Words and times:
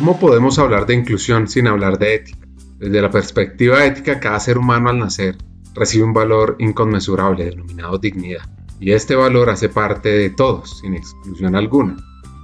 ¿Cómo 0.00 0.18
podemos 0.18 0.58
hablar 0.58 0.86
de 0.86 0.94
inclusión 0.94 1.46
sin 1.46 1.66
hablar 1.66 1.98
de 1.98 2.14
ética? 2.14 2.38
Desde 2.78 3.02
la 3.02 3.10
perspectiva 3.10 3.84
ética, 3.84 4.18
cada 4.18 4.40
ser 4.40 4.56
humano 4.56 4.88
al 4.88 4.98
nacer 4.98 5.36
recibe 5.74 6.04
un 6.04 6.14
valor 6.14 6.56
inconmensurable 6.58 7.44
denominado 7.44 7.98
dignidad. 7.98 8.48
Y 8.80 8.92
este 8.92 9.14
valor 9.14 9.50
hace 9.50 9.68
parte 9.68 10.08
de 10.08 10.30
todos, 10.30 10.78
sin 10.78 10.94
exclusión 10.94 11.54
alguna. 11.54 11.98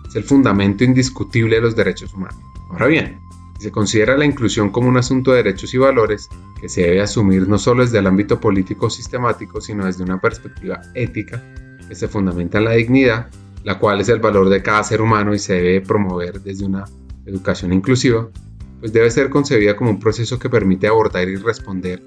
Es 0.06 0.14
el 0.16 0.24
fundamento 0.24 0.84
indiscutible 0.84 1.56
de 1.56 1.62
los 1.62 1.74
derechos 1.74 2.12
humanos. 2.12 2.36
Ahora 2.68 2.88
bien, 2.88 3.20
si 3.56 3.62
se 3.62 3.72
considera 3.72 4.18
la 4.18 4.26
inclusión 4.26 4.68
como 4.68 4.90
un 4.90 4.98
asunto 4.98 5.30
de 5.30 5.38
derechos 5.38 5.72
y 5.72 5.78
valores 5.78 6.28
que 6.60 6.68
se 6.68 6.82
debe 6.82 7.00
asumir 7.00 7.48
no 7.48 7.56
solo 7.56 7.84
desde 7.84 8.00
el 8.00 8.06
ámbito 8.06 8.38
político 8.38 8.90
sistemático, 8.90 9.62
sino 9.62 9.86
desde 9.86 10.04
una 10.04 10.20
perspectiva 10.20 10.82
ética 10.92 11.42
que 11.88 11.94
se 11.94 12.06
fundamenta 12.06 12.58
en 12.58 12.64
la 12.66 12.72
dignidad, 12.72 13.30
la 13.64 13.78
cual 13.78 14.02
es 14.02 14.10
el 14.10 14.20
valor 14.20 14.50
de 14.50 14.62
cada 14.62 14.84
ser 14.84 15.00
humano 15.00 15.34
y 15.34 15.38
se 15.38 15.54
debe 15.54 15.80
promover 15.80 16.42
desde 16.42 16.66
una 16.66 16.84
educación 17.26 17.72
inclusiva, 17.72 18.28
pues 18.80 18.92
debe 18.92 19.10
ser 19.10 19.30
concebida 19.30 19.76
como 19.76 19.90
un 19.90 20.00
proceso 20.00 20.38
que 20.38 20.50
permite 20.50 20.86
abordar 20.86 21.28
y 21.28 21.36
responder 21.36 22.02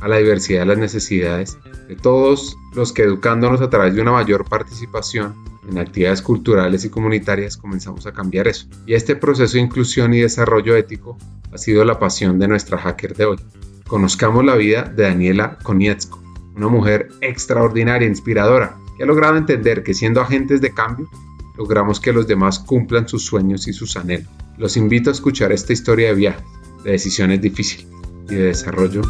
a 0.00 0.08
la 0.08 0.18
diversidad 0.18 0.60
de 0.60 0.66
las 0.66 0.78
necesidades 0.78 1.58
de 1.88 1.96
todos 1.96 2.56
los 2.74 2.92
que 2.92 3.02
educándonos 3.02 3.60
a 3.60 3.70
través 3.70 3.94
de 3.94 4.02
una 4.02 4.12
mayor 4.12 4.44
participación 4.44 5.34
en 5.68 5.78
actividades 5.78 6.22
culturales 6.22 6.84
y 6.84 6.90
comunitarias 6.90 7.56
comenzamos 7.56 8.06
a 8.06 8.12
cambiar 8.12 8.46
eso. 8.48 8.68
Y 8.86 8.94
este 8.94 9.16
proceso 9.16 9.54
de 9.54 9.62
inclusión 9.62 10.14
y 10.14 10.20
desarrollo 10.20 10.76
ético 10.76 11.16
ha 11.52 11.58
sido 11.58 11.84
la 11.84 11.98
pasión 11.98 12.38
de 12.38 12.48
nuestra 12.48 12.78
hacker 12.78 13.16
de 13.16 13.24
hoy. 13.24 13.38
Conozcamos 13.86 14.44
la 14.44 14.56
vida 14.56 14.82
de 14.82 15.04
Daniela 15.04 15.58
Konietzko, 15.62 16.22
una 16.54 16.68
mujer 16.68 17.08
extraordinaria, 17.20 18.08
inspiradora, 18.08 18.76
que 18.96 19.04
ha 19.04 19.06
logrado 19.06 19.36
entender 19.36 19.82
que 19.82 19.94
siendo 19.94 20.20
agentes 20.20 20.60
de 20.60 20.72
cambio, 20.72 21.08
logramos 21.56 22.00
que 22.00 22.12
los 22.12 22.26
demás 22.26 22.58
cumplan 22.58 23.08
sus 23.08 23.24
sueños 23.24 23.66
y 23.68 23.72
sus 23.72 23.96
anhelos. 23.96 24.28
Los 24.58 24.76
invito 24.76 25.10
a 25.10 25.12
escuchar 25.12 25.52
esta 25.52 25.72
historia 25.72 26.08
de 26.08 26.14
viajes, 26.14 26.44
de 26.84 26.92
decisiones 26.92 27.40
difíciles 27.40 27.86
y 28.28 28.34
de 28.34 28.42
desarrollo. 28.44 29.02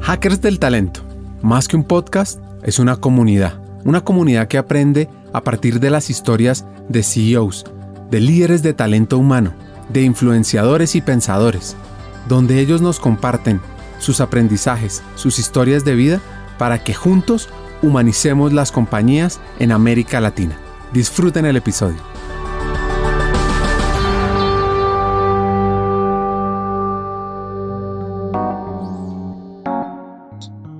Hackers 0.00 0.40
del 0.40 0.58
Talento, 0.58 1.02
más 1.42 1.68
que 1.68 1.76
un 1.76 1.84
podcast, 1.84 2.40
es 2.62 2.78
una 2.78 2.96
comunidad. 2.96 3.60
Una 3.84 4.02
comunidad 4.02 4.48
que 4.48 4.58
aprende 4.58 5.08
a 5.32 5.42
partir 5.42 5.80
de 5.80 5.90
las 5.90 6.10
historias 6.10 6.64
de 6.88 7.02
CEOs, 7.02 7.64
de 8.10 8.20
líderes 8.20 8.62
de 8.62 8.74
talento 8.74 9.16
humano, 9.18 9.54
de 9.88 10.02
influenciadores 10.02 10.94
y 10.94 11.00
pensadores, 11.00 11.76
donde 12.28 12.60
ellos 12.60 12.82
nos 12.82 13.00
comparten 13.00 13.60
sus 13.98 14.20
aprendizajes, 14.20 15.02
sus 15.14 15.38
historias 15.38 15.84
de 15.84 15.94
vida, 15.94 16.20
para 16.58 16.82
que 16.82 16.94
juntos 16.94 17.48
humanicemos 17.82 18.52
las 18.52 18.72
compañías 18.72 19.40
en 19.58 19.72
América 19.72 20.20
Latina. 20.20 20.56
Disfruten 20.92 21.44
el 21.44 21.56
episodio. 21.56 21.98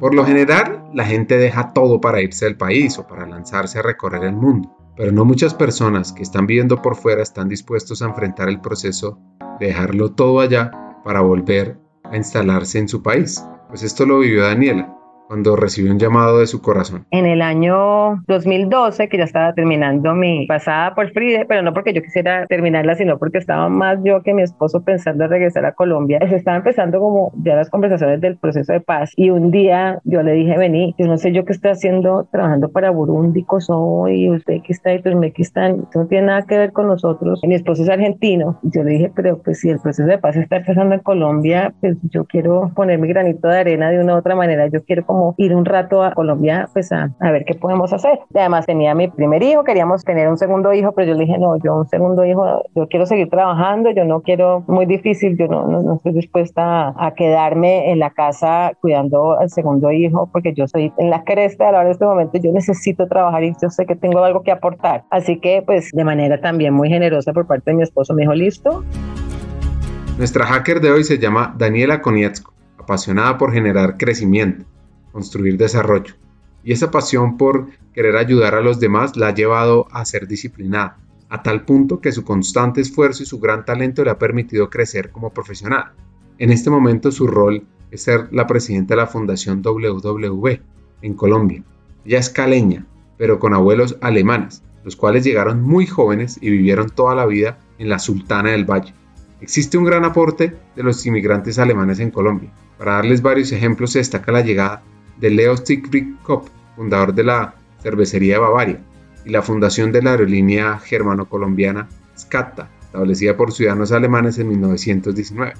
Por 0.00 0.14
lo 0.14 0.24
general, 0.24 0.82
la 0.94 1.04
gente 1.04 1.36
deja 1.36 1.72
todo 1.72 2.00
para 2.00 2.22
irse 2.22 2.46
del 2.46 2.56
país 2.56 2.98
o 2.98 3.06
para 3.06 3.26
lanzarse 3.26 3.78
a 3.78 3.82
recorrer 3.82 4.24
el 4.24 4.34
mundo, 4.34 4.74
pero 4.96 5.12
no 5.12 5.24
muchas 5.24 5.54
personas 5.54 6.12
que 6.12 6.22
están 6.22 6.46
viviendo 6.46 6.80
por 6.82 6.96
fuera 6.96 7.22
están 7.22 7.48
dispuestos 7.48 8.02
a 8.02 8.06
enfrentar 8.06 8.48
el 8.48 8.60
proceso 8.60 9.20
de 9.60 9.66
dejarlo 9.66 10.12
todo 10.12 10.40
allá 10.40 10.70
para 11.04 11.20
volver 11.20 11.78
a 12.02 12.16
instalarse 12.16 12.78
en 12.78 12.88
su 12.88 13.02
país. 13.02 13.44
Pues 13.68 13.82
esto 13.82 14.06
lo 14.06 14.18
vivió 14.18 14.42
Daniela, 14.42 14.89
cuando 15.30 15.54
recibió 15.54 15.92
un 15.92 15.98
llamado 16.00 16.40
de 16.40 16.48
su 16.48 16.60
corazón? 16.60 17.06
En 17.12 17.24
el 17.24 17.40
año 17.40 18.20
2012, 18.26 19.08
que 19.08 19.16
ya 19.16 19.22
estaba 19.22 19.52
terminando 19.54 20.12
mi 20.12 20.44
pasada 20.48 20.92
por 20.96 21.12
Fride, 21.12 21.46
pero 21.46 21.62
no 21.62 21.72
porque 21.72 21.94
yo 21.94 22.02
quisiera 22.02 22.46
terminarla, 22.48 22.96
sino 22.96 23.16
porque 23.16 23.38
estaba 23.38 23.68
más 23.68 24.00
yo 24.02 24.24
que 24.24 24.34
mi 24.34 24.42
esposo 24.42 24.82
pensando 24.82 25.22
en 25.22 25.30
regresar 25.30 25.64
a 25.66 25.74
Colombia. 25.74 26.18
Se 26.28 26.34
estaba 26.34 26.56
empezando 26.56 26.98
como 26.98 27.32
ya 27.44 27.54
las 27.54 27.70
conversaciones 27.70 28.20
del 28.20 28.38
proceso 28.38 28.72
de 28.72 28.80
paz 28.80 29.12
y 29.14 29.30
un 29.30 29.52
día 29.52 30.00
yo 30.02 30.24
le 30.24 30.32
dije, 30.32 30.58
vení, 30.58 30.96
yo 30.98 31.06
no 31.06 31.16
sé 31.16 31.30
yo 31.30 31.44
qué 31.44 31.52
estoy 31.52 31.70
haciendo 31.70 32.26
trabajando 32.32 32.68
para 32.70 32.90
Burundi, 32.90 33.44
Kosovo 33.44 34.08
y 34.08 34.36
que 34.44 34.72
está 34.72 34.90
ahí, 34.90 35.00
Turmequistán, 35.00 35.86
no 35.94 36.06
tiene 36.08 36.26
nada 36.26 36.42
que 36.42 36.58
ver 36.58 36.72
con 36.72 36.88
nosotros. 36.88 37.40
Mi 37.46 37.54
esposo 37.54 37.84
es 37.84 37.88
argentino. 37.88 38.58
Yo 38.64 38.82
le 38.82 38.94
dije, 38.94 39.12
pero 39.14 39.40
pues 39.40 39.60
si 39.60 39.70
el 39.70 39.78
proceso 39.78 40.08
de 40.08 40.18
paz 40.18 40.34
está 40.34 40.56
empezando 40.56 40.96
en 40.96 41.02
Colombia, 41.02 41.72
pues 41.80 41.98
yo 42.10 42.24
quiero 42.24 42.72
poner 42.74 42.98
mi 42.98 43.06
granito 43.06 43.46
de 43.46 43.58
arena 43.58 43.90
de 43.90 44.00
una 44.00 44.16
u 44.16 44.18
otra 44.18 44.34
manera. 44.34 44.66
Yo 44.66 44.82
quiero 44.82 45.06
como 45.06 45.19
ir 45.36 45.54
un 45.54 45.64
rato 45.64 46.02
a 46.02 46.12
Colombia, 46.12 46.68
pues 46.72 46.92
a, 46.92 47.10
a, 47.20 47.30
ver 47.30 47.44
qué 47.44 47.54
podemos 47.54 47.92
hacer. 47.92 48.20
Y 48.34 48.38
además 48.38 48.66
tenía 48.66 48.94
mi 48.94 49.08
primer 49.08 49.42
hijo, 49.42 49.64
queríamos 49.64 50.04
tener 50.04 50.28
un 50.28 50.36
segundo 50.36 50.72
hijo, 50.72 50.92
pero 50.92 51.08
yo 51.08 51.14
le 51.14 51.24
dije, 51.24 51.38
no, 51.38 51.56
yo 51.62 51.76
un 51.76 51.88
segundo 51.88 52.24
hijo, 52.24 52.64
yo 52.74 52.88
quiero 52.88 53.06
seguir 53.06 53.28
trabajando, 53.28 53.90
yo 53.90 54.04
no 54.04 54.22
quiero, 54.22 54.64
muy 54.66 54.86
difícil, 54.86 55.36
yo 55.36 55.46
no, 55.46 55.66
no, 55.66 55.94
estoy 55.94 56.12
dispuesta 56.12 56.88
a, 56.88 57.06
a, 57.06 57.14
quedarme 57.14 57.90
en 57.90 57.98
la 57.98 58.10
casa 58.10 58.72
cuidando 58.80 59.38
al 59.38 59.50
segundo 59.50 59.90
hijo, 59.90 60.28
porque 60.32 60.52
yo 60.54 60.66
soy 60.66 60.92
en 60.98 61.10
la 61.10 61.24
cresta 61.24 61.66
de 61.66 61.72
la 61.72 61.78
hora 61.78 61.86
de 61.86 61.92
este 61.92 62.04
momento, 62.04 62.38
yo 62.38 62.52
necesito 62.52 63.06
trabajar 63.06 63.44
y 63.44 63.52
yo 63.60 63.70
sé 63.70 63.86
que 63.86 63.96
tengo 63.96 64.22
algo 64.24 64.42
que 64.42 64.52
aportar. 64.52 65.04
Así 65.10 65.38
que, 65.38 65.62
pues, 65.64 65.90
de 65.92 66.04
manera 66.04 66.40
también 66.40 66.74
muy 66.74 66.88
generosa 66.88 67.32
por 67.32 67.46
parte 67.46 67.70
de 67.70 67.76
mi 67.76 67.82
esposo, 67.82 68.14
me 68.14 68.22
dijo, 68.22 68.34
listo. 68.34 68.84
Nuestra 70.18 70.44
hacker 70.44 70.80
de 70.80 70.90
hoy 70.90 71.04
se 71.04 71.18
llama 71.18 71.54
Daniela 71.56 72.02
Konietzko, 72.02 72.52
apasionada 72.78 73.38
por 73.38 73.52
generar 73.52 73.96
crecimiento 73.96 74.64
construir 75.12 75.56
desarrollo. 75.56 76.14
Y 76.62 76.72
esa 76.72 76.90
pasión 76.90 77.36
por 77.36 77.68
querer 77.94 78.16
ayudar 78.16 78.54
a 78.54 78.60
los 78.60 78.80
demás 78.80 79.16
la 79.16 79.28
ha 79.28 79.34
llevado 79.34 79.88
a 79.92 80.04
ser 80.04 80.26
disciplinada, 80.26 80.98
a 81.28 81.42
tal 81.42 81.64
punto 81.64 82.00
que 82.00 82.12
su 82.12 82.24
constante 82.24 82.80
esfuerzo 82.80 83.22
y 83.22 83.26
su 83.26 83.38
gran 83.40 83.64
talento 83.64 84.04
le 84.04 84.10
ha 84.10 84.18
permitido 84.18 84.68
crecer 84.68 85.10
como 85.10 85.30
profesional. 85.30 85.92
En 86.38 86.50
este 86.50 86.70
momento 86.70 87.12
su 87.12 87.26
rol 87.26 87.64
es 87.90 88.02
ser 88.02 88.28
la 88.32 88.46
presidenta 88.46 88.94
de 88.94 89.00
la 89.00 89.06
Fundación 89.06 89.62
WW 89.62 90.48
en 91.02 91.14
Colombia. 91.14 91.62
Ella 92.04 92.18
es 92.18 92.30
caleña, 92.30 92.86
pero 93.16 93.38
con 93.38 93.54
abuelos 93.54 93.96
alemanes, 94.00 94.62
los 94.84 94.96
cuales 94.96 95.24
llegaron 95.24 95.62
muy 95.62 95.86
jóvenes 95.86 96.38
y 96.40 96.50
vivieron 96.50 96.90
toda 96.90 97.14
la 97.14 97.26
vida 97.26 97.58
en 97.78 97.88
la 97.88 97.98
Sultana 97.98 98.50
del 98.50 98.64
Valle. 98.64 98.94
Existe 99.40 99.78
un 99.78 99.84
gran 99.84 100.04
aporte 100.04 100.56
de 100.76 100.82
los 100.82 101.04
inmigrantes 101.06 101.58
alemanes 101.58 102.00
en 102.00 102.10
Colombia. 102.10 102.52
Para 102.78 102.94
darles 102.94 103.22
varios 103.22 103.52
ejemplos 103.52 103.92
se 103.92 103.98
destaca 103.98 104.32
la 104.32 104.42
llegada 104.42 104.82
de 105.20 105.30
Leo 105.30 105.56
Siegfried 105.56 106.16
Kopp, 106.22 106.48
fundador 106.76 107.14
de 107.14 107.24
la 107.24 107.54
cervecería 107.82 108.38
Bavaria, 108.38 108.80
y 109.24 109.30
la 109.30 109.42
fundación 109.42 109.92
de 109.92 110.02
la 110.02 110.12
aerolínea 110.12 110.78
germano-colombiana 110.78 111.88
SCATA, 112.16 112.70
establecida 112.80 113.36
por 113.36 113.52
ciudadanos 113.52 113.92
alemanes 113.92 114.38
en 114.38 114.48
1919. 114.48 115.54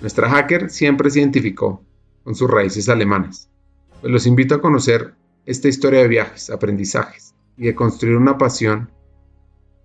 Nuestra 0.00 0.30
hacker 0.30 0.70
siempre 0.70 1.10
se 1.10 1.20
identificó 1.20 1.82
con 2.24 2.34
sus 2.34 2.50
raíces 2.50 2.88
alemanas. 2.88 3.48
Pues 4.00 4.12
los 4.12 4.26
invito 4.26 4.54
a 4.54 4.60
conocer 4.60 5.14
esta 5.44 5.68
historia 5.68 6.00
de 6.00 6.08
viajes, 6.08 6.50
aprendizajes 6.50 7.34
y 7.56 7.64
de 7.64 7.74
construir 7.74 8.16
una 8.16 8.38
pasión 8.38 8.90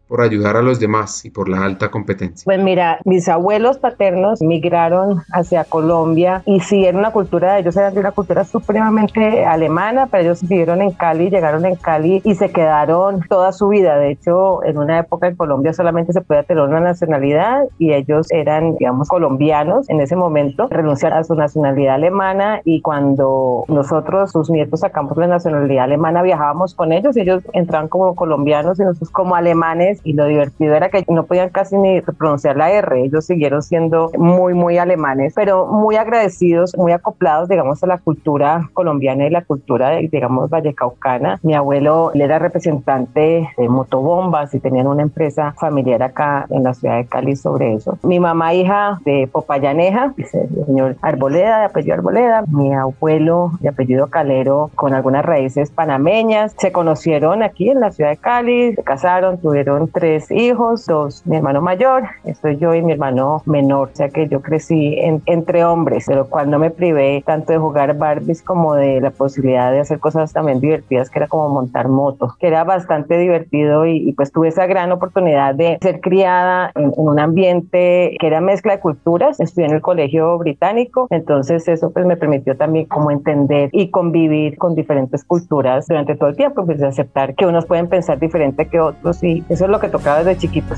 por 0.07 0.21
ayudar 0.21 0.55
a 0.57 0.61
los 0.61 0.79
demás 0.79 1.25
y 1.25 1.29
por 1.29 1.49
la 1.49 1.63
alta 1.63 1.89
competencia? 1.89 2.43
Pues 2.45 2.61
mira, 2.61 2.99
mis 3.05 3.27
abuelos 3.27 3.77
paternos 3.77 4.41
migraron 4.41 5.21
hacia 5.31 5.63
Colombia 5.63 6.41
y 6.45 6.59
sí, 6.59 6.85
era 6.85 6.97
una 6.97 7.11
cultura 7.11 7.57
ellos, 7.59 7.75
era 7.75 7.91
de 7.91 7.99
una 7.99 8.11
cultura 8.11 8.43
supremamente 8.43 9.45
alemana, 9.45 10.07
pero 10.07 10.23
ellos 10.23 10.41
vivieron 10.41 10.81
en 10.81 10.91
Cali, 10.91 11.29
llegaron 11.29 11.65
en 11.65 11.75
Cali 11.75 12.21
y 12.23 12.35
se 12.35 12.51
quedaron 12.51 13.21
toda 13.29 13.51
su 13.51 13.67
vida. 13.67 13.97
De 13.97 14.11
hecho, 14.11 14.63
en 14.63 14.77
una 14.77 14.99
época 14.99 15.27
en 15.27 15.35
Colombia 15.35 15.73
solamente 15.73 16.13
se 16.13 16.21
podía 16.21 16.43
tener 16.43 16.63
una 16.63 16.79
nacionalidad 16.79 17.63
y 17.77 17.93
ellos 17.93 18.27
eran, 18.31 18.75
digamos, 18.75 19.07
colombianos 19.07 19.89
en 19.89 20.01
ese 20.01 20.15
momento, 20.15 20.67
renunciaron 20.69 21.19
a 21.19 21.23
su 21.23 21.35
nacionalidad 21.35 21.95
alemana 21.95 22.61
y 22.63 22.81
cuando 22.81 23.65
nosotros, 23.67 24.31
sus 24.31 24.49
nietos, 24.49 24.81
sacamos 24.81 25.17
la 25.17 25.27
nacionalidad 25.27 25.85
alemana, 25.85 26.21
viajábamos 26.21 26.75
con 26.75 26.91
ellos, 26.91 27.15
ellos 27.17 27.43
entraban 27.53 27.87
como 27.87 28.15
colombianos 28.15 28.79
y 28.79 28.83
nosotros 28.83 29.09
como 29.09 29.35
alemanes 29.35 29.94
y 30.03 30.13
lo 30.13 30.25
divertido 30.25 30.75
era 30.75 30.89
que 30.89 31.03
no 31.07 31.25
podían 31.25 31.49
casi 31.49 31.77
ni 31.77 32.01
pronunciar 32.01 32.57
la 32.57 32.71
R, 32.71 33.03
ellos 33.03 33.25
siguieron 33.25 33.61
siendo 33.61 34.11
muy, 34.17 34.53
muy 34.53 34.77
alemanes, 34.77 35.33
pero 35.35 35.67
muy 35.67 35.95
agradecidos, 35.95 36.75
muy 36.77 36.91
acoplados, 36.91 37.49
digamos, 37.49 37.83
a 37.83 37.87
la 37.87 37.97
cultura 37.97 38.69
colombiana 38.73 39.25
y 39.25 39.29
la 39.29 39.43
cultura, 39.43 39.91
digamos, 39.97 40.49
vallecaucana. 40.49 41.39
Mi 41.43 41.53
abuelo 41.53 42.11
era 42.13 42.39
representante 42.39 43.49
de 43.57 43.69
motobombas 43.69 44.53
y 44.53 44.59
tenían 44.59 44.87
una 44.87 45.03
empresa 45.03 45.53
familiar 45.59 46.03
acá 46.03 46.47
en 46.49 46.63
la 46.63 46.73
ciudad 46.73 46.97
de 46.97 47.05
Cali 47.05 47.35
sobre 47.35 47.73
eso. 47.73 47.97
Mi 48.03 48.19
mamá, 48.19 48.53
hija 48.53 48.99
de 49.05 49.27
Popayaneja, 49.31 50.13
el 50.17 50.65
señor 50.65 50.95
Arboleda, 51.01 51.59
de 51.59 51.65
apellido 51.65 51.95
Arboleda, 51.95 52.43
mi 52.47 52.73
abuelo 52.73 53.51
de 53.59 53.69
apellido 53.69 54.07
Calero, 54.07 54.71
con 54.75 54.93
algunas 54.93 55.25
raíces 55.25 55.71
panameñas, 55.71 56.55
se 56.57 56.71
conocieron 56.71 57.43
aquí 57.43 57.69
en 57.69 57.79
la 57.79 57.91
ciudad 57.91 58.09
de 58.11 58.17
Cali, 58.17 58.73
se 58.75 58.83
casaron, 58.83 59.37
tuvieron 59.37 59.84
tres 59.87 60.31
hijos, 60.31 60.85
dos, 60.85 61.25
mi 61.25 61.37
hermano 61.37 61.61
mayor, 61.61 62.03
soy 62.41 62.57
yo 62.57 62.73
y 62.73 62.81
mi 62.81 62.93
hermano 62.93 63.41
menor, 63.45 63.89
o 63.93 63.95
sea 63.95 64.09
que 64.09 64.27
yo 64.27 64.41
crecí 64.41 64.97
entre 65.25 65.65
hombres, 65.65 66.05
pero 66.07 66.27
cuando 66.29 66.59
me 66.59 66.71
privé 66.71 67.23
tanto 67.25 67.53
de 67.53 67.59
jugar 67.59 67.97
Barbies 67.97 68.41
como 68.41 68.75
de 68.75 69.01
la 69.01 69.11
posibilidad 69.11 69.71
de 69.71 69.79
hacer 69.79 69.99
cosas 69.99 70.33
también 70.33 70.59
divertidas, 70.59 71.09
que 71.09 71.19
era 71.19 71.27
como 71.27 71.49
montar 71.49 71.87
motos, 71.87 72.35
que 72.37 72.47
era 72.47 72.63
bastante 72.63 73.17
divertido 73.17 73.85
y, 73.85 74.13
pues 74.13 74.31
tuve 74.31 74.49
esa 74.49 74.65
gran 74.65 74.91
oportunidad 74.91 75.55
de 75.55 75.77
ser 75.81 76.01
criada 76.01 76.71
en, 76.75 76.91
un 76.95 77.19
ambiente 77.19 78.15
que 78.19 78.27
era 78.27 78.41
mezcla 78.41 78.73
de 78.73 78.79
culturas, 78.79 79.39
estudié 79.39 79.67
en 79.67 79.75
el 79.75 79.81
colegio 79.81 80.37
británico, 80.37 81.07
entonces 81.09 81.67
eso 81.67 81.91
pues 81.91 82.05
me 82.05 82.17
permitió 82.17 82.55
también 82.55 82.85
como 82.85 83.11
entender 83.11 83.69
y 83.71 83.89
convivir 83.89 84.57
con 84.57 84.75
diferentes 84.75 85.23
culturas 85.23 85.87
durante 85.87 86.15
todo 86.15 86.29
el 86.29 86.35
tiempo, 86.35 86.65
pues 86.65 86.79
de 86.79 86.87
aceptar 86.87 87.35
que 87.35 87.45
unos 87.45 87.65
pueden 87.65 87.87
pensar 87.87 88.19
diferente 88.19 88.67
que 88.67 88.79
otros 88.79 89.23
y 89.23 89.43
eso 89.49 89.65
es 89.65 89.69
lo 89.75 89.81
que 89.81 89.89
tocaba 89.89 90.23
desde 90.23 90.39
chiquitos. 90.39 90.77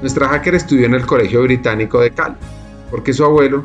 Nuestra 0.00 0.28
hacker 0.28 0.54
estudió 0.54 0.86
en 0.86 0.94
el 0.94 1.06
Colegio 1.06 1.42
Británico 1.42 2.00
de 2.00 2.10
Cali, 2.10 2.36
porque 2.90 3.12
su 3.12 3.24
abuelo 3.24 3.64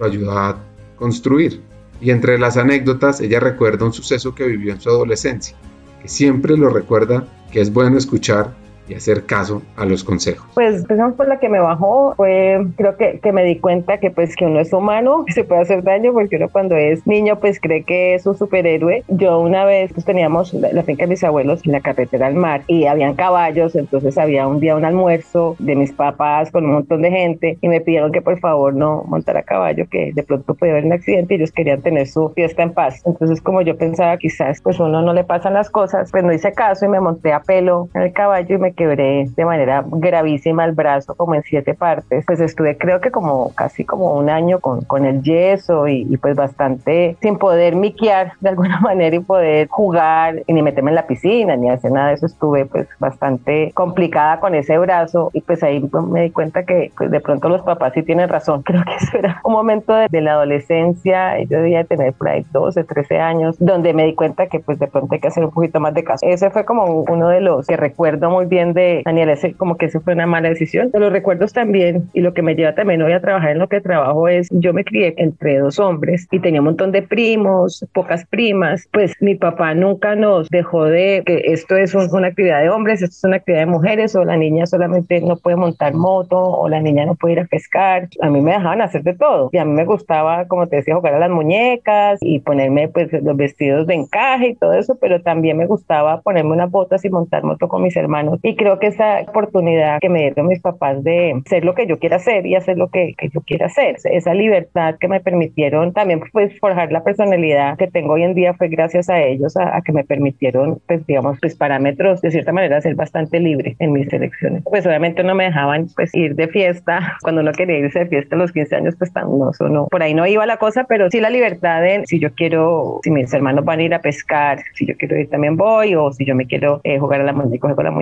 lo 0.00 0.06
ayudó 0.06 0.32
a 0.36 0.58
construir. 0.96 1.62
Y 2.00 2.10
entre 2.10 2.38
las 2.38 2.56
anécdotas, 2.56 3.20
ella 3.20 3.40
recuerda 3.40 3.86
un 3.86 3.92
suceso 3.92 4.34
que 4.34 4.46
vivió 4.46 4.72
en 4.72 4.80
su 4.80 4.88
adolescencia, 4.88 5.56
que 6.02 6.08
siempre 6.08 6.56
lo 6.56 6.68
recuerda, 6.68 7.24
que 7.50 7.60
es 7.60 7.72
bueno 7.72 7.96
escuchar 7.96 8.52
y 8.88 8.94
hacer 8.94 9.24
caso 9.24 9.62
a 9.76 9.84
los 9.84 10.04
consejos? 10.04 10.46
Pues 10.54 10.80
empezamos 10.82 11.14
por 11.14 11.28
la 11.28 11.38
que 11.38 11.48
me 11.48 11.60
bajó, 11.60 12.14
fue 12.16 12.66
creo 12.76 12.96
que, 12.96 13.20
que 13.20 13.32
me 13.32 13.44
di 13.44 13.58
cuenta 13.58 13.98
que 13.98 14.10
pues 14.10 14.36
que 14.36 14.46
uno 14.46 14.60
es 14.60 14.72
humano, 14.72 15.24
se 15.34 15.44
puede 15.44 15.62
hacer 15.62 15.82
daño 15.82 16.12
porque 16.12 16.36
uno 16.36 16.48
cuando 16.48 16.76
es 16.76 17.06
niño 17.06 17.38
pues 17.40 17.60
cree 17.60 17.82
que 17.82 18.14
es 18.14 18.26
un 18.26 18.36
superhéroe. 18.36 19.04
Yo 19.08 19.40
una 19.40 19.64
vez 19.64 19.92
pues 19.92 20.04
teníamos 20.04 20.54
la, 20.54 20.82
finca 20.82 21.04
de 21.04 21.08
mis 21.08 21.24
abuelos 21.24 21.64
en 21.66 21.72
la 21.72 21.80
carretera 21.80 22.26
al 22.26 22.34
mar 22.34 22.62
y 22.66 22.86
habían 22.86 23.14
caballos, 23.14 23.74
entonces 23.74 24.16
había 24.16 24.46
un 24.46 24.60
día 24.60 24.76
un 24.76 24.84
almuerzo 24.84 25.56
de 25.58 25.74
mis 25.74 25.92
papás 25.92 26.50
con 26.50 26.64
un 26.64 26.72
montón 26.72 27.02
de 27.02 27.10
gente 27.10 27.58
y 27.60 27.68
me 27.68 27.80
pidieron 27.80 28.12
que 28.12 28.22
por 28.22 28.38
favor 28.38 28.74
no 28.74 29.04
montara 29.06 29.42
caballo, 29.42 29.86
que 29.90 30.12
de 30.14 30.22
pronto 30.22 30.54
podía 30.54 30.72
haber 30.72 30.86
un 30.86 30.92
accidente 30.92 31.34
y 31.34 31.36
ellos 31.38 31.52
querían 31.52 31.82
tener 31.82 32.06
su 32.06 32.30
fiesta 32.30 32.62
en 32.62 32.72
paz. 32.72 33.02
Entonces 33.04 33.40
como 33.40 33.62
yo 33.62 33.76
pensaba 33.76 34.16
quizás 34.16 34.60
pues 34.62 34.80
uno 34.80 35.02
no 35.02 35.12
le 35.12 35.24
pasan 35.24 35.54
las 35.54 35.70
cosas, 35.70 36.10
pues 36.10 36.24
no 36.24 36.32
hice 36.32 36.52
caso 36.52 36.86
y 36.86 36.88
me 36.88 37.00
monté 37.00 37.32
a 37.32 37.40
pelo 37.40 37.88
en 37.94 38.02
el 38.02 38.12
caballo 38.12 38.54
y 38.54 38.58
me 38.58 38.72
quebré 38.78 39.26
de 39.36 39.44
manera 39.44 39.84
gravísima 39.86 40.64
el 40.64 40.72
brazo 40.72 41.16
como 41.16 41.34
en 41.34 41.42
siete 41.42 41.74
partes. 41.74 42.24
Pues 42.24 42.40
estuve 42.40 42.78
creo 42.78 43.00
que 43.00 43.10
como 43.10 43.52
casi 43.54 43.84
como 43.84 44.14
un 44.14 44.30
año 44.30 44.60
con, 44.60 44.82
con 44.82 45.04
el 45.04 45.20
yeso 45.22 45.88
y, 45.88 46.16
pues 46.18 46.36
bastante 46.36 47.16
sin 47.20 47.38
poder 47.38 47.74
miquear 47.74 48.32
de 48.40 48.50
alguna 48.50 48.80
manera 48.88 49.16
y 49.16 49.20
poder 49.20 49.66
jugar 49.68 50.42
y 50.46 50.52
ni 50.52 50.62
meterme 50.62 50.92
en 50.92 50.94
la 50.94 51.06
piscina 51.06 51.56
ni 51.56 51.68
hacer 51.68 51.90
nada 51.90 52.08
de 52.08 52.14
eso. 52.14 52.26
Estuve 52.26 52.66
pues 52.66 52.88
bastante 53.00 53.72
complicada 53.74 54.38
con 54.38 54.54
ese 54.54 54.78
brazo 54.78 55.30
y 55.32 55.40
pues 55.40 55.62
ahí 55.62 55.80
pues, 55.80 56.04
me 56.04 56.22
di 56.22 56.30
cuenta 56.30 56.62
que 56.64 56.92
pues, 56.96 57.10
de 57.10 57.20
pronto 57.20 57.48
los 57.48 57.62
papás 57.62 57.92
sí 57.94 58.02
tienen 58.02 58.28
razón. 58.28 58.62
Creo 58.68 58.84
que 58.84 58.94
eso 58.94 59.18
era 59.18 59.40
un 59.44 59.52
momento 59.52 59.94
de, 59.94 60.20
la 60.20 60.32
adolescencia, 60.32 61.40
yo 61.42 61.58
debía 61.58 61.84
tener 61.84 62.12
por 62.12 62.28
ahí 62.28 62.44
12, 62.52 62.84
13 62.84 63.18
años, 63.18 63.56
donde 63.58 63.92
me 63.92 64.04
di 64.04 64.14
cuenta 64.14 64.46
que 64.46 64.60
pues 64.60 64.78
de 64.78 64.86
pronto 64.86 65.14
hay 65.14 65.20
que 65.20 65.28
hacer 65.28 65.44
un 65.44 65.50
poquito 65.50 65.80
más 65.80 65.94
de 65.94 66.04
caso. 66.04 66.24
Ese 66.26 66.50
fue 66.50 66.64
como 66.64 67.02
uno 67.02 67.28
de 67.28 67.40
los 67.40 67.66
que 67.66 67.76
recuerdo 67.76 68.30
muy 68.30 68.46
bien 68.46 68.67
de 68.74 69.02
Daniel, 69.04 69.30
ese 69.30 69.54
como 69.54 69.76
que 69.76 69.86
eso 69.86 70.00
fue 70.00 70.14
una 70.14 70.26
mala 70.26 70.48
decisión. 70.48 70.90
De 70.90 71.00
los 71.00 71.12
recuerdos 71.12 71.52
también, 71.52 72.08
y 72.12 72.20
lo 72.20 72.34
que 72.34 72.42
me 72.42 72.54
lleva 72.54 72.74
también 72.74 73.02
hoy 73.02 73.12
a 73.12 73.20
trabajar 73.20 73.50
en 73.50 73.58
lo 73.58 73.68
que 73.68 73.80
trabajo 73.80 74.28
es, 74.28 74.48
yo 74.50 74.72
me 74.72 74.84
crié 74.84 75.14
entre 75.16 75.58
dos 75.58 75.78
hombres 75.78 76.26
y 76.30 76.40
tenía 76.40 76.60
un 76.60 76.66
montón 76.66 76.92
de 76.92 77.02
primos, 77.02 77.84
pocas 77.92 78.26
primas, 78.26 78.88
pues 78.92 79.14
mi 79.20 79.34
papá 79.34 79.74
nunca 79.74 80.14
nos 80.14 80.48
dejó 80.48 80.84
de 80.84 81.22
que 81.24 81.42
esto 81.46 81.76
es 81.76 81.94
una 81.94 82.28
actividad 82.28 82.60
de 82.60 82.70
hombres, 82.70 83.02
esto 83.02 83.16
es 83.16 83.24
una 83.24 83.36
actividad 83.36 83.60
de 83.60 83.66
mujeres, 83.66 84.14
o 84.16 84.24
la 84.24 84.36
niña 84.36 84.66
solamente 84.66 85.20
no 85.20 85.36
puede 85.36 85.56
montar 85.56 85.94
moto, 85.94 86.38
o 86.38 86.68
la 86.68 86.80
niña 86.80 87.06
no 87.06 87.14
puede 87.14 87.34
ir 87.34 87.40
a 87.40 87.44
pescar. 87.44 88.08
A 88.20 88.30
mí 88.30 88.40
me 88.40 88.52
dejaban 88.52 88.80
hacer 88.80 89.02
de 89.02 89.14
todo 89.14 89.50
y 89.52 89.58
a 89.58 89.64
mí 89.64 89.72
me 89.72 89.84
gustaba, 89.84 90.46
como 90.46 90.66
te 90.66 90.76
decía, 90.76 90.94
jugar 90.94 91.14
a 91.14 91.18
las 91.18 91.30
muñecas 91.30 92.18
y 92.20 92.40
ponerme 92.40 92.88
pues 92.88 93.12
los 93.12 93.36
vestidos 93.36 93.86
de 93.86 93.94
encaje 93.94 94.48
y 94.48 94.54
todo 94.54 94.74
eso, 94.74 94.96
pero 95.00 95.22
también 95.22 95.56
me 95.56 95.66
gustaba 95.66 96.20
ponerme 96.20 96.52
unas 96.52 96.70
botas 96.70 97.04
y 97.04 97.10
montar 97.10 97.44
moto 97.44 97.68
con 97.68 97.82
mis 97.82 97.96
hermanos. 97.96 98.38
Y 98.42 98.56
creo 98.58 98.78
que 98.78 98.88
esa 98.88 99.22
oportunidad 99.22 100.00
que 100.00 100.10
me 100.10 100.20
dieron 100.20 100.48
mis 100.48 100.60
papás 100.60 101.02
de 101.02 101.40
ser 101.46 101.64
lo 101.64 101.74
que 101.74 101.86
yo 101.86 101.98
quiera 101.98 102.16
hacer 102.16 102.44
y 102.46 102.54
hacer 102.54 102.76
lo 102.76 102.88
que, 102.88 103.14
yo 103.32 103.40
quiera 103.40 103.66
hacer, 103.66 103.96
esa 104.04 104.34
libertad 104.34 104.96
que 105.00 105.08
me 105.08 105.20
permitieron 105.20 105.94
también 105.94 106.20
pues 106.32 106.58
forjar 106.58 106.92
la 106.92 107.02
personalidad 107.02 107.78
que 107.78 107.86
tengo 107.86 108.14
hoy 108.14 108.24
en 108.24 108.34
día 108.34 108.52
fue 108.54 108.68
gracias 108.68 109.08
a 109.08 109.22
ellos, 109.22 109.56
a, 109.56 109.80
que 109.82 109.92
me 109.92 110.04
permitieron 110.04 110.80
pues 110.86 111.06
digamos 111.06 111.38
pues 111.40 111.56
parámetros 111.56 112.20
de 112.20 112.30
cierta 112.30 112.52
manera 112.52 112.80
ser 112.82 112.94
bastante 112.94 113.40
libre 113.40 113.76
en 113.78 113.92
mis 113.92 114.12
elecciones. 114.12 114.62
Pues 114.64 114.86
obviamente 114.86 115.22
no 115.22 115.34
me 115.34 115.44
dejaban 115.44 115.86
pues 115.96 116.14
ir 116.14 116.34
de 116.34 116.48
fiesta, 116.48 117.16
cuando 117.22 117.40
uno 117.40 117.52
quería 117.52 117.78
irse 117.78 118.00
de 118.00 118.06
fiesta 118.06 118.36
a 118.36 118.38
los 118.38 118.52
15 118.52 118.76
años 118.76 118.94
pues 118.98 119.12
tan 119.12 119.28
no, 119.28 119.86
por 119.86 120.02
ahí 120.02 120.14
no 120.14 120.26
iba 120.26 120.44
la 120.46 120.56
cosa, 120.56 120.84
pero 120.88 121.10
sí 121.10 121.20
la 121.20 121.30
libertad 121.30 121.80
de 121.82 122.02
si 122.06 122.18
yo 122.18 122.34
quiero, 122.34 123.00
si 123.02 123.10
mis 123.10 123.32
hermanos 123.32 123.64
van 123.64 123.78
a 123.78 123.82
ir 123.82 123.94
a 123.94 124.00
pescar, 124.00 124.58
si 124.74 124.86
yo 124.86 124.96
quiero 124.96 125.16
ir 125.16 125.30
también 125.30 125.56
voy, 125.56 125.94
o 125.94 126.12
si 126.12 126.24
yo 126.24 126.34
me 126.34 126.46
quiero 126.46 126.80
eh, 126.84 126.98
jugar 126.98 127.20
a 127.20 127.24
la 127.24 127.32
muñeca, 127.32 127.74
con 127.74 127.84
las 127.84 127.94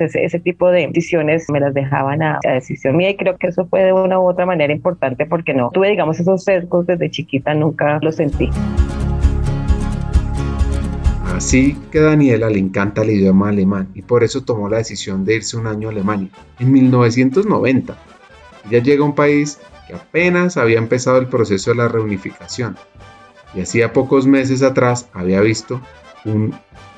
ese, 0.00 0.24
ese 0.24 0.38
tipo 0.40 0.70
de 0.70 0.86
decisiones 0.86 1.48
me 1.50 1.60
las 1.60 1.74
dejaban 1.74 2.22
a, 2.22 2.38
decisión 2.42 2.96
mía 2.96 3.10
y 3.10 3.16
creo 3.16 3.36
que 3.36 3.48
eso 3.48 3.66
fue 3.66 3.82
de 3.82 3.92
una 3.92 4.18
u 4.18 4.28
otra 4.28 4.46
manera 4.46 4.72
importante 4.72 5.26
porque 5.26 5.54
no 5.54 5.70
tuve, 5.70 5.90
digamos, 5.90 6.18
esos 6.20 6.44
sesgos 6.44 6.86
desde 6.86 7.10
chiquita, 7.10 7.54
nunca 7.54 7.98
los 8.02 8.16
sentí. 8.16 8.50
Así 11.34 11.76
que 11.90 12.00
Daniela 12.00 12.50
le 12.50 12.58
encanta 12.58 13.02
el 13.02 13.10
idioma 13.10 13.48
alemán 13.48 13.88
y 13.94 14.02
por 14.02 14.22
eso 14.22 14.42
tomó 14.42 14.68
la 14.68 14.76
decisión 14.76 15.24
de 15.24 15.36
irse 15.36 15.56
un 15.56 15.66
año 15.66 15.88
a 15.88 15.90
Alemania. 15.90 16.28
En 16.58 16.70
1990, 16.70 17.96
ella 18.70 18.82
llega 18.82 19.02
a 19.02 19.06
un 19.06 19.14
país 19.14 19.58
que 19.88 19.94
apenas 19.94 20.56
había 20.56 20.78
empezado 20.78 21.18
el 21.18 21.26
proceso 21.26 21.70
de 21.70 21.78
la 21.78 21.88
reunificación 21.88 22.76
y 23.54 23.60
hacía 23.60 23.92
pocos 23.92 24.26
meses 24.26 24.62
atrás 24.62 25.08
había 25.12 25.40
visto 25.40 25.80
un 26.24 26.54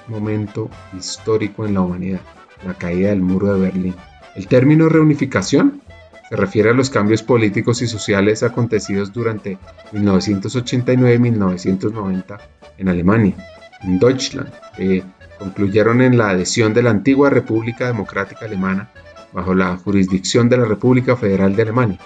momento 0.09 0.69
histórico 0.97 1.65
en 1.67 1.75
la 1.75 1.81
humanidad 1.81 2.21
la 2.65 2.75
caída 2.75 3.11
del 3.11 3.23
muro 3.23 3.55
de 3.55 3.61
Berlín. 3.61 3.95
El 4.35 4.49
término 4.49 4.89
reunificación 4.89 5.83
se 6.29 6.37
refiere 6.37 6.71
a 6.71 6.75
los 6.75 6.91
cambios 6.91 7.23
políticos 7.23 7.83
y 7.83 7.87
sociales 7.87 8.43
acontecidos 8.43 9.13
durante 9.13 9.59
1989 9.93 11.15
y 11.15 11.19
1990 11.19 12.39
en 12.79 12.89
Alemania, 12.89 13.35
en 13.83 13.99
Deutschland, 13.99 14.51
que 14.77 15.05
concluyeron 15.39 16.01
en 16.01 16.17
la 16.17 16.31
adhesión 16.31 16.73
de 16.75 16.83
la 16.83 16.91
antigua 16.91 17.31
República 17.31 17.87
Democrática 17.87 18.47
Alemana 18.47 18.91
bajo 19.33 19.55
la 19.55 19.77
jurisdicción 19.77 20.49
de 20.49 20.57
la 20.57 20.65
República 20.65 21.17
Federal 21.17 21.55
de 21.55 21.63
Alemania. 21.63 21.99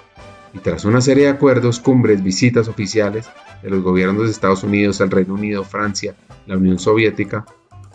Y 0.55 0.59
tras 0.59 0.85
una 0.85 1.01
serie 1.01 1.25
de 1.25 1.31
acuerdos, 1.31 1.79
cumbres, 1.79 2.23
visitas 2.23 2.69
oficiales 2.69 3.29
de 3.62 3.71
los 3.71 3.83
gobiernos 3.83 4.25
de 4.25 4.31
Estados 4.31 4.65
Unidos, 4.65 5.00
el 5.00 5.11
Reino 5.11 5.35
Unido, 5.35 5.62
Francia, 5.62 6.15
la 6.47 6.57
Unión 6.57 6.79
Soviética, 6.79 7.45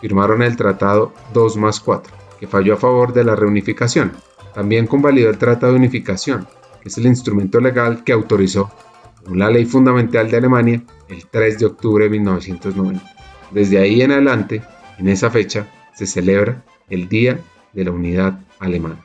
firmaron 0.00 0.42
el 0.42 0.56
Tratado 0.56 1.12
2 1.32 1.56
más 1.56 1.80
4 1.80 2.23
falló 2.46 2.74
a 2.74 2.78
favor 2.78 3.12
de 3.12 3.24
la 3.24 3.36
reunificación. 3.36 4.12
También 4.54 4.86
convalidó 4.86 5.30
el 5.30 5.38
Tratado 5.38 5.72
de 5.72 5.78
Unificación, 5.78 6.46
que 6.80 6.88
es 6.88 6.98
el 6.98 7.06
instrumento 7.06 7.60
legal 7.60 8.04
que 8.04 8.12
autorizó, 8.12 8.70
la 9.32 9.50
ley 9.50 9.64
fundamental 9.64 10.30
de 10.30 10.36
Alemania, 10.36 10.82
el 11.08 11.26
3 11.26 11.58
de 11.58 11.66
octubre 11.66 12.04
de 12.04 12.10
1990. 12.10 13.02
Desde 13.50 13.78
ahí 13.78 14.02
en 14.02 14.12
adelante, 14.12 14.62
en 14.98 15.08
esa 15.08 15.30
fecha, 15.30 15.66
se 15.94 16.06
celebra 16.06 16.64
el 16.90 17.08
Día 17.08 17.40
de 17.72 17.84
la 17.84 17.90
Unidad 17.90 18.40
Alemana. 18.58 19.02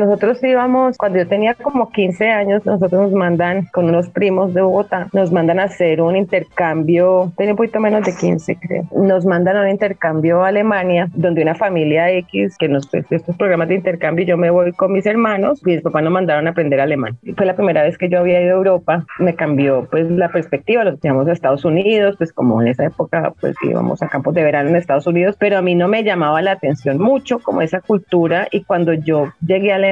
Nosotros 0.00 0.42
íbamos, 0.42 0.96
cuando 0.96 1.18
yo 1.18 1.28
tenía 1.28 1.54
como 1.54 1.90
15 1.90 2.30
años, 2.30 2.64
nosotros 2.64 3.02
nos 3.02 3.12
mandan 3.12 3.66
con 3.66 3.84
unos 3.84 4.08
primos 4.08 4.54
de 4.54 4.62
Bogotá, 4.62 5.08
nos 5.12 5.30
mandan 5.30 5.60
a 5.60 5.64
hacer 5.64 6.00
un 6.00 6.16
intercambio, 6.16 7.30
tenía 7.36 7.52
un 7.52 7.58
poquito 7.58 7.80
menos 7.80 8.02
de 8.06 8.16
15 8.16 8.56
creo, 8.56 8.84
nos 8.96 9.26
mandan 9.26 9.58
a 9.58 9.62
un 9.62 9.68
intercambio 9.68 10.42
a 10.42 10.48
Alemania, 10.48 11.10
donde 11.14 11.42
una 11.42 11.54
familia 11.54 12.10
X, 12.12 12.56
que 12.58 12.66
nos 12.66 12.88
pues, 12.88 13.04
estos 13.10 13.36
programas 13.36 13.68
de 13.68 13.74
intercambio, 13.74 14.24
yo 14.24 14.38
me 14.38 14.48
voy 14.48 14.72
con 14.72 14.90
mis 14.90 15.04
hermanos 15.04 15.60
y 15.66 15.72
mis 15.72 15.82
papás 15.82 16.02
nos 16.02 16.12
mandaron 16.14 16.46
a 16.46 16.52
aprender 16.52 16.80
alemán. 16.80 17.18
Fue 17.36 17.44
la 17.44 17.54
primera 17.54 17.82
vez 17.82 17.98
que 17.98 18.08
yo 18.08 18.20
había 18.20 18.40
ido 18.40 18.54
a 18.54 18.56
Europa, 18.56 19.04
me 19.18 19.34
cambió 19.34 19.86
pues 19.90 20.10
la 20.10 20.30
perspectiva, 20.30 20.82
los 20.82 20.98
llevamos 21.02 21.28
a 21.28 21.32
Estados 21.32 21.66
Unidos, 21.66 22.14
pues 22.16 22.32
como 22.32 22.62
en 22.62 22.68
esa 22.68 22.86
época 22.86 23.34
pues 23.38 23.54
íbamos 23.62 24.02
a 24.02 24.08
campos 24.08 24.32
de 24.32 24.44
verano 24.44 24.70
en 24.70 24.76
Estados 24.76 25.06
Unidos, 25.06 25.36
pero 25.38 25.58
a 25.58 25.62
mí 25.62 25.74
no 25.74 25.88
me 25.88 26.04
llamaba 26.04 26.40
la 26.40 26.52
atención 26.52 26.96
mucho 26.98 27.38
como 27.38 27.60
esa 27.60 27.82
cultura 27.82 28.48
y 28.50 28.64
cuando 28.64 28.94
yo 28.94 29.32
llegué 29.44 29.72
a 29.72 29.76
Alemania, 29.76 29.89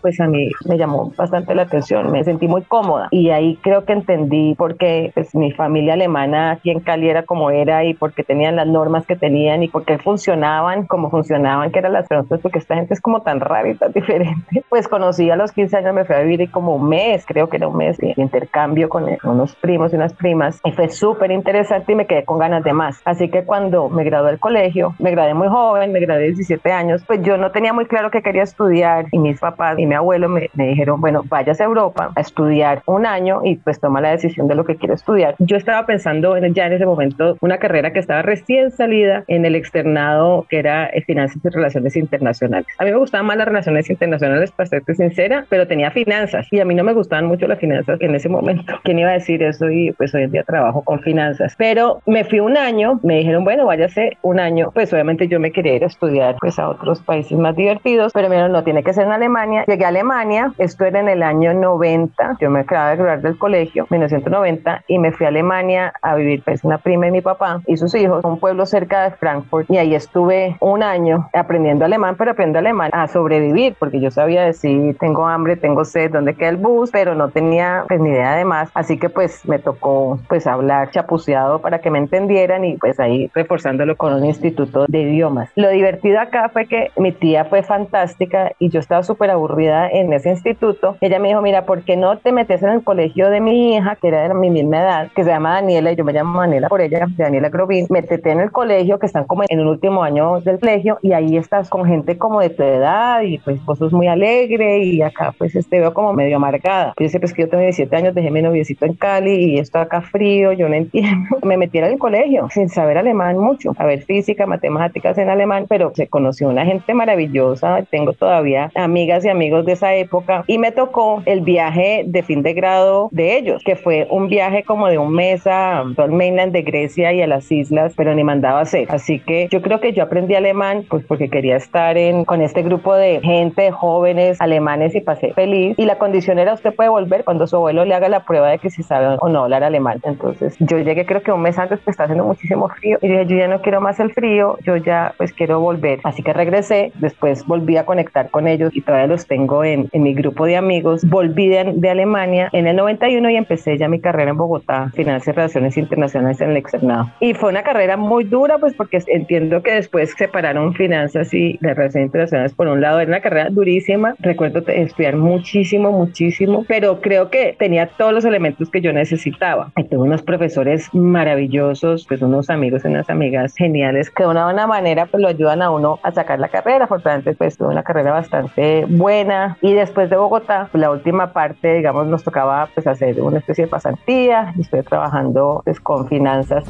pues 0.00 0.20
a 0.20 0.26
mí 0.26 0.50
me 0.66 0.78
llamó 0.78 1.12
bastante 1.16 1.54
la 1.54 1.62
atención, 1.62 2.10
me 2.10 2.24
sentí 2.24 2.48
muy 2.48 2.62
cómoda 2.62 3.08
y 3.10 3.30
ahí 3.30 3.58
creo 3.62 3.84
que 3.84 3.92
entendí 3.92 4.54
por 4.54 4.76
qué 4.76 5.10
pues, 5.14 5.34
mi 5.34 5.52
familia 5.52 5.94
alemana 5.94 6.52
aquí 6.52 6.70
en 6.70 6.80
Cali 6.80 7.08
era 7.08 7.24
como 7.24 7.50
era 7.50 7.84
y 7.84 7.94
porque 7.94 8.24
tenían 8.24 8.56
las 8.56 8.66
normas 8.66 9.06
que 9.06 9.16
tenían 9.16 9.62
y 9.62 9.68
porque 9.68 9.98
funcionaban 9.98 10.86
como 10.86 11.10
funcionaban, 11.10 11.70
que 11.70 11.78
eran 11.78 11.92
las 11.92 12.08
preguntas, 12.08 12.40
porque 12.40 12.58
esta 12.58 12.74
gente 12.74 12.94
es 12.94 13.00
como 13.00 13.22
tan 13.22 13.40
rara 13.40 13.68
y 13.68 13.74
tan 13.74 13.92
diferente. 13.94 14.64
Pues 14.68 14.88
conocí 14.88 15.30
a 15.30 15.36
los 15.36 15.52
15 15.52 15.76
años, 15.76 15.94
me 15.94 16.04
fui 16.04 16.16
a 16.16 16.20
vivir 16.20 16.40
y 16.40 16.48
como 16.48 16.76
un 16.76 16.88
mes, 16.88 17.24
creo 17.26 17.48
que 17.48 17.56
era 17.56 17.68
un 17.68 17.76
mes 17.76 17.98
de 17.98 18.14
intercambio 18.16 18.88
con 18.88 19.06
unos 19.24 19.54
primos 19.56 19.92
y 19.92 19.96
unas 19.96 20.14
primas 20.14 20.60
y 20.64 20.72
fue 20.72 20.88
súper 20.88 21.30
interesante 21.30 21.92
y 21.92 21.94
me 21.94 22.06
quedé 22.06 22.24
con 22.24 22.38
ganas 22.38 22.64
de 22.64 22.72
más. 22.72 23.00
Así 23.04 23.28
que 23.28 23.44
cuando 23.44 23.88
me 23.88 24.04
gradué 24.04 24.30
del 24.30 24.40
colegio, 24.40 24.94
me 24.98 25.10
gradué 25.10 25.34
muy 25.34 25.48
joven, 25.48 25.92
me 25.92 26.00
gradué 26.00 26.22
de 26.22 26.28
17 26.28 26.72
años, 26.72 27.04
pues 27.06 27.22
yo 27.22 27.36
no 27.36 27.50
tenía 27.50 27.72
muy 27.72 27.86
claro 27.86 28.10
que 28.10 28.22
quería 28.22 28.42
estudiar 28.42 29.06
y 29.12 29.18
mis 29.24 29.40
papás 29.40 29.78
y 29.78 29.86
mi 29.86 29.94
abuelo 29.94 30.28
me, 30.28 30.50
me 30.54 30.68
dijeron, 30.68 31.00
bueno, 31.00 31.22
vayas 31.28 31.60
a 31.60 31.64
Europa 31.64 32.12
a 32.14 32.20
estudiar 32.20 32.82
un 32.86 33.06
año 33.06 33.40
y 33.44 33.56
pues 33.56 33.80
toma 33.80 34.00
la 34.00 34.10
decisión 34.10 34.48
de 34.48 34.54
lo 34.54 34.64
que 34.64 34.76
quiere 34.76 34.94
estudiar. 34.94 35.34
Yo 35.38 35.56
estaba 35.56 35.86
pensando 35.86 36.36
en, 36.36 36.54
ya 36.54 36.66
en 36.66 36.74
ese 36.74 36.86
momento 36.86 37.36
una 37.40 37.58
carrera 37.58 37.92
que 37.92 37.98
estaba 37.98 38.22
recién 38.22 38.70
salida 38.70 39.24
en 39.26 39.44
el 39.44 39.54
externado 39.54 40.46
que 40.48 40.58
era 40.58 40.90
Finanzas 41.06 41.38
y 41.44 41.48
Relaciones 41.48 41.96
Internacionales. 41.96 42.66
A 42.78 42.84
mí 42.84 42.90
me 42.90 42.98
gustaban 42.98 43.26
más 43.26 43.36
las 43.36 43.48
relaciones 43.48 43.90
internacionales, 43.90 44.52
para 44.52 44.68
serte 44.68 44.94
sincera, 44.94 45.46
pero 45.48 45.66
tenía 45.66 45.90
finanzas 45.90 46.46
y 46.50 46.60
a 46.60 46.64
mí 46.64 46.74
no 46.74 46.84
me 46.84 46.92
gustaban 46.92 47.26
mucho 47.26 47.46
las 47.46 47.58
finanzas 47.58 48.00
en 48.00 48.14
ese 48.14 48.28
momento. 48.28 48.74
¿Quién 48.84 48.98
iba 48.98 49.10
a 49.10 49.14
decir 49.14 49.42
eso? 49.42 49.70
Y 49.70 49.92
pues 49.92 50.14
hoy 50.14 50.24
en 50.24 50.32
día 50.32 50.42
trabajo 50.44 50.82
con 50.82 51.00
finanzas. 51.00 51.54
Pero 51.56 52.00
me 52.06 52.24
fui 52.24 52.40
un 52.40 52.56
año, 52.56 53.00
me 53.02 53.18
dijeron, 53.18 53.44
bueno, 53.44 53.66
váyase 53.66 54.16
un 54.22 54.40
año. 54.40 54.70
Pues 54.72 54.92
obviamente 54.92 55.28
yo 55.28 55.40
me 55.40 55.50
quería 55.50 55.74
ir 55.74 55.84
a 55.84 55.88
estudiar 55.88 56.36
pues 56.40 56.58
a 56.58 56.68
otros 56.68 57.02
países 57.02 57.36
más 57.38 57.56
divertidos, 57.56 58.12
pero 58.12 58.28
me 58.28 58.34
no, 58.48 58.64
tiene 58.64 58.82
que 58.82 58.92
ser 58.92 59.06
en 59.06 59.12
Alemania. 59.14 59.64
Llegué 59.66 59.84
a 59.84 59.88
Alemania, 59.88 60.52
esto 60.58 60.84
era 60.84 61.00
en 61.00 61.08
el 61.08 61.22
año 61.22 61.54
90, 61.54 62.36
yo 62.40 62.50
me 62.50 62.60
acababa 62.60 62.90
de 62.90 62.96
graduar 62.96 63.22
del 63.22 63.38
colegio, 63.38 63.86
1990, 63.90 64.84
y 64.88 64.98
me 64.98 65.12
fui 65.12 65.26
a 65.26 65.28
Alemania 65.28 65.92
a 66.02 66.14
vivir 66.14 66.42
pues 66.44 66.64
una 66.64 66.78
prima 66.78 67.08
y 67.08 67.10
mi 67.10 67.20
papá 67.20 67.60
y 67.66 67.76
sus 67.76 67.94
hijos, 67.94 68.24
un 68.24 68.38
pueblo 68.38 68.66
cerca 68.66 69.04
de 69.04 69.10
Frankfurt, 69.12 69.70
y 69.70 69.78
ahí 69.78 69.94
estuve 69.94 70.56
un 70.60 70.82
año 70.82 71.28
aprendiendo 71.32 71.84
alemán, 71.84 72.16
pero 72.18 72.32
aprendiendo 72.32 72.58
alemán 72.58 72.90
a 72.92 73.06
sobrevivir, 73.08 73.76
porque 73.78 74.00
yo 74.00 74.10
sabía 74.10 74.42
decir, 74.42 74.96
tengo 74.98 75.26
hambre, 75.26 75.56
tengo 75.56 75.84
sed, 75.84 76.10
¿dónde 76.10 76.34
queda 76.34 76.50
el 76.50 76.56
bus? 76.56 76.90
Pero 76.90 77.14
no 77.14 77.30
tenía 77.30 77.84
pues, 77.88 78.00
ni 78.00 78.10
idea 78.10 78.36
de 78.36 78.44
más, 78.44 78.70
así 78.74 78.98
que 78.98 79.08
pues 79.08 79.46
me 79.46 79.58
tocó 79.58 80.18
pues 80.28 80.46
hablar 80.46 80.90
chapuceado 80.90 81.60
para 81.60 81.80
que 81.80 81.90
me 81.90 81.98
entendieran 81.98 82.64
y 82.64 82.76
pues 82.76 82.98
ahí 83.00 83.30
reforzándolo 83.34 83.96
con 83.96 84.14
un 84.14 84.24
instituto 84.24 84.86
de 84.88 85.00
idiomas. 85.00 85.50
Lo 85.54 85.70
divertido 85.70 86.20
acá 86.20 86.48
fue 86.48 86.66
que 86.66 86.90
mi 86.96 87.12
tía 87.12 87.44
fue 87.44 87.62
fantástica 87.62 88.52
y 88.58 88.70
yo 88.70 88.80
estaba 88.80 89.02
súper 89.04 89.30
aburrida 89.30 89.88
en 89.88 90.12
ese 90.12 90.30
instituto. 90.30 90.96
Ella 91.00 91.18
me 91.18 91.28
dijo, 91.28 91.42
mira, 91.42 91.66
¿por 91.66 91.82
qué 91.82 91.96
no 91.96 92.18
te 92.18 92.32
metes 92.32 92.62
en 92.62 92.70
el 92.70 92.82
colegio 92.82 93.30
de 93.30 93.40
mi 93.40 93.74
hija, 93.74 93.96
que 93.96 94.08
era 94.08 94.28
de 94.28 94.34
mi 94.34 94.50
misma 94.50 94.80
edad, 94.80 95.10
que 95.14 95.24
se 95.24 95.30
llama 95.30 95.54
Daniela, 95.54 95.92
y 95.92 95.96
yo 95.96 96.04
me 96.04 96.12
llamo 96.12 96.40
Daniela 96.40 96.68
por 96.68 96.80
ella, 96.80 97.06
Daniela 97.16 97.48
Grovin, 97.48 97.86
métete 97.90 98.30
en 98.30 98.40
el 98.40 98.50
colegio, 98.50 98.98
que 98.98 99.06
están 99.06 99.24
como 99.24 99.42
en 99.48 99.60
el 99.60 99.66
último 99.66 100.02
año 100.02 100.40
del 100.40 100.58
colegio, 100.58 100.98
y 101.02 101.12
ahí 101.12 101.36
estás 101.36 101.68
con 101.68 101.84
gente 101.86 102.18
como 102.18 102.40
de 102.40 102.50
tu 102.50 102.62
edad, 102.62 103.22
y 103.22 103.38
pues 103.38 103.64
vos 103.64 103.78
sos 103.78 103.92
muy 103.92 104.08
alegre, 104.08 104.78
y 104.78 105.02
acá 105.02 105.34
pues 105.36 105.52
te 105.52 105.80
veo 105.80 105.94
como 105.94 106.12
medio 106.12 106.36
amargada. 106.36 106.94
Yo 106.98 107.08
sé 107.08 107.20
pues 107.20 107.32
que 107.32 107.42
yo 107.42 107.48
tengo 107.48 107.62
17 107.62 107.94
años, 107.94 108.14
dejé 108.14 108.30
mi 108.30 108.42
noviecito 108.42 108.86
en 108.86 108.94
Cali, 108.94 109.54
y 109.54 109.58
esto 109.58 109.78
acá 109.78 110.00
frío, 110.00 110.52
yo 110.52 110.68
no 110.68 110.74
entiendo. 110.74 111.38
me 111.42 111.56
metí 111.56 111.78
en 111.78 111.84
el 111.84 111.98
colegio 111.98 112.48
sin 112.50 112.68
saber 112.68 112.98
alemán 112.98 113.38
mucho, 113.38 113.72
a 113.76 113.86
ver 113.86 114.02
física, 114.02 114.46
matemáticas 114.46 115.18
en 115.18 115.28
alemán, 115.28 115.66
pero 115.68 115.92
se 115.94 116.08
conoció 116.08 116.48
una 116.48 116.64
gente 116.64 116.94
maravillosa, 116.94 117.82
tengo 117.90 118.12
todavía 118.12 118.70
amigas 118.94 119.24
y 119.24 119.28
amigos 119.28 119.66
de 119.66 119.72
esa 119.72 119.92
época, 119.96 120.44
y 120.46 120.58
me 120.58 120.70
tocó 120.70 121.20
el 121.26 121.40
viaje 121.40 122.04
de 122.06 122.22
fin 122.22 122.42
de 122.42 122.54
grado 122.54 123.08
de 123.10 123.36
ellos, 123.36 123.60
que 123.64 123.74
fue 123.74 124.06
un 124.08 124.28
viaje 124.28 124.62
como 124.62 124.86
de 124.86 124.98
un 124.98 125.12
mes 125.12 125.44
a 125.48 125.82
todo 125.96 126.06
el 126.06 126.12
mainland 126.12 126.52
de 126.52 126.62
Grecia 126.62 127.12
y 127.12 127.20
a 127.20 127.26
las 127.26 127.50
islas, 127.50 127.92
pero 127.96 128.14
ni 128.14 128.22
mandaba 128.22 128.60
hacer. 128.60 128.86
Así 128.90 129.18
que 129.18 129.48
yo 129.50 129.62
creo 129.62 129.80
que 129.80 129.92
yo 129.92 130.04
aprendí 130.04 130.36
alemán 130.36 130.84
pues 130.88 131.04
porque 131.04 131.28
quería 131.28 131.56
estar 131.56 131.98
en, 131.98 132.24
con 132.24 132.40
este 132.40 132.62
grupo 132.62 132.94
de 132.94 133.20
gente, 133.20 133.72
jóvenes 133.72 134.40
alemanes 134.40 134.94
y 134.94 135.00
pasé 135.00 135.32
feliz. 135.32 135.76
Y 135.76 135.86
la 135.86 135.98
condición 135.98 136.38
era 136.38 136.54
usted 136.54 136.72
puede 136.72 136.88
volver 136.88 137.24
cuando 137.24 137.48
su 137.48 137.56
abuelo 137.56 137.84
le 137.84 137.94
haga 137.96 138.08
la 138.08 138.24
prueba 138.24 138.48
de 138.48 138.60
que 138.60 138.70
si 138.70 138.84
sabe 138.84 139.16
o 139.20 139.28
no 139.28 139.42
hablar 139.42 139.64
alemán. 139.64 139.98
Entonces 140.04 140.54
yo 140.60 140.78
llegué 140.78 141.04
creo 141.04 141.22
que 141.22 141.32
un 141.32 141.42
mes 141.42 141.58
antes 141.58 141.80
que 141.80 141.90
está 141.90 142.04
haciendo 142.04 142.24
muchísimo 142.24 142.68
frío 142.68 142.98
y 143.02 143.08
dije 143.08 143.26
yo 143.26 143.36
ya 143.38 143.48
no 143.48 143.60
quiero 143.60 143.80
más 143.80 143.98
el 143.98 144.12
frío, 144.12 144.56
yo 144.62 144.76
ya 144.76 145.14
pues 145.16 145.32
quiero 145.32 145.58
volver. 145.58 145.98
Así 146.04 146.22
que 146.22 146.32
regresé, 146.32 146.92
después 147.00 147.44
volví 147.44 147.76
a 147.76 147.84
conectar 147.84 148.30
con 148.30 148.46
ellos 148.46 148.70
y 148.74 148.83
todavía 148.84 149.06
los 149.06 149.26
tengo 149.26 149.64
en, 149.64 149.88
en 149.92 150.02
mi 150.02 150.14
grupo 150.14 150.46
de 150.46 150.56
amigos. 150.56 151.04
Volví 151.04 151.48
de, 151.48 151.72
de 151.74 151.90
Alemania 151.90 152.48
en 152.52 152.66
el 152.66 152.76
91 152.76 153.30
y 153.30 153.36
empecé 153.36 153.78
ya 153.78 153.88
mi 153.88 154.00
carrera 154.00 154.30
en 154.30 154.36
Bogotá, 154.36 154.90
Finanzas 154.94 155.28
y 155.28 155.32
Relaciones 155.32 155.76
Internacionales 155.76 156.40
en 156.40 156.50
el 156.50 156.56
externado. 156.56 157.10
Y 157.20 157.34
fue 157.34 157.50
una 157.50 157.62
carrera 157.62 157.96
muy 157.96 158.24
dura, 158.24 158.58
pues 158.58 158.74
porque 158.74 159.02
entiendo 159.06 159.62
que 159.62 159.72
después 159.72 160.14
separaron 160.16 160.74
finanzas 160.74 161.32
y 161.34 161.58
relaciones 161.60 162.06
internacionales 162.06 162.54
por 162.54 162.68
un 162.68 162.80
lado. 162.80 163.00
Era 163.00 163.08
una 163.08 163.20
carrera 163.20 163.50
durísima. 163.50 164.14
Recuerdo 164.18 164.62
estudiar 164.66 165.16
muchísimo, 165.16 165.92
muchísimo, 165.92 166.64
pero 166.68 167.00
creo 167.00 167.30
que 167.30 167.56
tenía 167.58 167.86
todos 167.86 168.12
los 168.12 168.24
elementos 168.24 168.70
que 168.70 168.80
yo 168.80 168.92
necesitaba. 168.92 169.72
Y 169.76 169.84
tuve 169.84 170.02
unos 170.02 170.22
profesores 170.22 170.88
maravillosos, 170.92 172.06
pues 172.06 172.22
unos 172.22 172.50
amigos 172.50 172.84
y 172.84 172.88
unas 172.88 173.08
amigas 173.10 173.54
geniales 173.54 174.10
que 174.10 174.24
de 174.24 174.28
una 174.28 174.44
buena 174.44 174.66
manera 174.66 175.06
pues 175.06 175.22
lo 175.22 175.28
ayudan 175.28 175.62
a 175.62 175.70
uno 175.70 175.98
a 176.02 176.12
sacar 176.12 176.38
la 176.38 176.48
carrera. 176.48 176.86
Por 176.86 177.02
tanto, 177.02 177.32
pues 177.34 177.56
tuve 177.56 177.68
una 177.68 177.82
carrera 177.82 178.12
bastante 178.12 178.73
buena. 178.88 179.56
Y 179.60 179.72
después 179.72 180.10
de 180.10 180.16
Bogotá, 180.16 180.68
la 180.72 180.90
última 180.90 181.32
parte, 181.32 181.74
digamos, 181.74 182.06
nos 182.06 182.24
tocaba 182.24 182.68
pues 182.74 182.86
hacer 182.86 183.20
una 183.20 183.38
especie 183.38 183.64
de 183.64 183.70
pasantía 183.70 184.52
y 184.56 184.62
estoy 184.62 184.82
trabajando 184.82 185.62
pues, 185.64 185.80
con 185.80 186.08
finanzas. 186.08 186.64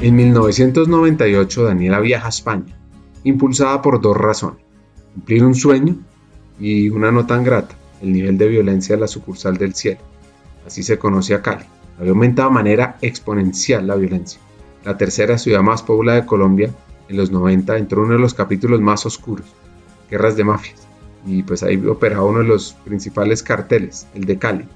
En 0.00 0.16
1998 0.16 1.64
Daniela 1.64 1.98
viaja 2.00 2.26
a 2.26 2.28
España, 2.28 2.76
impulsada 3.24 3.80
por 3.80 4.00
dos 4.00 4.16
razones. 4.16 4.62
Cumplir 5.14 5.44
un 5.44 5.54
sueño 5.54 5.96
y 6.60 6.90
una 6.90 7.10
no 7.10 7.26
tan 7.26 7.42
grata, 7.42 7.74
el 8.02 8.12
nivel 8.12 8.36
de 8.36 8.48
violencia 8.48 8.96
de 8.96 9.00
la 9.00 9.08
sucursal 9.08 9.56
del 9.56 9.74
cielo. 9.74 10.00
Así 10.66 10.82
se 10.82 10.98
conoce 10.98 11.34
a 11.34 11.42
Cali. 11.42 11.64
Había 11.98 12.10
aumentado 12.10 12.48
de 12.48 12.54
manera 12.54 12.98
exponencial 13.00 13.86
la 13.86 13.94
violencia. 13.94 14.40
La 14.84 14.96
tercera 14.98 15.38
ciudad 15.38 15.62
más 15.62 15.82
poblada 15.82 16.20
de 16.20 16.26
Colombia, 16.26 16.70
en 17.08 17.16
los 17.16 17.30
90, 17.30 17.76
entró 17.76 18.02
uno 18.02 18.14
de 18.14 18.18
los 18.18 18.34
capítulos 18.34 18.80
más 18.80 19.06
oscuros, 19.06 19.46
guerras 20.10 20.36
de 20.36 20.44
mafias 20.44 20.84
y 21.26 21.42
pues 21.42 21.62
ahí 21.62 21.76
operaba 21.86 22.24
uno 22.24 22.40
de 22.40 22.46
los 22.46 22.74
principales 22.84 23.42
carteles, 23.42 24.06
el 24.14 24.24
de 24.24 24.38
Cali, 24.38 24.66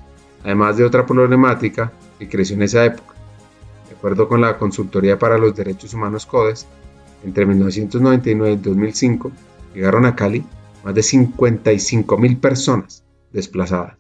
además 0.45 0.77
de 0.77 0.85
otra 0.85 1.05
problemática 1.07 1.93
que 2.19 2.29
creció 2.29 2.57
en 2.57 2.63
esa 2.63 2.85
época. 2.85 3.15
De 3.89 3.95
acuerdo 3.95 4.29
con 4.29 4.41
la 4.41 4.59
Consultoría 4.59 5.19
para 5.19 5.39
los 5.39 5.55
Derechos 5.55 5.95
Humanos 5.95 6.27
CODES, 6.27 6.67
entre 7.25 7.47
1999 7.47 8.53
y 8.53 8.57
2005 8.57 9.33
llegaron 9.75 10.07
a 10.07 10.15
Cali 10.15 10.45
más 10.85 10.95
de 10.95 11.03
55 11.03 12.17
mil 12.17 12.37
personas 12.39 13.05
desplazadas. 13.33 13.97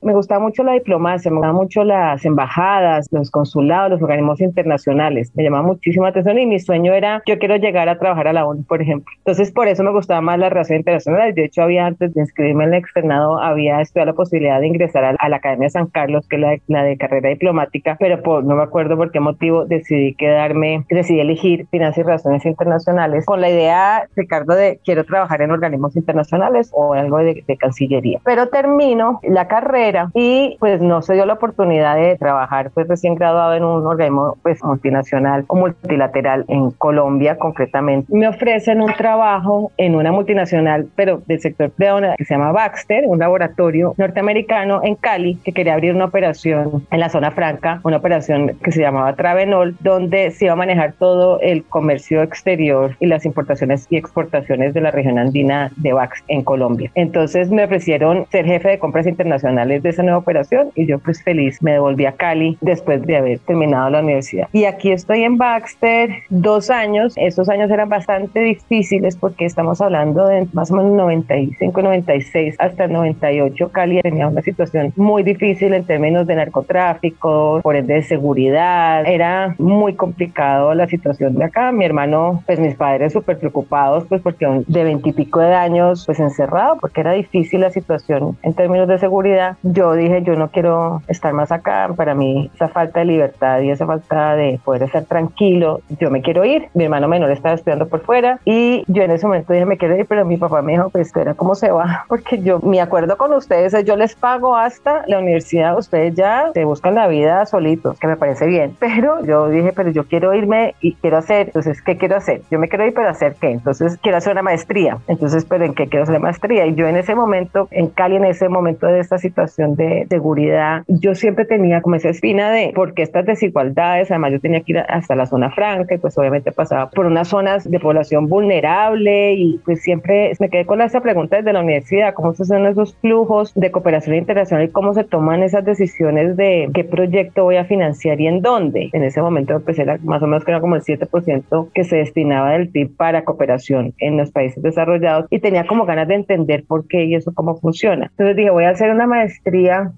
Me 0.00 0.14
gustaba 0.14 0.40
mucho 0.40 0.62
la 0.62 0.74
diplomacia, 0.74 1.28
me 1.28 1.38
gustaban 1.38 1.56
mucho 1.56 1.82
las 1.82 2.24
embajadas, 2.24 3.08
los 3.10 3.32
consulados, 3.32 3.90
los 3.90 4.02
organismos 4.02 4.40
internacionales. 4.40 5.32
Me 5.34 5.42
llamaba 5.42 5.64
muchísimo 5.64 6.04
la 6.04 6.10
atención 6.10 6.38
y 6.38 6.46
mi 6.46 6.60
sueño 6.60 6.94
era, 6.94 7.20
yo 7.26 7.36
quiero 7.38 7.56
llegar 7.56 7.88
a 7.88 7.98
trabajar 7.98 8.28
a 8.28 8.32
la 8.32 8.46
ONU, 8.46 8.62
por 8.62 8.80
ejemplo. 8.80 9.12
Entonces, 9.18 9.50
por 9.50 9.66
eso 9.66 9.82
me 9.82 9.90
gustaba 9.90 10.20
más 10.20 10.38
la 10.38 10.50
relación 10.50 10.78
internacional. 10.78 11.34
De 11.34 11.46
hecho, 11.46 11.62
había 11.62 11.86
antes 11.86 12.14
de 12.14 12.20
inscribirme 12.20 12.64
en 12.64 12.74
el 12.74 12.78
externado, 12.78 13.40
había 13.40 13.80
estudiado 13.80 14.12
la 14.12 14.16
posibilidad 14.16 14.60
de 14.60 14.68
ingresar 14.68 15.16
a, 15.18 15.28
la 15.28 15.36
Academia 15.36 15.68
San 15.68 15.86
Carlos, 15.88 16.28
que 16.28 16.36
es 16.36 16.42
la, 16.42 16.56
la, 16.68 16.84
de 16.84 16.96
carrera 16.96 17.30
diplomática, 17.30 17.96
pero 17.98 18.22
por, 18.22 18.44
no 18.44 18.54
me 18.54 18.62
acuerdo 18.62 18.96
por 18.96 19.10
qué 19.10 19.18
motivo 19.18 19.64
decidí 19.64 20.14
quedarme, 20.14 20.84
decidí 20.90 21.20
elegir 21.20 21.66
Finanzas 21.70 21.98
y 21.98 22.02
Relaciones 22.04 22.46
Internacionales 22.46 23.26
con 23.26 23.40
la 23.40 23.50
idea, 23.50 24.08
Ricardo, 24.14 24.54
de 24.54 24.78
quiero 24.84 25.04
trabajar 25.04 25.42
en 25.42 25.50
organismos 25.50 25.96
internacionales 25.96 26.70
o 26.72 26.94
algo 26.94 27.18
de, 27.18 27.42
de 27.46 27.56
Cancillería. 27.56 28.20
Pero 28.24 28.48
termino 28.48 29.18
la 29.24 29.48
carrera 29.48 29.87
y 30.14 30.56
pues 30.60 30.80
no 30.80 31.02
se 31.02 31.14
dio 31.14 31.26
la 31.26 31.34
oportunidad 31.34 31.96
de 31.96 32.16
trabajar 32.16 32.70
pues 32.72 32.88
recién 32.88 33.14
graduado 33.14 33.54
en 33.54 33.64
un 33.64 33.86
organismo 33.86 34.36
pues 34.42 34.62
multinacional 34.62 35.44
o 35.48 35.56
multilateral 35.56 36.44
en 36.48 36.70
Colombia 36.72 37.38
concretamente. 37.38 38.12
Me 38.14 38.28
ofrecen 38.28 38.82
un 38.82 38.92
trabajo 38.94 39.72
en 39.76 39.94
una 39.94 40.12
multinacional 40.12 40.88
pero 40.94 41.22
del 41.26 41.40
sector 41.40 41.70
privado 41.70 41.88
que 42.16 42.24
se 42.24 42.34
llama 42.34 42.52
Baxter, 42.52 43.04
un 43.06 43.18
laboratorio 43.18 43.94
norteamericano 43.96 44.80
en 44.82 44.94
Cali 44.94 45.36
que 45.36 45.52
quería 45.52 45.74
abrir 45.74 45.94
una 45.94 46.06
operación 46.06 46.86
en 46.90 47.00
la 47.00 47.08
zona 47.08 47.30
franca, 47.30 47.80
una 47.84 47.96
operación 47.96 48.56
que 48.62 48.72
se 48.72 48.80
llamaba 48.80 49.14
Travenol, 49.14 49.76
donde 49.80 50.30
se 50.30 50.46
iba 50.46 50.52
a 50.52 50.56
manejar 50.56 50.92
todo 50.98 51.40
el 51.40 51.64
comercio 51.64 52.22
exterior 52.22 52.96
y 53.00 53.06
las 53.06 53.24
importaciones 53.24 53.86
y 53.90 53.96
exportaciones 53.96 54.74
de 54.74 54.80
la 54.80 54.90
región 54.90 55.18
andina 55.18 55.70
de 55.76 55.92
Baxter 55.92 56.24
en 56.28 56.42
Colombia. 56.42 56.90
Entonces 56.94 57.50
me 57.50 57.64
ofrecieron 57.64 58.26
ser 58.30 58.44
jefe 58.44 58.68
de 58.68 58.78
compras 58.78 59.06
internacionales 59.06 59.77
después 59.78 59.82
de 59.82 59.90
esa 59.90 60.02
nueva 60.02 60.18
operación 60.18 60.70
y 60.74 60.86
yo 60.86 60.98
pues 60.98 61.22
feliz 61.22 61.62
me 61.62 61.72
devolví 61.72 62.06
a 62.06 62.12
Cali 62.12 62.58
después 62.60 63.02
de 63.02 63.16
haber 63.16 63.38
terminado 63.40 63.90
la 63.90 64.00
universidad. 64.00 64.48
Y 64.52 64.64
aquí 64.64 64.90
estoy 64.92 65.22
en 65.22 65.36
Baxter 65.36 66.10
dos 66.30 66.70
años. 66.70 67.14
Estos 67.16 67.48
años 67.48 67.70
eran 67.70 67.88
bastante 67.88 68.40
difíciles 68.40 69.16
porque 69.16 69.44
estamos 69.44 69.80
hablando 69.80 70.26
de 70.26 70.46
más 70.52 70.70
o 70.70 70.76
menos 70.76 70.92
95, 70.92 71.82
96 71.82 72.56
hasta 72.58 72.88
98. 72.88 73.70
Cali 73.70 74.00
tenía 74.02 74.28
una 74.28 74.42
situación 74.42 74.92
muy 74.96 75.22
difícil 75.22 75.74
en 75.74 75.84
términos 75.84 76.26
de 76.26 76.34
narcotráfico, 76.36 77.60
por 77.62 77.76
ende 77.76 77.94
de 77.94 78.02
seguridad. 78.02 79.06
Era 79.06 79.54
muy 79.58 79.94
complicado 79.94 80.74
la 80.74 80.86
situación 80.86 81.34
de 81.36 81.44
acá. 81.44 81.72
Mi 81.72 81.84
hermano, 81.84 82.42
pues 82.46 82.58
mis 82.58 82.74
padres 82.74 83.12
súper 83.12 83.38
preocupados, 83.38 84.04
pues 84.08 84.22
porque 84.22 84.46
de 84.66 84.84
veintipico 84.84 85.40
de 85.40 85.54
años, 85.54 86.04
pues 86.06 86.20
encerrado, 86.20 86.78
porque 86.80 87.00
era 87.00 87.12
difícil 87.12 87.60
la 87.60 87.70
situación 87.70 88.36
en 88.42 88.54
términos 88.54 88.88
de 88.88 88.98
seguridad. 88.98 89.56
Yo 89.70 89.92
dije, 89.92 90.22
yo 90.22 90.34
no 90.34 90.48
quiero 90.48 91.02
estar 91.08 91.34
más 91.34 91.52
acá. 91.52 91.90
Para 91.94 92.14
mí, 92.14 92.50
esa 92.54 92.68
falta 92.68 93.00
de 93.00 93.06
libertad 93.06 93.60
y 93.60 93.70
esa 93.70 93.84
falta 93.84 94.34
de 94.34 94.58
poder 94.64 94.84
estar 94.84 95.04
tranquilo, 95.04 95.82
yo 96.00 96.10
me 96.10 96.22
quiero 96.22 96.44
ir. 96.44 96.68
Mi 96.72 96.84
hermano 96.84 97.06
menor 97.06 97.30
estaba 97.30 97.54
estudiando 97.54 97.86
por 97.86 98.00
fuera 98.00 98.40
y 98.46 98.82
yo 98.86 99.02
en 99.02 99.10
ese 99.10 99.26
momento 99.26 99.52
dije, 99.52 99.66
me 99.66 99.76
quiero 99.76 99.96
ir, 99.96 100.06
pero 100.06 100.24
mi 100.24 100.38
papá 100.38 100.62
me 100.62 100.72
dijo, 100.72 100.88
pues 100.88 101.08
espera, 101.08 101.34
¿cómo 101.34 101.54
se 101.54 101.70
va? 101.70 102.04
Porque 102.08 102.40
yo, 102.40 102.60
mi 102.60 102.80
acuerdo 102.80 103.18
con 103.18 103.32
ustedes 103.34 103.74
es, 103.74 103.84
yo 103.84 103.96
les 103.96 104.14
pago 104.14 104.56
hasta 104.56 105.04
la 105.06 105.18
universidad, 105.18 105.76
ustedes 105.76 106.14
ya 106.14 106.50
se 106.54 106.64
buscan 106.64 106.94
la 106.94 107.06
vida 107.06 107.44
solitos, 107.44 107.98
que 107.98 108.06
me 108.06 108.16
parece 108.16 108.46
bien. 108.46 108.74
Pero 108.78 109.22
yo 109.22 109.48
dije, 109.48 109.74
pero 109.74 109.90
yo 109.90 110.04
quiero 110.04 110.32
irme 110.32 110.76
y 110.80 110.94
quiero 110.94 111.18
hacer, 111.18 111.48
entonces, 111.48 111.82
¿qué 111.82 111.98
quiero 111.98 112.16
hacer? 112.16 112.40
Yo 112.50 112.58
me 112.58 112.70
quiero 112.70 112.86
ir, 112.86 112.94
pero 112.94 113.10
¿hacer 113.10 113.36
qué? 113.38 113.50
Entonces, 113.50 113.98
quiero 114.00 114.16
hacer 114.16 114.32
una 114.32 114.42
maestría. 114.42 114.96
Entonces, 115.08 115.44
¿pero 115.44 115.66
en 115.66 115.74
qué 115.74 115.88
quiero 115.88 116.04
hacer 116.04 116.14
la 116.14 116.20
maestría? 116.20 116.64
Y 116.64 116.74
yo 116.74 116.86
en 116.86 116.96
ese 116.96 117.14
momento, 117.14 117.68
en 117.70 117.88
Cali, 117.88 118.16
en 118.16 118.24
ese 118.24 118.48
momento 118.48 118.86
de 118.86 119.00
esta 119.00 119.18
situación 119.18 119.57
de 119.58 120.06
seguridad, 120.08 120.82
yo 120.86 121.14
siempre 121.14 121.44
tenía 121.44 121.82
como 121.82 121.96
esa 121.96 122.10
espina 122.10 122.50
de, 122.50 122.72
porque 122.74 123.02
estas 123.02 123.26
desigualdades, 123.26 124.10
además 124.10 124.32
yo 124.32 124.40
tenía 124.40 124.60
que 124.60 124.72
ir 124.72 124.78
hasta 124.78 125.16
la 125.16 125.26
zona 125.26 125.50
franca 125.50 125.94
y 125.94 125.98
pues 125.98 126.16
obviamente 126.16 126.52
pasaba 126.52 126.90
por 126.90 127.06
unas 127.06 127.28
zonas 127.28 127.68
de 127.68 127.80
población 127.80 128.28
vulnerable 128.28 129.34
y 129.34 129.58
pues 129.64 129.82
siempre 129.82 130.32
me 130.38 130.48
quedé 130.48 130.64
con 130.64 130.80
esa 130.80 131.00
pregunta 131.00 131.36
desde 131.36 131.52
la 131.52 131.60
universidad, 131.60 132.14
¿cómo 132.14 132.32
se 132.34 132.44
hacen 132.44 132.66
esos 132.66 132.94
flujos 132.96 133.52
de 133.54 133.70
cooperación 133.70 134.16
internacional 134.16 134.66
y 134.66 134.70
cómo 134.70 134.94
se 134.94 135.04
toman 135.04 135.42
esas 135.42 135.64
decisiones 135.64 136.36
de 136.36 136.70
qué 136.72 136.84
proyecto 136.84 137.44
voy 137.44 137.56
a 137.56 137.64
financiar 137.64 138.20
y 138.20 138.28
en 138.28 138.42
dónde? 138.42 138.90
En 138.92 139.02
ese 139.02 139.20
momento 139.20 139.60
pues 139.64 139.78
era 139.78 139.98
más 140.04 140.22
o 140.22 140.26
menos 140.26 140.44
que 140.44 140.52
era 140.52 140.60
como 140.60 140.76
el 140.76 140.82
7% 140.82 141.68
que 141.74 141.84
se 141.84 141.96
destinaba 141.96 142.52
del 142.52 142.68
PIB 142.68 142.96
para 142.96 143.24
cooperación 143.24 143.94
en 143.98 144.16
los 144.16 144.30
países 144.30 144.62
desarrollados 144.62 145.26
y 145.30 145.40
tenía 145.40 145.66
como 145.66 145.84
ganas 145.84 146.08
de 146.08 146.14
entender 146.14 146.64
por 146.66 146.86
qué 146.86 147.04
y 147.04 147.14
eso 147.14 147.32
cómo 147.34 147.56
funciona. 147.56 148.06
Entonces 148.10 148.36
dije, 148.36 148.50
voy 148.50 148.64
a 148.64 148.70
hacer 148.70 148.90
una 148.90 149.06
maestría 149.06 149.47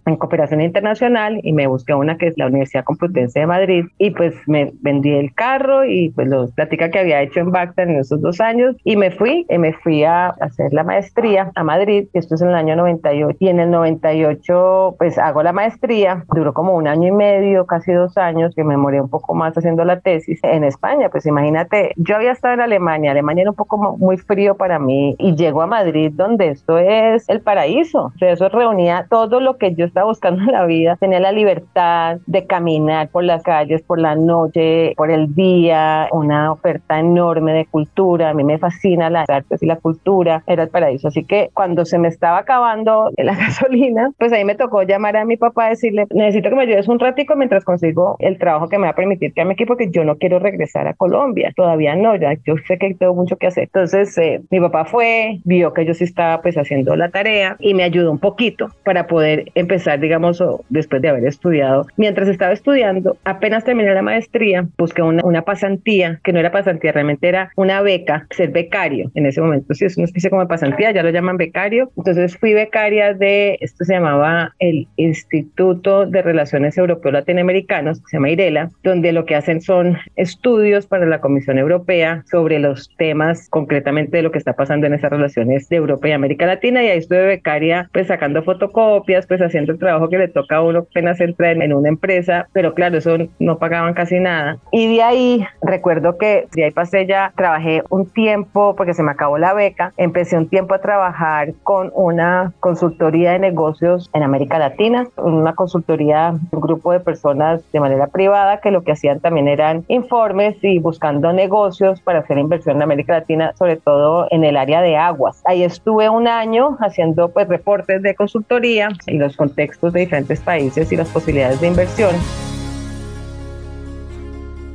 en 0.07 0.17
cooperación 0.17 0.61
internacional 0.61 1.41
y 1.43 1.53
me 1.53 1.67
busqué 1.67 1.95
una 1.95 2.17
que 2.17 2.29
es 2.29 2.39
la 2.39 2.47
Universidad 2.47 2.85
Complutense 2.85 3.41
de 3.41 3.47
Madrid 3.47 3.85
y 3.99 4.11
pues 4.11 4.35
me 4.47 4.73
vendí 4.81 5.11
el 5.11 5.35
carro 5.35 5.85
y 5.85 6.11
pues 6.11 6.29
los 6.29 6.53
plática 6.53 6.91
que 6.91 6.99
había 6.99 7.23
hecho 7.23 7.41
en 7.41 7.51
Bacta 7.51 7.83
en 7.83 7.97
esos 7.97 8.21
dos 8.21 8.41
años 8.41 8.77
y 8.85 8.97
me 8.97 9.11
fui, 9.11 9.47
y 9.49 9.59
me 9.59 9.73
fui 9.73 10.05
a 10.05 10.29
hacer 10.29 10.73
la 10.73 10.85
maestría 10.85 11.51
a 11.55 11.65
Madrid, 11.65 12.09
esto 12.13 12.35
es 12.35 12.43
en 12.43 12.49
el 12.49 12.55
año 12.55 12.77
98 12.77 13.37
y 13.41 13.49
en 13.49 13.61
el 13.61 13.71
98 13.71 14.97
pues 14.99 15.19
hago 15.19 15.43
la 15.43 15.53
maestría, 15.53 16.25
duró 16.35 16.53
como 16.53 16.75
un 16.75 16.87
año 16.87 17.09
y 17.09 17.13
medio, 17.13 17.67
casi 17.67 17.93
dos 17.93 18.17
años, 18.17 18.55
que 18.55 18.65
me 18.65 18.77
moré 18.77 19.01
un 19.01 19.09
poco 19.09 19.35
más 19.35 19.57
haciendo 19.57 19.85
la 19.85 20.01
tesis 20.01 20.41
en 20.43 20.65
España, 20.65 21.09
pues 21.09 21.27
imagínate, 21.27 21.93
yo 21.97 22.17
había 22.17 22.33
estado 22.33 22.55
en 22.55 22.61
Alemania, 22.61 23.11
Alemania 23.11 23.43
era 23.43 23.51
un 23.51 23.57
poco 23.57 23.97
muy 23.99 24.17
frío 24.17 24.57
para 24.57 24.79
mí 24.79 25.17
y 25.19 25.35
llego 25.35 25.63
a 25.63 25.67
Madrid 25.67 26.13
donde 26.15 26.49
esto 26.49 26.79
es 26.79 27.29
el 27.29 27.41
paraíso, 27.41 28.13
o 28.15 28.19
sea, 28.19 28.33
eso 28.33 28.49
reunía 28.49 29.07
todo 29.09 29.40
lo 29.41 29.57
que 29.57 29.75
yo 29.75 29.85
estaba 29.85 30.07
buscando 30.07 30.43
en 30.43 30.53
la 30.53 30.67
vida, 30.67 30.97
tenía 30.97 31.21
la 31.21 31.33
libertad 31.33 32.19
de 32.27 32.47
caminar 32.47 33.09
por 33.09 33.25
las 33.25 33.43
calles, 33.43 33.83
por 33.83 33.99
la 33.99 34.15
noche, 34.15 34.95
por 34.97 35.11
el 35.11 35.35
día, 35.35 36.09
una 36.13 36.53
oferta 36.53 36.99
enorme 36.99 37.53
de 37.53 37.67
cultura, 37.67 38.31
a 38.31 38.35
mí 38.35 38.45
me 38.45 38.59
fascina 38.59 39.11
las 39.11 39.29
artes 39.29 39.63
y 39.63 39.67
la 39.67 39.77
cultura, 39.77 40.43
era 40.47 40.65
el 40.65 40.69
paraíso, 40.69 41.09
así 41.09 41.25
que 41.25 41.51
cuando 41.55 41.85
se 41.85 41.99
me 41.99 42.09
estaba 42.09 42.39
acabando 42.39 43.11
la 43.17 43.35
gasolina, 43.35 44.11
pues 44.19 44.33
ahí 44.33 44.45
me 44.45 44.55
tocó 44.55 44.83
llamar 44.83 45.17
a 45.17 45.25
mi 45.25 45.37
papá 45.37 45.67
a 45.67 45.69
decirle, 45.71 46.07
necesito 46.11 46.51
que 46.51 46.57
me 46.57 46.63
ayudes 46.63 46.89
un 46.89 46.99
ratico 46.99 47.37
mientras 47.37 47.65
consigo 47.65 48.17
el 48.19 48.39
trabajo 48.39 48.69
que 48.69 48.79
me 48.79 48.85
va 48.85 48.91
a 48.91 48.95
permitir 48.95 49.33
que 49.33 49.45
me 49.45 49.55
equipo, 49.55 49.71
porque 49.71 49.91
yo 49.91 50.05
no 50.05 50.17
quiero 50.17 50.41
regresar 50.41 50.89
a 50.89 50.95
Colombia, 50.95 51.53
todavía 51.55 51.95
no, 51.95 52.17
ya 52.17 52.35
yo 52.45 52.55
sé 52.67 52.77
que 52.77 52.95
tengo 52.95 53.15
mucho 53.15 53.37
que 53.37 53.47
hacer. 53.47 53.65
Entonces 53.65 54.17
eh, 54.19 54.41
mi 54.51 54.59
papá 54.59 54.85
fue, 54.85 55.39
vio 55.45 55.73
que 55.73 55.85
yo 55.85 55.95
sí 55.95 56.05
estaba 56.05 56.43
pues 56.43 56.57
haciendo 56.57 56.97
la 56.97 57.11
tarea 57.11 57.57
y 57.61 57.75
me 57.75 57.85
ayudó 57.85 58.11
un 58.11 58.19
poquito 58.19 58.69
para 58.85 59.07
poder 59.07 59.30
empezar, 59.55 60.01
digamos, 60.01 60.43
después 60.69 61.03
de 61.03 61.09
haber 61.09 61.27
estudiado. 61.27 61.87
Mientras 61.97 62.29
estaba 62.29 62.53
estudiando, 62.53 63.17
apenas 63.25 63.65
terminé 63.65 63.93
la 63.95 64.03
maestría, 64.03 64.67
busqué 64.79 65.03
una, 65.03 65.23
una 65.25 65.43
pasantía, 65.43 66.21
que 66.23 66.33
no 66.33 66.39
era 66.39 66.53
pasantía, 66.53 66.93
realmente 66.93 67.29
era 67.29 67.51
una 67.57 67.83
beca, 67.83 68.27
ser 68.31 68.51
becario 68.51 69.11
en 69.15 69.27
ese 69.27 69.41
momento, 69.41 69.75
sí, 69.75 69.85
es 69.85 69.97
una 69.97 70.05
especie 70.05 70.31
como 70.31 70.43
de 70.43 70.49
pasantía, 70.49 70.91
ya 70.93 71.03
lo 71.03 71.11
llaman 71.11 71.37
becario. 71.37 71.91
Entonces 71.97 72.37
fui 72.37 72.55
becaria 72.55 73.15
de, 73.15 73.59
esto 73.61 73.85
se 73.85 73.95
llamaba 73.95 74.55
el 74.59 74.87
Instituto 74.97 76.07
de 76.07 76.23
Relaciones 76.23 76.77
Europeo-Latinoamericanos, 76.79 78.03
se 78.11 78.17
llama 78.17 78.31
IRELA, 78.31 78.71
donde 78.83 79.13
lo 79.13 79.25
que 79.25 79.37
hacen 79.37 79.61
son 79.61 79.99
estudios 80.17 80.87
para 80.87 81.07
la 81.07 81.21
Comisión 81.21 81.59
Europea 81.59 82.25
sobre 82.31 82.59
los 82.59 82.91
temas 82.97 83.49
concretamente 83.51 84.17
de 84.17 84.23
lo 84.23 84.31
que 84.31 84.39
está 84.39 84.55
pasando 84.55 84.87
en 84.87 84.95
esas 84.95 85.11
relaciones 85.11 85.69
de 85.69 85.77
Europa 85.77 86.09
y 86.09 86.13
América 86.13 86.47
Latina. 86.47 86.83
Y 86.83 86.89
ahí 86.89 86.99
estuve 86.99 87.27
becaria, 87.27 87.89
pues 87.93 88.07
sacando 88.07 88.43
fotocopias, 88.43 89.20
pues 89.27 89.41
haciendo 89.41 89.73
el 89.73 89.79
trabajo 89.79 90.09
que 90.09 90.19
le 90.19 90.29
toca 90.29 90.57
a 90.57 90.63
uno 90.63 90.81
apenas 90.81 91.21
entra 91.21 91.51
en 91.53 91.73
una 91.73 91.89
empresa, 91.89 92.49
pero 92.53 92.75
claro, 92.75 92.99
eso 92.99 93.17
no 93.39 93.59
pagaban 93.59 93.95
casi 93.95 94.19
nada. 94.21 94.59
Y 94.73 94.95
de 94.95 95.03
ahí, 95.03 95.47
recuerdo 95.63 96.19
que 96.19 96.47
de 96.53 96.65
ahí 96.65 96.71
pasé 96.71 97.07
ya, 97.07 97.33
trabajé 97.37 97.83
un 97.91 98.07
tiempo, 98.07 98.75
porque 98.77 98.95
se 98.95 99.03
me 99.03 99.11
acabó 99.11 99.39
la 99.39 99.55
beca, 99.55 99.93
empecé 99.97 100.37
un 100.37 100.49
tiempo 100.49 100.75
a 100.75 100.81
trabajar 100.81 101.53
con 101.63 101.91
una 101.95 102.53
consultoría 102.61 103.33
de 103.33 103.39
negocios 103.39 104.11
en 104.13 104.23
América 104.23 104.59
Latina, 104.59 105.07
una 105.17 105.55
consultoría, 105.55 106.35
un 106.51 106.61
grupo 106.61 106.93
de 106.93 107.01
personas 107.01 107.63
de 107.73 107.81
manera 107.81 108.07
privada 108.07 108.61
que 108.61 108.71
lo 108.71 108.83
que 108.83 108.93
hacían 108.93 109.21
también 109.21 109.49
eran 109.49 109.85
informes 109.89 110.57
y 110.63 110.79
buscando 110.79 111.33
negocios 111.33 112.01
para 112.01 112.21
hacer 112.21 112.39
inversión 112.39 112.77
en 112.77 112.83
América 112.83 113.15
Latina, 113.15 113.53
sobre 113.59 113.77
todo 113.77 114.27
en 114.31 114.45
el 114.45 114.57
área 114.57 114.83
de 114.83 114.97
aguas. 114.97 115.43
Ahí 115.47 115.63
estuve 115.63 116.09
un 116.09 116.29
año 116.29 116.77
haciendo 116.81 117.29
pues 117.31 117.49
reportes 117.49 118.03
de 118.03 118.15
consultoría 118.15 118.89
y 119.07 119.19
los 119.19 119.37
contextos 119.37 119.93
de 119.93 120.01
diferentes 120.01 120.41
países 120.41 120.91
y 120.93 120.97
las 120.97 121.09
posibilidades 121.09 121.61
de 121.61 121.69
inversión. 121.69 122.15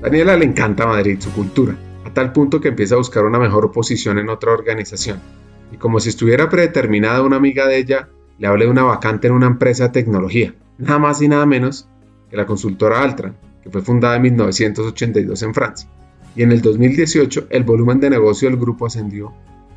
Daniela 0.01 0.37
le 0.37 0.45
encanta 0.45 0.85
Madrid, 0.85 1.19
su 1.19 1.31
cultura, 1.31 1.75
a 2.05 2.13
tal 2.13 2.31
punto 2.31 2.61
que 2.61 2.67
empieza 2.67 2.95
a 2.95 2.99
buscar 2.99 3.25
una 3.25 3.39
mejor 3.39 3.71
posición 3.71 4.19
en 4.19 4.29
otra 4.29 4.51
organización. 4.51 5.19
Y 5.71 5.77
como 5.77 5.99
si 5.99 6.09
estuviera 6.09 6.49
predeterminada 6.49 7.23
una 7.23 7.37
amiga 7.37 7.65
de 7.67 7.77
ella, 7.77 8.09
le 8.37 8.47
hablé 8.47 8.65
de 8.65 8.71
una 8.71 8.83
vacante 8.83 9.27
en 9.27 9.33
una 9.33 9.47
empresa 9.47 9.85
de 9.85 9.89
tecnología, 9.89 10.53
nada 10.77 10.99
más 10.99 11.21
y 11.21 11.27
nada 11.27 11.45
menos 11.45 11.89
que 12.29 12.37
la 12.37 12.45
consultora 12.45 13.01
Altran, 13.01 13.35
que 13.63 13.69
fue 13.71 13.81
fundada 13.81 14.17
en 14.17 14.21
1982 14.23 15.41
en 15.41 15.53
Francia. 15.53 15.89
Y 16.35 16.43
en 16.43 16.51
el 16.51 16.61
2018 16.61 17.47
el 17.49 17.63
volumen 17.63 17.99
de 17.99 18.11
negocio 18.11 18.49
del 18.49 18.59
grupo 18.59 18.85
ascendió 18.85 19.33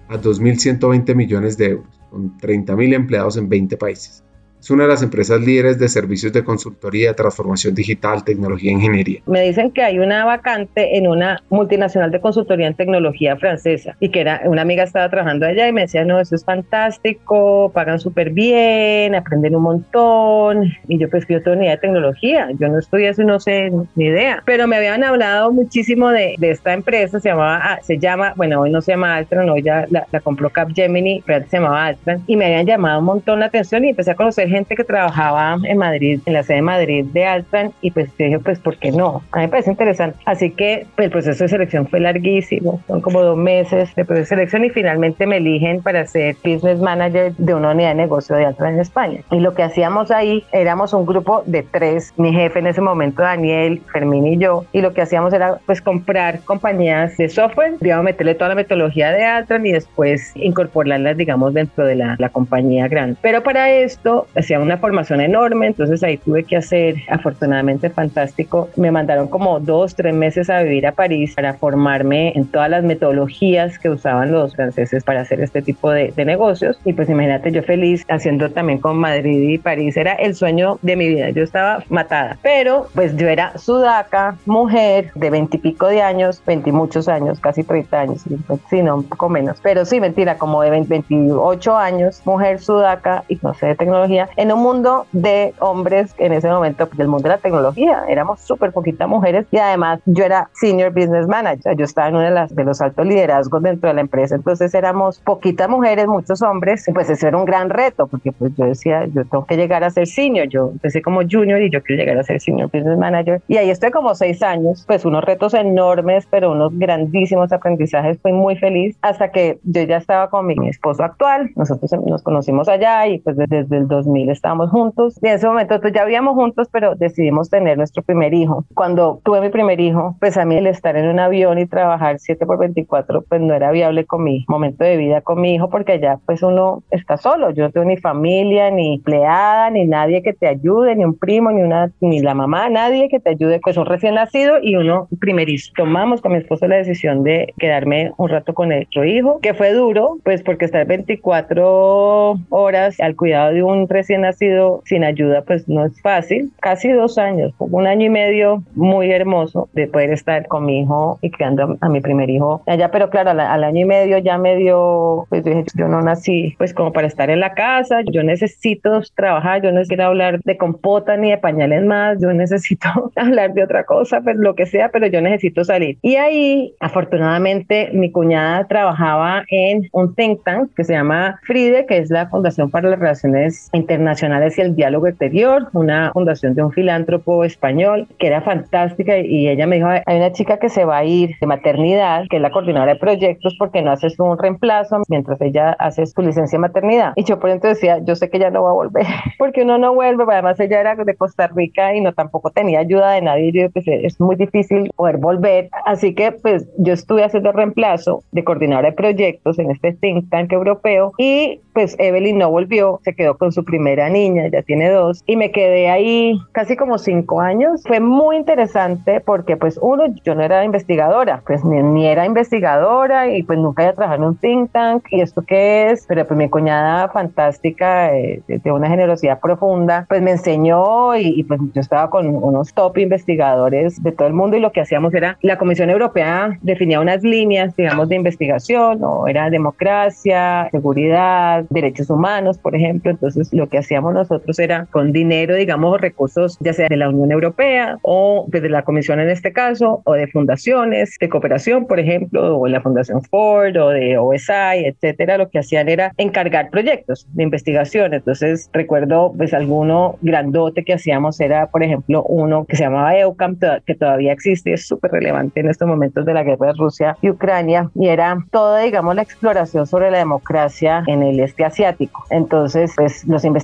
a 0.08 0.18
2.120 0.18 1.14
millones 1.14 1.56
de 1.56 1.70
euros, 1.70 2.00
con 2.10 2.36
30.000 2.36 2.94
empleados 2.94 3.36
en 3.36 3.48
20 3.48 3.76
países. 3.76 4.24
Es 4.60 4.70
una 4.70 4.84
de 4.84 4.90
las 4.90 5.02
empresas 5.02 5.40
líderes 5.40 5.78
de 5.78 5.88
servicios 5.88 6.32
de 6.32 6.42
consultoría, 6.42 7.14
transformación 7.14 7.74
digital, 7.74 8.24
tecnología 8.24 8.70
e 8.70 8.74
ingeniería. 8.74 9.20
Me 9.26 9.42
dicen 9.42 9.70
que 9.70 9.82
hay 9.82 9.98
una 9.98 10.24
vacante 10.24 10.98
en 10.98 11.06
una 11.06 11.40
multinacional 11.48 12.10
de 12.10 12.20
consultoría 12.20 12.66
en 12.66 12.74
tecnología 12.74 13.36
francesa 13.36 13.96
y 14.00 14.10
que 14.10 14.20
era 14.20 14.42
una 14.44 14.62
amiga 14.62 14.82
estaba 14.82 15.08
trabajando 15.08 15.46
allá 15.46 15.68
y 15.68 15.72
me 15.72 15.82
decía, 15.82 16.04
no, 16.04 16.20
eso 16.20 16.34
es 16.34 16.44
fantástico, 16.44 17.70
pagan 17.72 18.00
súper 18.00 18.30
bien, 18.30 19.14
aprenden 19.14 19.54
un 19.54 19.62
montón. 19.62 20.72
Y 20.88 20.98
yo 20.98 21.08
pues 21.08 21.26
yo 21.28 21.42
tengo 21.42 21.56
ni 21.56 21.64
idea 21.64 21.76
de 21.76 21.80
tecnología, 21.80 22.48
yo 22.58 22.68
no 22.68 22.78
estudié 22.78 23.08
eso 23.10 23.22
no 23.22 23.38
sé 23.40 23.70
ni 23.94 24.06
idea. 24.06 24.42
Pero 24.44 24.66
me 24.66 24.76
habían 24.76 25.04
hablado 25.04 25.52
muchísimo 25.52 26.10
de, 26.10 26.34
de 26.38 26.50
esta 26.50 26.72
empresa, 26.72 27.20
se 27.20 27.28
llamaba, 27.28 27.60
ah, 27.62 27.78
se 27.82 27.98
llama, 27.98 28.32
bueno, 28.36 28.60
hoy 28.60 28.70
no 28.70 28.80
se 28.80 28.92
llama 28.92 29.16
Altran, 29.16 29.48
hoy 29.48 29.62
ya 29.62 29.86
la, 29.90 30.06
la 30.10 30.20
compró 30.20 30.50
Capgemini, 30.50 31.22
pero 31.24 31.36
antes 31.36 31.50
se 31.50 31.58
llamaba 31.58 31.86
Altran 31.86 32.22
y 32.26 32.36
me 32.36 32.46
habían 32.46 32.66
llamado 32.66 32.98
un 32.98 33.04
montón 33.04 33.40
la 33.40 33.46
atención 33.46 33.84
y 33.84 33.90
empecé 33.90 34.10
a 34.10 34.14
conocer 34.14 34.47
gente 34.48 34.76
que 34.76 34.84
trabajaba 34.84 35.58
en 35.64 35.78
Madrid, 35.78 36.20
en 36.26 36.32
la 36.32 36.42
sede 36.42 36.56
de 36.56 36.62
Madrid 36.62 37.06
de 37.12 37.26
Altran, 37.26 37.72
y 37.80 37.90
pues 37.90 38.08
yo 38.18 38.24
dije, 38.26 38.38
pues, 38.38 38.58
¿por 38.58 38.76
qué 38.76 38.92
no? 38.92 39.22
A 39.32 39.38
mí 39.38 39.42
me 39.44 39.48
parece 39.48 39.70
interesante. 39.70 40.18
Así 40.24 40.50
que 40.50 40.86
el 40.96 41.10
proceso 41.10 41.44
de 41.44 41.48
selección 41.48 41.86
fue 41.86 42.00
larguísimo, 42.00 42.80
son 42.86 43.00
como 43.00 43.22
dos 43.22 43.36
meses 43.36 43.94
de 43.94 44.04
proceso 44.04 44.18
de 44.18 44.26
selección 44.26 44.64
y 44.64 44.70
finalmente 44.70 45.26
me 45.26 45.38
eligen 45.38 45.82
para 45.82 46.06
ser 46.06 46.36
business 46.44 46.80
manager 46.80 47.32
de 47.36 47.54
una 47.54 47.70
unidad 47.70 47.90
de 47.90 47.94
negocio 47.94 48.36
de 48.36 48.46
Altran 48.46 48.74
en 48.74 48.80
España. 48.80 49.20
Y 49.30 49.40
lo 49.40 49.54
que 49.54 49.62
hacíamos 49.62 50.10
ahí, 50.10 50.44
éramos 50.52 50.92
un 50.92 51.06
grupo 51.06 51.42
de 51.46 51.62
tres, 51.62 52.12
mi 52.16 52.32
jefe 52.32 52.58
en 52.58 52.66
ese 52.66 52.80
momento, 52.80 53.22
Daniel, 53.22 53.80
Fermín 53.92 54.26
y 54.26 54.38
yo, 54.38 54.64
y 54.72 54.80
lo 54.80 54.92
que 54.92 55.02
hacíamos 55.02 55.32
era 55.32 55.58
pues 55.66 55.80
comprar 55.80 56.40
compañías 56.40 57.16
de 57.16 57.28
software, 57.28 57.74
digamos, 57.80 58.04
meterle 58.04 58.34
toda 58.34 58.50
la 58.50 58.54
metodología 58.54 59.12
de 59.12 59.24
Altran 59.24 59.66
y 59.66 59.72
después 59.72 60.32
incorporarlas, 60.34 61.16
digamos, 61.16 61.54
dentro 61.54 61.84
de 61.84 61.94
la, 61.94 62.16
la 62.18 62.28
compañía 62.28 62.88
grande. 62.88 63.16
Pero 63.22 63.42
para 63.42 63.70
esto, 63.70 64.26
hacía 64.38 64.60
una 64.60 64.78
formación 64.78 65.20
enorme, 65.20 65.66
entonces 65.66 66.02
ahí 66.02 66.16
tuve 66.16 66.44
que 66.44 66.56
hacer, 66.56 66.96
afortunadamente 67.08 67.90
fantástico, 67.90 68.68
me 68.76 68.90
mandaron 68.90 69.28
como 69.28 69.58
dos, 69.60 69.94
tres 69.94 70.14
meses 70.14 70.48
a 70.48 70.62
vivir 70.62 70.86
a 70.86 70.92
París 70.92 71.34
para 71.34 71.54
formarme 71.54 72.32
en 72.36 72.46
todas 72.46 72.70
las 72.70 72.84
metodologías 72.84 73.78
que 73.78 73.90
usaban 73.90 74.30
los 74.32 74.54
franceses 74.54 75.02
para 75.02 75.22
hacer 75.22 75.40
este 75.40 75.62
tipo 75.62 75.90
de, 75.90 76.12
negocios. 76.28 76.78
Y 76.84 76.92
pues 76.92 77.08
imagínate, 77.08 77.52
yo 77.52 77.62
feliz 77.62 78.04
haciendo 78.08 78.50
también 78.50 78.80
con 78.80 78.98
Madrid 78.98 79.50
y 79.50 79.58
París, 79.58 79.96
era 79.96 80.12
el 80.12 80.34
sueño 80.34 80.78
de 80.82 80.96
mi 80.96 81.08
vida, 81.08 81.30
yo 81.30 81.42
estaba 81.42 81.82
matada, 81.88 82.36
pero 82.42 82.88
pues 82.94 83.16
yo 83.16 83.28
era 83.28 83.56
sudaca, 83.56 84.36
mujer 84.44 85.10
de 85.14 85.30
veintipico 85.30 85.86
de 85.86 86.02
años, 86.02 86.42
veinti 86.46 86.70
muchos 86.70 87.08
años, 87.08 87.40
casi 87.40 87.62
30 87.62 88.00
años, 88.00 88.24
sí, 88.68 88.82
no, 88.82 88.96
un 88.96 89.04
poco 89.04 89.28
menos, 89.28 89.58
pero 89.62 89.84
sí, 89.84 90.00
mentira, 90.00 90.36
como 90.36 90.60
de 90.62 90.70
20, 90.70 90.88
28 90.88 91.76
años, 91.76 92.20
mujer 92.26 92.60
sudaca 92.60 93.24
y 93.28 93.38
no 93.42 93.54
sé 93.54 93.66
de 93.66 93.74
tecnología, 93.76 94.27
en 94.36 94.52
un 94.52 94.62
mundo 94.62 95.06
de 95.12 95.54
hombres 95.58 96.14
en 96.18 96.32
ese 96.32 96.48
momento, 96.48 96.86
pues, 96.86 96.98
del 96.98 97.08
mundo 97.08 97.24
de 97.24 97.34
la 97.34 97.38
tecnología, 97.38 98.04
éramos 98.08 98.40
súper 98.40 98.72
poquitas 98.72 99.08
mujeres 99.08 99.46
y 99.50 99.58
además 99.58 100.00
yo 100.06 100.24
era 100.24 100.48
senior 100.54 100.92
business 100.92 101.26
manager, 101.26 101.76
yo 101.76 101.84
estaba 101.84 102.08
en 102.08 102.16
uno 102.16 102.24
de, 102.24 102.30
las, 102.30 102.54
de 102.54 102.64
los 102.64 102.80
altos 102.80 103.06
liderazgos 103.06 103.62
dentro 103.62 103.88
de 103.88 103.94
la 103.94 104.00
empresa, 104.00 104.34
entonces 104.34 104.74
éramos 104.74 105.18
poquitas 105.20 105.68
mujeres, 105.68 106.06
muchos 106.06 106.42
hombres, 106.42 106.86
y 106.88 106.92
pues 106.92 107.10
eso 107.10 107.28
era 107.28 107.36
un 107.36 107.44
gran 107.44 107.70
reto, 107.70 108.06
porque 108.06 108.32
pues 108.32 108.54
yo 108.56 108.66
decía, 108.66 109.06
yo 109.06 109.24
tengo 109.24 109.46
que 109.46 109.56
llegar 109.56 109.84
a 109.84 109.90
ser 109.90 110.06
senior, 110.06 110.48
yo 110.48 110.70
empecé 110.72 111.02
como 111.02 111.20
junior 111.28 111.62
y 111.62 111.70
yo 111.70 111.82
quiero 111.82 112.02
llegar 112.02 112.18
a 112.18 112.24
ser 112.24 112.40
senior 112.40 112.70
business 112.72 112.98
manager, 112.98 113.40
y 113.48 113.56
ahí 113.56 113.70
estoy 113.70 113.90
como 113.90 114.14
seis 114.14 114.42
años, 114.42 114.84
pues 114.86 115.04
unos 115.04 115.24
retos 115.24 115.54
enormes, 115.54 116.26
pero 116.30 116.52
unos 116.52 116.76
grandísimos 116.78 117.52
aprendizajes, 117.52 118.18
fui 118.20 118.32
muy 118.32 118.56
feliz 118.56 118.96
hasta 119.02 119.30
que 119.30 119.58
yo 119.64 119.82
ya 119.82 119.96
estaba 119.96 120.30
con 120.30 120.46
mi 120.46 120.68
esposo 120.68 121.02
actual, 121.02 121.50
nosotros 121.56 121.90
nos 122.06 122.22
conocimos 122.22 122.68
allá 122.68 123.06
y 123.06 123.18
pues 123.18 123.36
desde 123.36 123.76
el 123.76 123.88
2000 123.88 124.17
estábamos 124.28 124.70
juntos, 124.70 125.18
y 125.22 125.28
en 125.28 125.34
ese 125.34 125.46
momento 125.46 125.80
pues 125.80 125.92
ya 125.92 126.02
habíamos 126.02 126.34
juntos, 126.34 126.68
pero 126.72 126.94
decidimos 126.94 127.50
tener 127.50 127.76
nuestro 127.76 128.02
primer 128.02 128.34
hijo. 128.34 128.64
Cuando 128.74 129.20
tuve 129.24 129.40
mi 129.40 129.50
primer 129.50 129.80
hijo, 129.80 130.16
pues 130.20 130.36
a 130.36 130.44
mí 130.44 130.56
el 130.56 130.66
estar 130.66 130.96
en 130.96 131.08
un 131.08 131.18
avión 131.20 131.58
y 131.58 131.66
trabajar 131.66 132.18
7 132.18 132.46
por 132.46 132.58
24, 132.58 133.22
pues 133.22 133.40
no 133.40 133.54
era 133.54 133.70
viable 133.70 134.04
con 134.04 134.24
mi 134.24 134.44
momento 134.48 134.84
de 134.84 134.96
vida 134.96 135.20
con 135.20 135.40
mi 135.40 135.54
hijo, 135.54 135.68
porque 135.68 135.92
allá 135.92 136.18
pues 136.26 136.42
uno 136.42 136.82
está 136.90 137.16
solo, 137.16 137.50
yo 137.50 137.64
no 137.64 137.70
tengo 137.70 137.86
ni 137.86 137.96
familia, 137.96 138.70
ni 138.70 138.94
empleada, 138.94 139.70
ni 139.70 139.84
nadie 139.84 140.22
que 140.22 140.32
te 140.32 140.48
ayude, 140.48 140.94
ni 140.96 141.04
un 141.04 141.16
primo, 141.16 141.50
ni 141.50 141.62
una, 141.62 141.90
ni 142.00 142.20
la 142.20 142.34
mamá, 142.34 142.68
nadie 142.68 143.08
que 143.08 143.20
te 143.20 143.30
ayude, 143.30 143.60
pues 143.62 143.76
un 143.76 143.86
recién 143.86 144.14
nacido 144.14 144.56
y 144.62 144.76
uno 144.76 145.08
primerizo. 145.20 145.72
Tomamos 145.76 146.20
con 146.20 146.32
mi 146.32 146.38
esposo 146.38 146.66
la 146.66 146.76
decisión 146.76 147.22
de 147.22 147.54
quedarme 147.58 148.12
un 148.16 148.28
rato 148.28 148.54
con 148.54 148.68
nuestro 148.68 149.04
hijo, 149.04 149.38
que 149.40 149.54
fue 149.54 149.72
duro, 149.72 150.18
pues 150.24 150.42
porque 150.42 150.64
estar 150.64 150.86
24 150.86 152.38
horas 152.48 153.00
al 153.00 153.16
cuidado 153.16 153.52
de 153.52 153.62
un 153.62 153.88
recién 153.88 154.07
nacido 154.16 154.82
sin 154.86 155.04
ayuda, 155.04 155.42
pues 155.42 155.68
no 155.68 155.84
es 155.84 156.00
fácil. 156.00 156.50
Casi 156.60 156.90
dos 156.90 157.18
años, 157.18 157.52
un 157.58 157.86
año 157.86 158.06
y 158.06 158.10
medio 158.10 158.62
muy 158.74 159.10
hermoso 159.10 159.68
de 159.72 159.86
poder 159.86 160.10
estar 160.12 160.46
con 160.46 160.64
mi 160.64 160.80
hijo 160.80 161.18
y 161.20 161.30
criando 161.30 161.76
a, 161.80 161.88
mi 161.88 162.00
primer 162.00 162.30
hijo 162.30 162.62
allá, 162.66 162.90
pero 162.90 163.10
claro, 163.10 163.30
al, 163.30 163.40
al 163.40 163.64
año 163.64 163.80
y 163.80 163.84
medio 163.84 164.18
ya 164.18 164.38
me 164.38 164.56
dio, 164.56 165.26
pues 165.28 165.44
dije, 165.44 165.64
yo 165.74 165.88
no 165.88 166.00
nací 166.00 166.54
pues 166.58 166.72
como 166.72 166.92
para 166.92 167.06
estar 167.06 167.30
en 167.30 167.40
la 167.40 167.54
casa, 167.54 168.00
yo 168.10 168.22
necesito 168.22 169.00
trabajar, 169.14 169.62
yo 169.62 169.72
no 169.72 169.82
quiero 169.82 170.04
hablar 170.04 170.40
de 170.44 170.56
compota 170.56 171.16
ni 171.16 171.30
de 171.30 171.38
pañales 171.38 171.84
más, 171.84 172.18
yo 172.20 172.32
necesito 172.32 172.88
hablar 173.16 173.52
de 173.52 173.64
otra 173.64 173.84
cosa, 173.84 174.20
pues 174.20 174.36
lo 174.36 174.54
que 174.54 174.66
sea, 174.66 174.90
pero 174.90 175.06
yo 175.06 175.20
necesito 175.20 175.64
salir. 175.64 175.98
Y 176.02 176.16
ahí, 176.16 176.74
afortunadamente, 176.80 177.90
mi 177.92 178.10
cuñada 178.10 178.66
trabajaba 178.66 179.44
en 179.50 179.88
un 179.92 180.14
think 180.14 180.42
tank 180.44 180.70
que 180.74 180.84
se 180.84 180.92
llama 180.92 181.38
FRIDE, 181.42 181.86
que 181.86 181.98
es 181.98 182.10
la 182.10 182.28
Fundación 182.28 182.70
para 182.70 182.88
las 182.90 182.98
Relaciones 182.98 183.68
Internacionales 183.72 183.97
y 183.98 184.60
el 184.60 184.76
Diálogo 184.76 185.06
Exterior, 185.06 185.68
una 185.72 186.12
fundación 186.12 186.54
de 186.54 186.62
un 186.62 186.72
filántropo 186.72 187.44
español 187.44 188.06
que 188.18 188.28
era 188.28 188.40
fantástica 188.40 189.18
y 189.18 189.48
ella 189.48 189.66
me 189.66 189.76
dijo, 189.76 189.88
hay 189.88 190.16
una 190.16 190.32
chica 190.32 190.58
que 190.58 190.68
se 190.68 190.84
va 190.84 190.98
a 190.98 191.04
ir 191.04 191.36
de 191.40 191.46
maternidad, 191.46 192.24
que 192.30 192.36
es 192.36 192.42
la 192.42 192.50
coordinadora 192.50 192.94
de 192.94 192.98
proyectos, 192.98 193.56
porque 193.58 193.82
no 193.82 193.90
haces 193.90 194.18
un 194.18 194.38
reemplazo 194.38 195.02
mientras 195.08 195.40
ella 195.40 195.76
hace 195.78 196.06
su 196.06 196.22
licencia 196.22 196.56
de 196.56 196.60
maternidad. 196.60 197.12
Y 197.16 197.24
yo 197.24 197.38
por 197.38 197.50
entonces 197.50 197.80
decía, 197.80 197.98
yo 198.04 198.14
sé 198.14 198.30
que 198.30 198.38
ya 198.38 198.50
no 198.50 198.62
va 198.62 198.70
a 198.70 198.74
volver, 198.74 199.04
porque 199.38 199.62
uno 199.62 199.78
no 199.78 199.94
vuelve, 199.94 200.24
además 200.28 200.58
ella 200.60 200.80
era 200.80 200.94
de 200.94 201.14
Costa 201.14 201.48
Rica 201.48 201.94
y 201.94 202.00
no 202.00 202.12
tampoco 202.12 202.50
tenía 202.50 202.80
ayuda 202.80 203.12
de 203.12 203.22
nadie, 203.22 203.52
yo 203.52 203.70
pues 203.70 203.84
es 203.86 204.20
muy 204.20 204.36
difícil 204.36 204.90
poder 204.96 205.16
volver, 205.18 205.68
así 205.84 206.14
que 206.14 206.32
pues 206.32 206.66
yo 206.78 206.92
estuve 206.92 207.24
haciendo 207.24 207.52
reemplazo 207.52 208.22
de 208.32 208.44
coordinadora 208.44 208.90
de 208.90 208.96
proyectos 208.96 209.58
en 209.58 209.70
este 209.70 209.92
think 209.92 210.30
tank 210.30 210.52
europeo 210.52 211.12
y 211.18 211.60
pues 211.72 211.94
Evelyn 211.98 212.38
no 212.38 212.50
volvió, 212.50 213.00
se 213.04 213.14
quedó 213.14 213.36
con 213.38 213.52
su 213.52 213.64
primera 213.88 214.10
niña, 214.10 214.48
ya 214.48 214.62
tiene 214.62 214.90
dos, 214.90 215.22
y 215.26 215.36
me 215.36 215.50
quedé 215.50 215.88
ahí 215.88 216.38
casi 216.52 216.76
como 216.76 216.98
cinco 216.98 217.40
años. 217.40 217.82
Fue 217.86 218.00
muy 218.00 218.36
interesante 218.36 219.20
porque 219.20 219.56
pues 219.56 219.78
uno, 219.80 220.04
yo 220.24 220.34
no 220.34 220.42
era 220.42 220.64
investigadora, 220.64 221.42
pues 221.46 221.64
ni, 221.64 221.82
ni 221.82 222.06
era 222.06 222.26
investigadora 222.26 223.28
y 223.32 223.42
pues 223.44 223.58
nunca 223.58 223.82
había 223.82 223.94
trabajado 223.94 224.22
en 224.22 224.28
un 224.28 224.36
think 224.36 224.72
tank 224.72 225.06
y 225.10 225.22
esto 225.22 225.42
qué 225.42 225.90
es, 225.90 226.04
pero 226.06 226.26
pues 226.26 226.36
mi 226.36 226.50
cuñada 226.50 227.08
fantástica 227.08 228.14
eh, 228.14 228.42
de 228.46 228.72
una 228.72 228.88
generosidad 228.88 229.40
profunda, 229.40 230.04
pues 230.06 230.20
me 230.20 230.32
enseñó 230.32 231.16
y, 231.16 231.42
pues 231.44 231.60
yo 231.72 231.80
estaba 231.80 232.10
con 232.10 232.26
unos 232.26 232.74
top 232.74 232.98
investigadores 232.98 234.02
de 234.02 234.12
todo 234.12 234.28
el 234.28 234.34
mundo 234.34 234.56
y 234.56 234.60
lo 234.60 234.72
que 234.72 234.82
hacíamos 234.82 235.14
era, 235.14 235.38
la 235.40 235.56
Comisión 235.56 235.88
Europea 235.88 236.58
definía 236.60 237.00
unas 237.00 237.22
líneas, 237.22 237.74
digamos, 237.74 238.08
de 238.10 238.16
investigación, 238.16 239.02
o 239.02 239.26
era 239.28 239.48
democracia, 239.48 240.68
seguridad, 240.70 241.64
derechos 241.70 242.10
humanos, 242.10 242.58
por 242.58 242.74
ejemplo. 242.74 243.10
Entonces, 243.10 243.48
lo 243.52 243.68
que 243.68 243.77
hacíamos 243.78 244.14
nosotros 244.14 244.58
era 244.58 244.86
con 244.90 245.12
dinero, 245.12 245.54
digamos, 245.54 246.00
recursos 246.00 246.58
ya 246.60 246.72
sea 246.72 246.88
de 246.88 246.96
la 246.96 247.08
Unión 247.08 247.32
Europea 247.32 247.98
o 248.02 248.44
desde 248.48 248.68
la 248.68 248.82
Comisión 248.82 249.20
en 249.20 249.30
este 249.30 249.52
caso, 249.52 250.02
o 250.04 250.12
de 250.14 250.26
fundaciones 250.26 251.16
de 251.20 251.28
cooperación, 251.28 251.86
por 251.86 252.00
ejemplo, 252.00 252.58
o 252.58 252.68
la 252.68 252.80
Fundación 252.80 253.22
Ford 253.22 253.76
o 253.76 253.90
de 253.90 254.18
OSI, 254.18 254.84
etcétera, 254.84 255.38
lo 255.38 255.48
que 255.48 255.58
hacían 255.58 255.88
era 255.88 256.12
encargar 256.16 256.70
proyectos 256.70 257.26
de 257.32 257.42
investigación. 257.42 258.14
Entonces, 258.14 258.70
recuerdo, 258.72 259.32
pues, 259.36 259.54
alguno 259.54 260.16
grandote 260.22 260.84
que 260.84 260.94
hacíamos 260.94 261.40
era, 261.40 261.66
por 261.66 261.82
ejemplo, 261.82 262.22
uno 262.24 262.64
que 262.64 262.76
se 262.76 262.84
llamaba 262.84 263.16
EUCAM, 263.16 263.58
que 263.86 263.94
todavía 263.94 264.32
existe, 264.32 264.72
es 264.72 264.86
súper 264.86 265.10
relevante 265.12 265.60
en 265.60 265.68
estos 265.68 265.88
momentos 265.88 266.24
de 266.24 266.34
la 266.34 266.42
guerra 266.42 266.68
de 266.68 266.72
Rusia 266.74 267.16
y 267.22 267.30
Ucrania, 267.30 267.90
y 267.94 268.08
era 268.08 268.36
toda, 268.50 268.82
digamos, 268.82 269.14
la 269.14 269.22
exploración 269.22 269.86
sobre 269.86 270.10
la 270.10 270.18
democracia 270.18 271.02
en 271.06 271.22
el 271.22 271.40
este 271.40 271.64
asiático. 271.64 272.24
Entonces, 272.30 272.92
pues 272.96 273.26
los 273.26 273.44
investigadores 273.44 273.57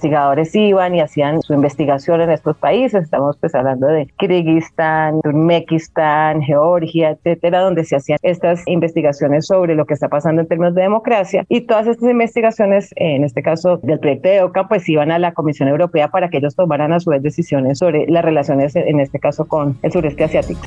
iban 0.55 0.95
y 0.95 1.01
hacían 1.01 1.43
su 1.43 1.55
investigación 1.55 2.21
en 2.21 2.31
estos 2.31 2.57
países, 2.57 3.05
estamos 3.05 3.37
pues 3.39 3.55
hablando 3.55 3.87
de 3.87 4.09
Kirguistán, 4.19 5.21
Turmekistán, 5.23 6.43
Georgia, 6.43 7.11
etcétera, 7.11 7.61
donde 7.61 7.85
se 7.85 7.97
hacían 7.97 8.19
estas 8.23 8.63
investigaciones 8.67 9.47
sobre 9.47 9.75
lo 9.75 9.87
que 9.87 9.95
está 9.95 10.09
pasando 10.09 10.43
en 10.43 10.49
términos 10.49 10.75
de 10.75 10.83
democracia. 10.83 11.45
Y 11.49 11.63
todas 11.63 11.87
estas 11.87 12.11
investigaciones, 12.11 12.91
en 12.97 13.25
este 13.25 13.43
caso 13.43 13.79
del 13.83 13.99
proyecto 13.99 14.29
de 14.29 14.43
OCA, 14.43 14.69
pues 14.69 14.89
iban 14.89 15.11
a 15.11 15.19
la 15.19 15.33
Comisión 15.33 15.69
Europea 15.69 16.09
para 16.09 16.29
que 16.29 16.39
ellos 16.39 16.55
tomaran 16.55 16.93
a 16.93 17.01
su 17.01 17.11
vez 17.11 17.23
decisiones 17.23 17.79
sobre 17.79 18.07
las 18.09 18.25
relaciones, 18.25 18.77
en 18.77 19.01
este 19.01 19.19
caso 19.19 19.47
con 19.47 19.79
el 19.83 19.93
sureste 19.93 20.25
asiático. 20.25 20.63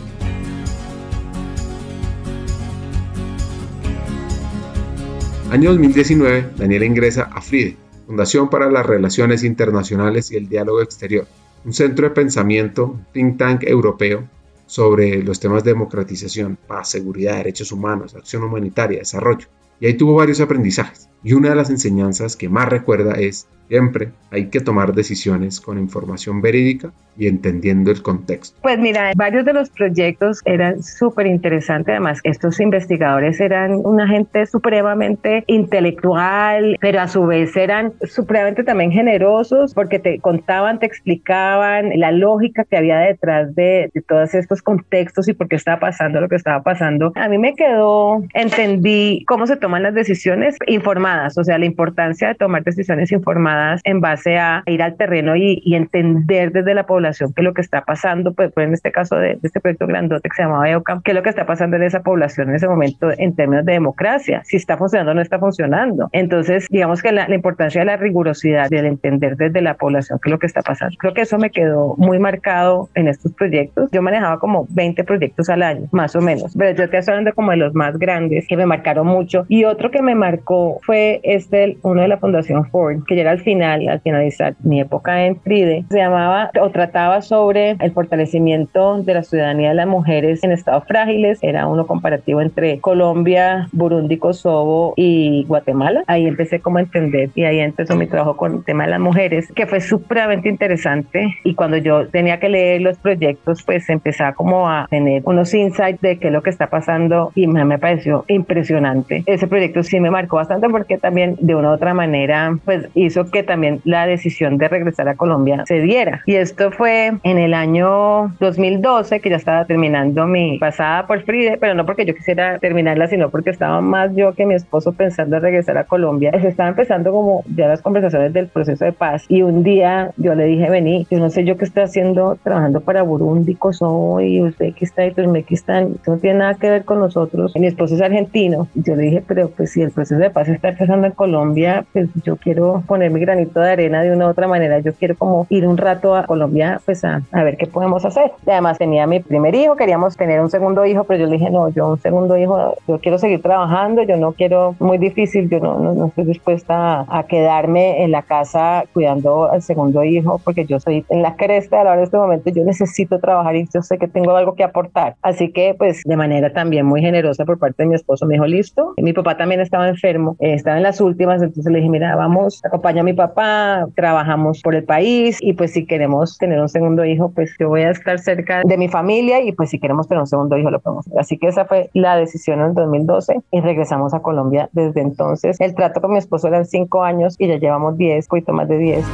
Año 5.50 5.70
2019, 5.70 6.50
Daniela 6.58 6.86
ingresa 6.86 7.30
a 7.34 7.42
FRIDE, 7.42 7.78
Fundación 8.08 8.50
para 8.50 8.72
las 8.72 8.86
Relaciones 8.86 9.44
Internacionales 9.44 10.32
y 10.32 10.38
el 10.38 10.48
Diálogo 10.48 10.82
Exterior, 10.82 11.28
un 11.66 11.74
centro 11.74 12.08
de 12.08 12.16
pensamiento, 12.16 12.98
think 13.12 13.38
tank 13.38 13.64
europeo 13.64 14.24
sobre 14.66 15.22
los 15.24 15.42
temas 15.42 15.66
de 15.66 15.72
democratización, 15.72 16.58
paz, 16.68 16.90
seguridad, 16.90 17.36
derechos 17.36 17.74
humanos, 17.74 18.16
acción 18.16 18.44
humanitaria, 18.44 19.00
desarrollo. 19.00 19.50
Y 19.82 19.88
ahí 19.88 19.96
tuvo 19.96 20.16
varios 20.16 20.40
aprendizajes. 20.40 21.10
Y 21.28 21.34
una 21.34 21.50
de 21.50 21.56
las 21.56 21.70
enseñanzas 21.70 22.38
que 22.38 22.48
más 22.48 22.70
recuerda 22.70 23.16
es 23.16 23.50
Siempre 23.68 24.12
hay 24.32 24.48
que 24.48 24.62
tomar 24.62 24.94
decisiones 24.94 25.60
con 25.60 25.78
información 25.78 26.42
verídica 26.42 26.92
y 27.18 27.28
entendiendo 27.28 27.90
el 27.92 28.02
contexto. 28.02 28.58
Pues 28.62 28.78
mira, 28.78 29.12
varios 29.16 29.44
de 29.44 29.54
los 29.54 29.70
proyectos 29.70 30.42
eran 30.46 30.84
súper 30.84 31.26
interesantes. 31.26 31.92
Además, 31.92 32.20
estos 32.24 32.60
investigadores 32.60 33.40
eran 33.40 33.82
una 33.84 34.08
gente 34.08 34.46
supremamente 34.46 35.44
intelectual, 35.48 36.78
pero 36.80 37.02
a 37.02 37.08
su 37.08 37.26
vez 37.26 37.56
eran 37.58 37.94
supremamente 38.04 38.64
también 38.64 38.92
generosos 38.92 39.74
porque 39.74 40.00
te 40.00 40.20
contaban, 40.20 40.80
te 40.80 40.86
explicaban 40.86 41.90
la 41.96 42.12
lógica 42.12 42.64
que 42.66 42.78
había 42.78 43.00
detrás 43.00 43.54
de, 43.56 43.90
de 43.94 44.02
todos 44.02 44.34
estos 44.34 44.62
contextos 44.62 45.28
y 45.28 45.34
por 45.34 45.48
qué 45.48 45.56
estaba 45.56 45.80
pasando 45.80 46.22
lo 46.22 46.30
que 46.30 46.36
estaba 46.36 46.62
pasando. 46.62 47.12
A 47.16 47.28
mí 47.28 47.38
me 47.38 47.56
quedó, 47.56 48.24
entendí 48.34 49.26
cómo 49.28 49.48
se 49.48 49.58
toman 49.58 49.84
las 49.84 49.96
decisiones 49.96 50.56
informadas 50.68 51.17
informadas, 51.18 51.38
o 51.38 51.44
sea, 51.44 51.58
la 51.58 51.66
importancia 51.66 52.28
de 52.30 52.36
tomar 52.36 52.64
decisiones 52.64 53.12
informadas 53.12 53.82
en 53.84 54.02
base 54.02 54.38
a 54.38 54.64
ir 54.66 54.82
al 54.82 54.96
terreno 54.96 55.36
y, 55.36 55.76
entender 55.78 56.52
desde 56.52 56.74
la 56.74 56.88
población 56.88 57.34
qué 57.36 57.42
es 57.42 57.46
lo 57.46 57.54
que 57.54 57.62
está 57.62 57.82
pasando, 57.82 58.34
pues, 58.34 58.52
pues 58.52 58.68
en 58.68 58.74
este 58.74 58.92
caso 58.92 59.16
de, 59.16 59.38
este 59.44 59.60
proyecto 59.60 59.86
grandote 59.86 60.28
que 60.28 60.36
se 60.36 60.42
llamaba 60.42 60.68
EOCAM, 60.68 61.02
qué 61.04 61.12
es 61.12 61.16
lo 61.16 61.22
que 61.22 61.30
está 61.30 61.46
pasando 61.46 61.78
en 61.78 61.84
esa 61.84 62.02
población 62.02 62.50
en 62.50 62.56
ese 62.56 62.68
momento 62.68 63.12
en 63.16 63.36
términos 63.36 63.64
de 63.66 63.74
democracia, 63.74 64.42
si 64.44 64.58
está 64.58 64.76
funcionando 64.76 65.12
o 65.12 65.16
no 65.16 65.22
está 65.22 65.38
funcionando. 65.38 66.10
Entonces, 66.14 66.66
digamos 66.72 67.04
que 67.04 67.12
la, 67.12 67.28
la 67.28 67.36
importancia 67.36 67.82
de 67.82 67.86
la 67.86 67.98
rigurosidad, 67.98 68.70
del 68.70 68.86
entender 68.86 69.38
desde 69.38 69.62
la 69.62 69.76
población 69.76 70.20
qué 70.24 70.30
es 70.30 70.32
lo 70.32 70.40
que 70.40 70.48
está 70.48 70.62
pasando, 70.62 70.96
creo 70.98 71.14
que 71.14 71.22
eso 71.22 71.38
me 71.38 71.52
quedó 71.52 71.96
muy 71.98 72.18
marcado 72.18 72.90
en 72.96 73.08
estos 73.08 73.34
proyectos. 73.34 73.92
Yo 73.92 74.02
manejaba 74.02 74.40
como 74.40 74.66
20 74.70 75.04
proyectos 75.04 75.50
al 75.50 75.62
año, 75.62 75.88
más 75.92 76.16
o 76.16 76.22
menos, 76.22 76.56
pero 76.58 76.72
yo 76.72 76.90
te 76.90 76.98
estoy 76.98 77.14
hablando 77.14 77.34
como 77.34 77.52
de 77.52 77.58
los 77.58 77.76
más 77.76 78.00
grandes 78.00 78.48
que 78.48 78.58
me 78.58 78.66
marcaron 78.66 79.06
mucho. 79.06 79.46
Y 79.48 79.66
otro 79.66 79.92
que 79.92 80.02
me 80.02 80.16
marcó 80.16 80.80
fue 80.84 80.97
este, 81.24 81.78
uno 81.84 82.02
de 82.02 82.08
la 82.08 82.18
Fundación 82.18 82.66
Ford, 82.70 83.04
que 83.08 83.16
ya 83.16 83.22
era 83.22 83.32
al 83.32 83.40
final, 83.40 83.88
al 83.88 84.02
finalizar 84.02 84.56
mi 84.64 84.80
época 84.80 85.26
en 85.26 85.40
FRIDE, 85.40 85.86
se 85.90 85.98
llamaba 85.98 86.52
o 86.62 86.70
trataba 86.70 87.22
sobre 87.22 87.72
el 87.80 87.92
fortalecimiento 87.92 89.02
de 89.04 89.14
la 89.14 89.24
ciudadanía 89.24 89.70
de 89.70 89.76
las 89.76 89.88
mujeres 89.88 90.44
en 90.44 90.52
estados 90.52 90.86
frágiles. 90.86 91.40
Era 91.42 91.68
uno 91.68 91.88
comparativo 91.88 92.42
entre 92.42 92.80
Colombia, 92.80 93.68
Burundi, 93.72 94.18
Kosovo 94.18 94.94
y 94.96 95.46
Guatemala. 95.48 96.04
Ahí 96.08 96.26
empecé 96.26 96.60
como 96.60 96.78
a 96.78 96.82
entender 96.82 97.30
y 97.36 97.44
ahí 97.44 97.60
empezó 97.60 97.96
mi 97.96 98.08
trabajo 98.08 98.38
con 98.38 98.56
el 98.56 98.64
tema 98.64 98.86
de 98.86 98.92
las 98.92 99.00
mujeres, 99.00 99.52
que 99.54 99.66
fue 99.66 99.82
supremamente 99.82 100.50
interesante. 100.50 101.36
Y 101.44 101.56
cuando 101.56 101.78
yo 101.78 102.08
tenía 102.08 102.40
que 102.40 102.50
leer 102.50 102.82
los 102.82 102.98
proyectos, 102.98 103.64
pues 103.64 103.90
empezaba 103.90 104.34
como 104.34 104.70
a 104.70 104.88
tener 104.90 105.22
unos 105.26 105.54
insights 105.54 106.02
de 106.02 106.18
qué 106.18 106.28
es 106.28 106.34
lo 106.34 106.42
que 106.42 106.50
está 106.50 106.68
pasando 106.70 107.32
y 107.36 107.48
me, 107.48 107.64
me 107.66 107.78
pareció 107.78 108.26
impresionante. 108.28 109.24
Ese 109.26 109.48
proyecto 109.48 109.84
sí 109.84 110.00
me 110.00 110.12
marcó 110.12 110.38
bastante 110.38 110.70
porque 110.70 110.87
también 110.98 111.36
de 111.40 111.56
una 111.56 111.72
u 111.72 111.74
otra 111.74 111.94
manera 111.94 112.58
pues 112.64 112.88
hizo 112.94 113.26
que 113.30 113.44
también 113.44 113.82
la 113.84 114.08
decisión 114.08 114.58
de 114.58 114.68
regresar 114.68 115.10
a 115.10 115.16
Colombia 115.16 115.64
se 115.68 115.82
diera. 115.82 116.22
Y 116.26 116.36
esto 116.36 116.72
fue 116.72 117.14
en 117.24 117.38
el 117.38 117.54
año 117.54 118.34
2012 118.40 119.20
que 119.20 119.30
ya 119.30 119.36
estaba 119.36 119.66
terminando 119.66 120.26
mi 120.28 120.58
pasada 120.60 121.08
por 121.08 121.24
Fride, 121.24 121.58
pero 121.58 121.74
no 121.74 121.86
porque 121.86 122.06
yo 122.06 122.16
quisiera 122.16 122.60
terminarla, 122.60 123.08
sino 123.08 123.30
porque 123.30 123.50
estaba 123.50 123.82
más 123.82 124.16
yo 124.16 124.34
que 124.34 124.46
mi 124.46 124.56
esposo 124.56 124.94
pensando 124.94 125.38
en 125.38 125.42
regresar 125.42 125.78
a 125.78 125.84
Colombia. 125.84 126.32
Se 126.40 126.48
estaba 126.48 126.70
empezando 126.70 127.12
como 127.12 127.44
ya 127.56 127.68
las 127.68 127.82
conversaciones 127.82 128.34
del 128.34 128.48
proceso 128.48 128.86
de 128.86 128.94
paz 128.94 129.26
y 129.28 129.42
un 129.42 129.64
día 129.64 130.12
yo 130.18 130.36
le 130.36 130.46
dije, 130.46 130.70
vení, 130.70 131.08
yo 131.10 131.20
no 131.20 131.30
sé 131.30 131.44
yo 131.44 131.58
qué 131.58 131.66
estoy 131.66 131.84
haciendo 131.84 132.38
trabajando 132.44 132.82
para 132.82 133.02
Burundi, 133.02 133.56
Kosovo 133.56 134.22
y 134.22 134.42
Uzbekistán 134.42 135.08
y 135.08 135.12
Turkmenistán, 135.12 135.98
no 136.06 136.18
tiene 136.18 136.40
nada 136.40 136.56
que 136.56 136.70
ver 136.70 136.86
con 136.86 137.00
nosotros. 137.00 137.54
Mi 137.56 137.68
esposo 137.68 137.96
es 137.96 138.02
argentino. 138.02 138.68
Yo 138.76 138.96
le 138.96 139.04
dije, 139.04 139.24
pero 139.28 139.50
pues 139.50 139.72
si 139.72 139.82
el 139.82 139.92
proceso 139.92 140.20
de 140.20 140.30
paz 140.30 140.48
está 140.48 140.70
empezando 140.78 141.08
en 141.08 141.14
Colombia, 141.14 141.86
pues 141.92 142.08
yo 142.24 142.36
quiero 142.36 142.84
poner 142.86 143.10
mi 143.10 143.20
granito 143.20 143.60
de 143.60 143.72
arena 143.72 144.04
de 144.04 144.12
una 144.12 144.28
u 144.28 144.30
otra 144.30 144.48
manera. 144.48 144.80
Yo 144.80 144.94
quiero 144.94 145.16
como 145.16 145.48
ir 145.50 145.68
un 145.68 145.78
rato 145.78 146.16
a 146.16 146.26
Colombia, 146.26 146.80
pues 146.86 147.04
a, 147.04 147.24
a 147.32 147.44
ver 147.44 147.58
qué 147.58 147.66
podemos 147.66 148.06
hacer. 148.06 148.32
Y 148.46 148.52
además 148.52 148.78
tenía 148.78 149.08
mi 149.08 149.20
primer 149.20 149.56
hijo, 149.56 149.76
queríamos 149.76 150.16
tener 150.16 150.40
un 150.40 150.50
segundo 150.50 150.86
hijo, 150.86 151.04
pero 151.04 151.22
yo 151.22 151.26
le 151.26 151.38
dije, 151.38 151.50
no, 151.50 151.70
yo 151.70 151.90
un 151.90 152.00
segundo 152.00 152.38
hijo, 152.38 152.76
yo 152.88 153.00
quiero 153.00 153.18
seguir 153.18 153.42
trabajando, 153.42 154.04
yo 154.04 154.18
no 154.18 154.34
quiero, 154.34 154.76
muy 154.80 154.98
difícil, 154.98 155.50
yo 155.50 155.60
no, 155.60 155.80
no, 155.80 156.06
estoy 156.08 156.26
dispuesta 156.26 157.02
a, 157.02 157.20
a, 157.20 157.24
quedarme 157.24 158.04
en 158.04 158.12
la 158.12 158.22
casa 158.22 158.84
cuidando 158.94 159.50
al 159.52 159.62
segundo 159.64 160.04
hijo, 160.04 160.40
porque 160.44 160.66
yo 160.66 160.80
soy 160.80 161.06
en 161.10 161.24
la 161.24 161.36
cresta 161.36 161.80
de 161.80 161.84
la 161.86 161.92
hora 161.92 162.00
de 162.00 162.06
este 162.06 162.18
momento, 162.18 162.50
yo 162.52 162.64
necesito 162.64 163.20
trabajar 163.20 163.56
y 163.56 163.68
yo 163.74 163.82
sé 163.82 163.98
que 163.98 164.08
tengo 164.08 164.36
algo 164.36 164.54
que 164.54 164.64
aportar. 164.64 165.16
Así 165.22 165.52
que 165.52 165.74
pues 165.76 166.02
de 166.06 166.18
manera 166.18 166.54
también 166.54 166.86
muy 166.86 167.02
generosa 167.02 167.46
por 167.46 167.58
parte 167.58 167.84
de 167.84 167.90
mi 167.90 167.96
esposo 167.96 168.26
me 168.26 168.36
dijo, 168.36 168.46
listo. 168.46 168.94
Mi 168.98 169.14
papá 169.14 169.38
también 169.38 169.62
estaba 169.62 169.88
enfermo, 169.88 170.36
eh, 170.40 170.54
estaba 170.68 170.80
en 170.80 170.84
las 170.84 171.00
últimas, 171.00 171.42
entonces 171.42 171.72
le 171.72 171.78
dije, 171.78 171.90
mira, 171.90 172.14
vamos, 172.18 172.60
acompaña 172.66 173.00
a 173.00 173.04
mi 173.06 173.14
papá, 173.14 173.88
trabajamos 173.96 174.62
por 174.62 174.76
el 174.76 174.84
país 174.84 175.38
y 175.40 175.54
pues 175.54 175.72
si 175.72 175.86
queremos 175.86 176.38
tener 176.38 176.60
un 176.60 176.68
segundo 176.68 177.06
hijo, 177.06 177.32
pues 177.34 177.56
yo 177.58 177.70
voy 177.70 177.84
a 177.84 177.92
estar 177.92 178.20
cerca 178.20 178.64
de 178.66 178.78
mi 178.78 178.90
familia 178.90 179.42
y 179.42 179.54
pues 179.54 179.70
si 179.70 179.80
queremos 179.80 180.10
tener 180.10 180.20
un 180.20 180.28
segundo 180.28 180.58
hijo 180.58 180.70
lo 180.70 180.82
podemos 180.82 181.08
hacer. 181.08 181.20
Así 181.22 181.38
que 181.38 181.48
esa 181.48 181.64
fue 181.64 181.90
la 181.94 182.18
decisión 182.18 182.60
en 182.60 182.74
2012 182.74 183.44
y 183.50 183.62
regresamos 183.62 184.14
a 184.14 184.20
Colombia 184.20 184.68
desde 184.74 185.00
entonces. 185.00 185.56
El 185.62 185.74
trato 185.74 186.02
con 186.02 186.12
mi 186.12 186.18
esposo 186.18 186.50
eran 186.50 186.66
cinco 186.66 187.02
años 187.06 187.38
y 187.40 187.48
ya 187.48 187.58
llevamos 187.58 187.98
diez, 187.98 188.28
poquito 188.28 188.52
más 188.52 188.68
de 188.68 188.78
diez. 188.78 189.06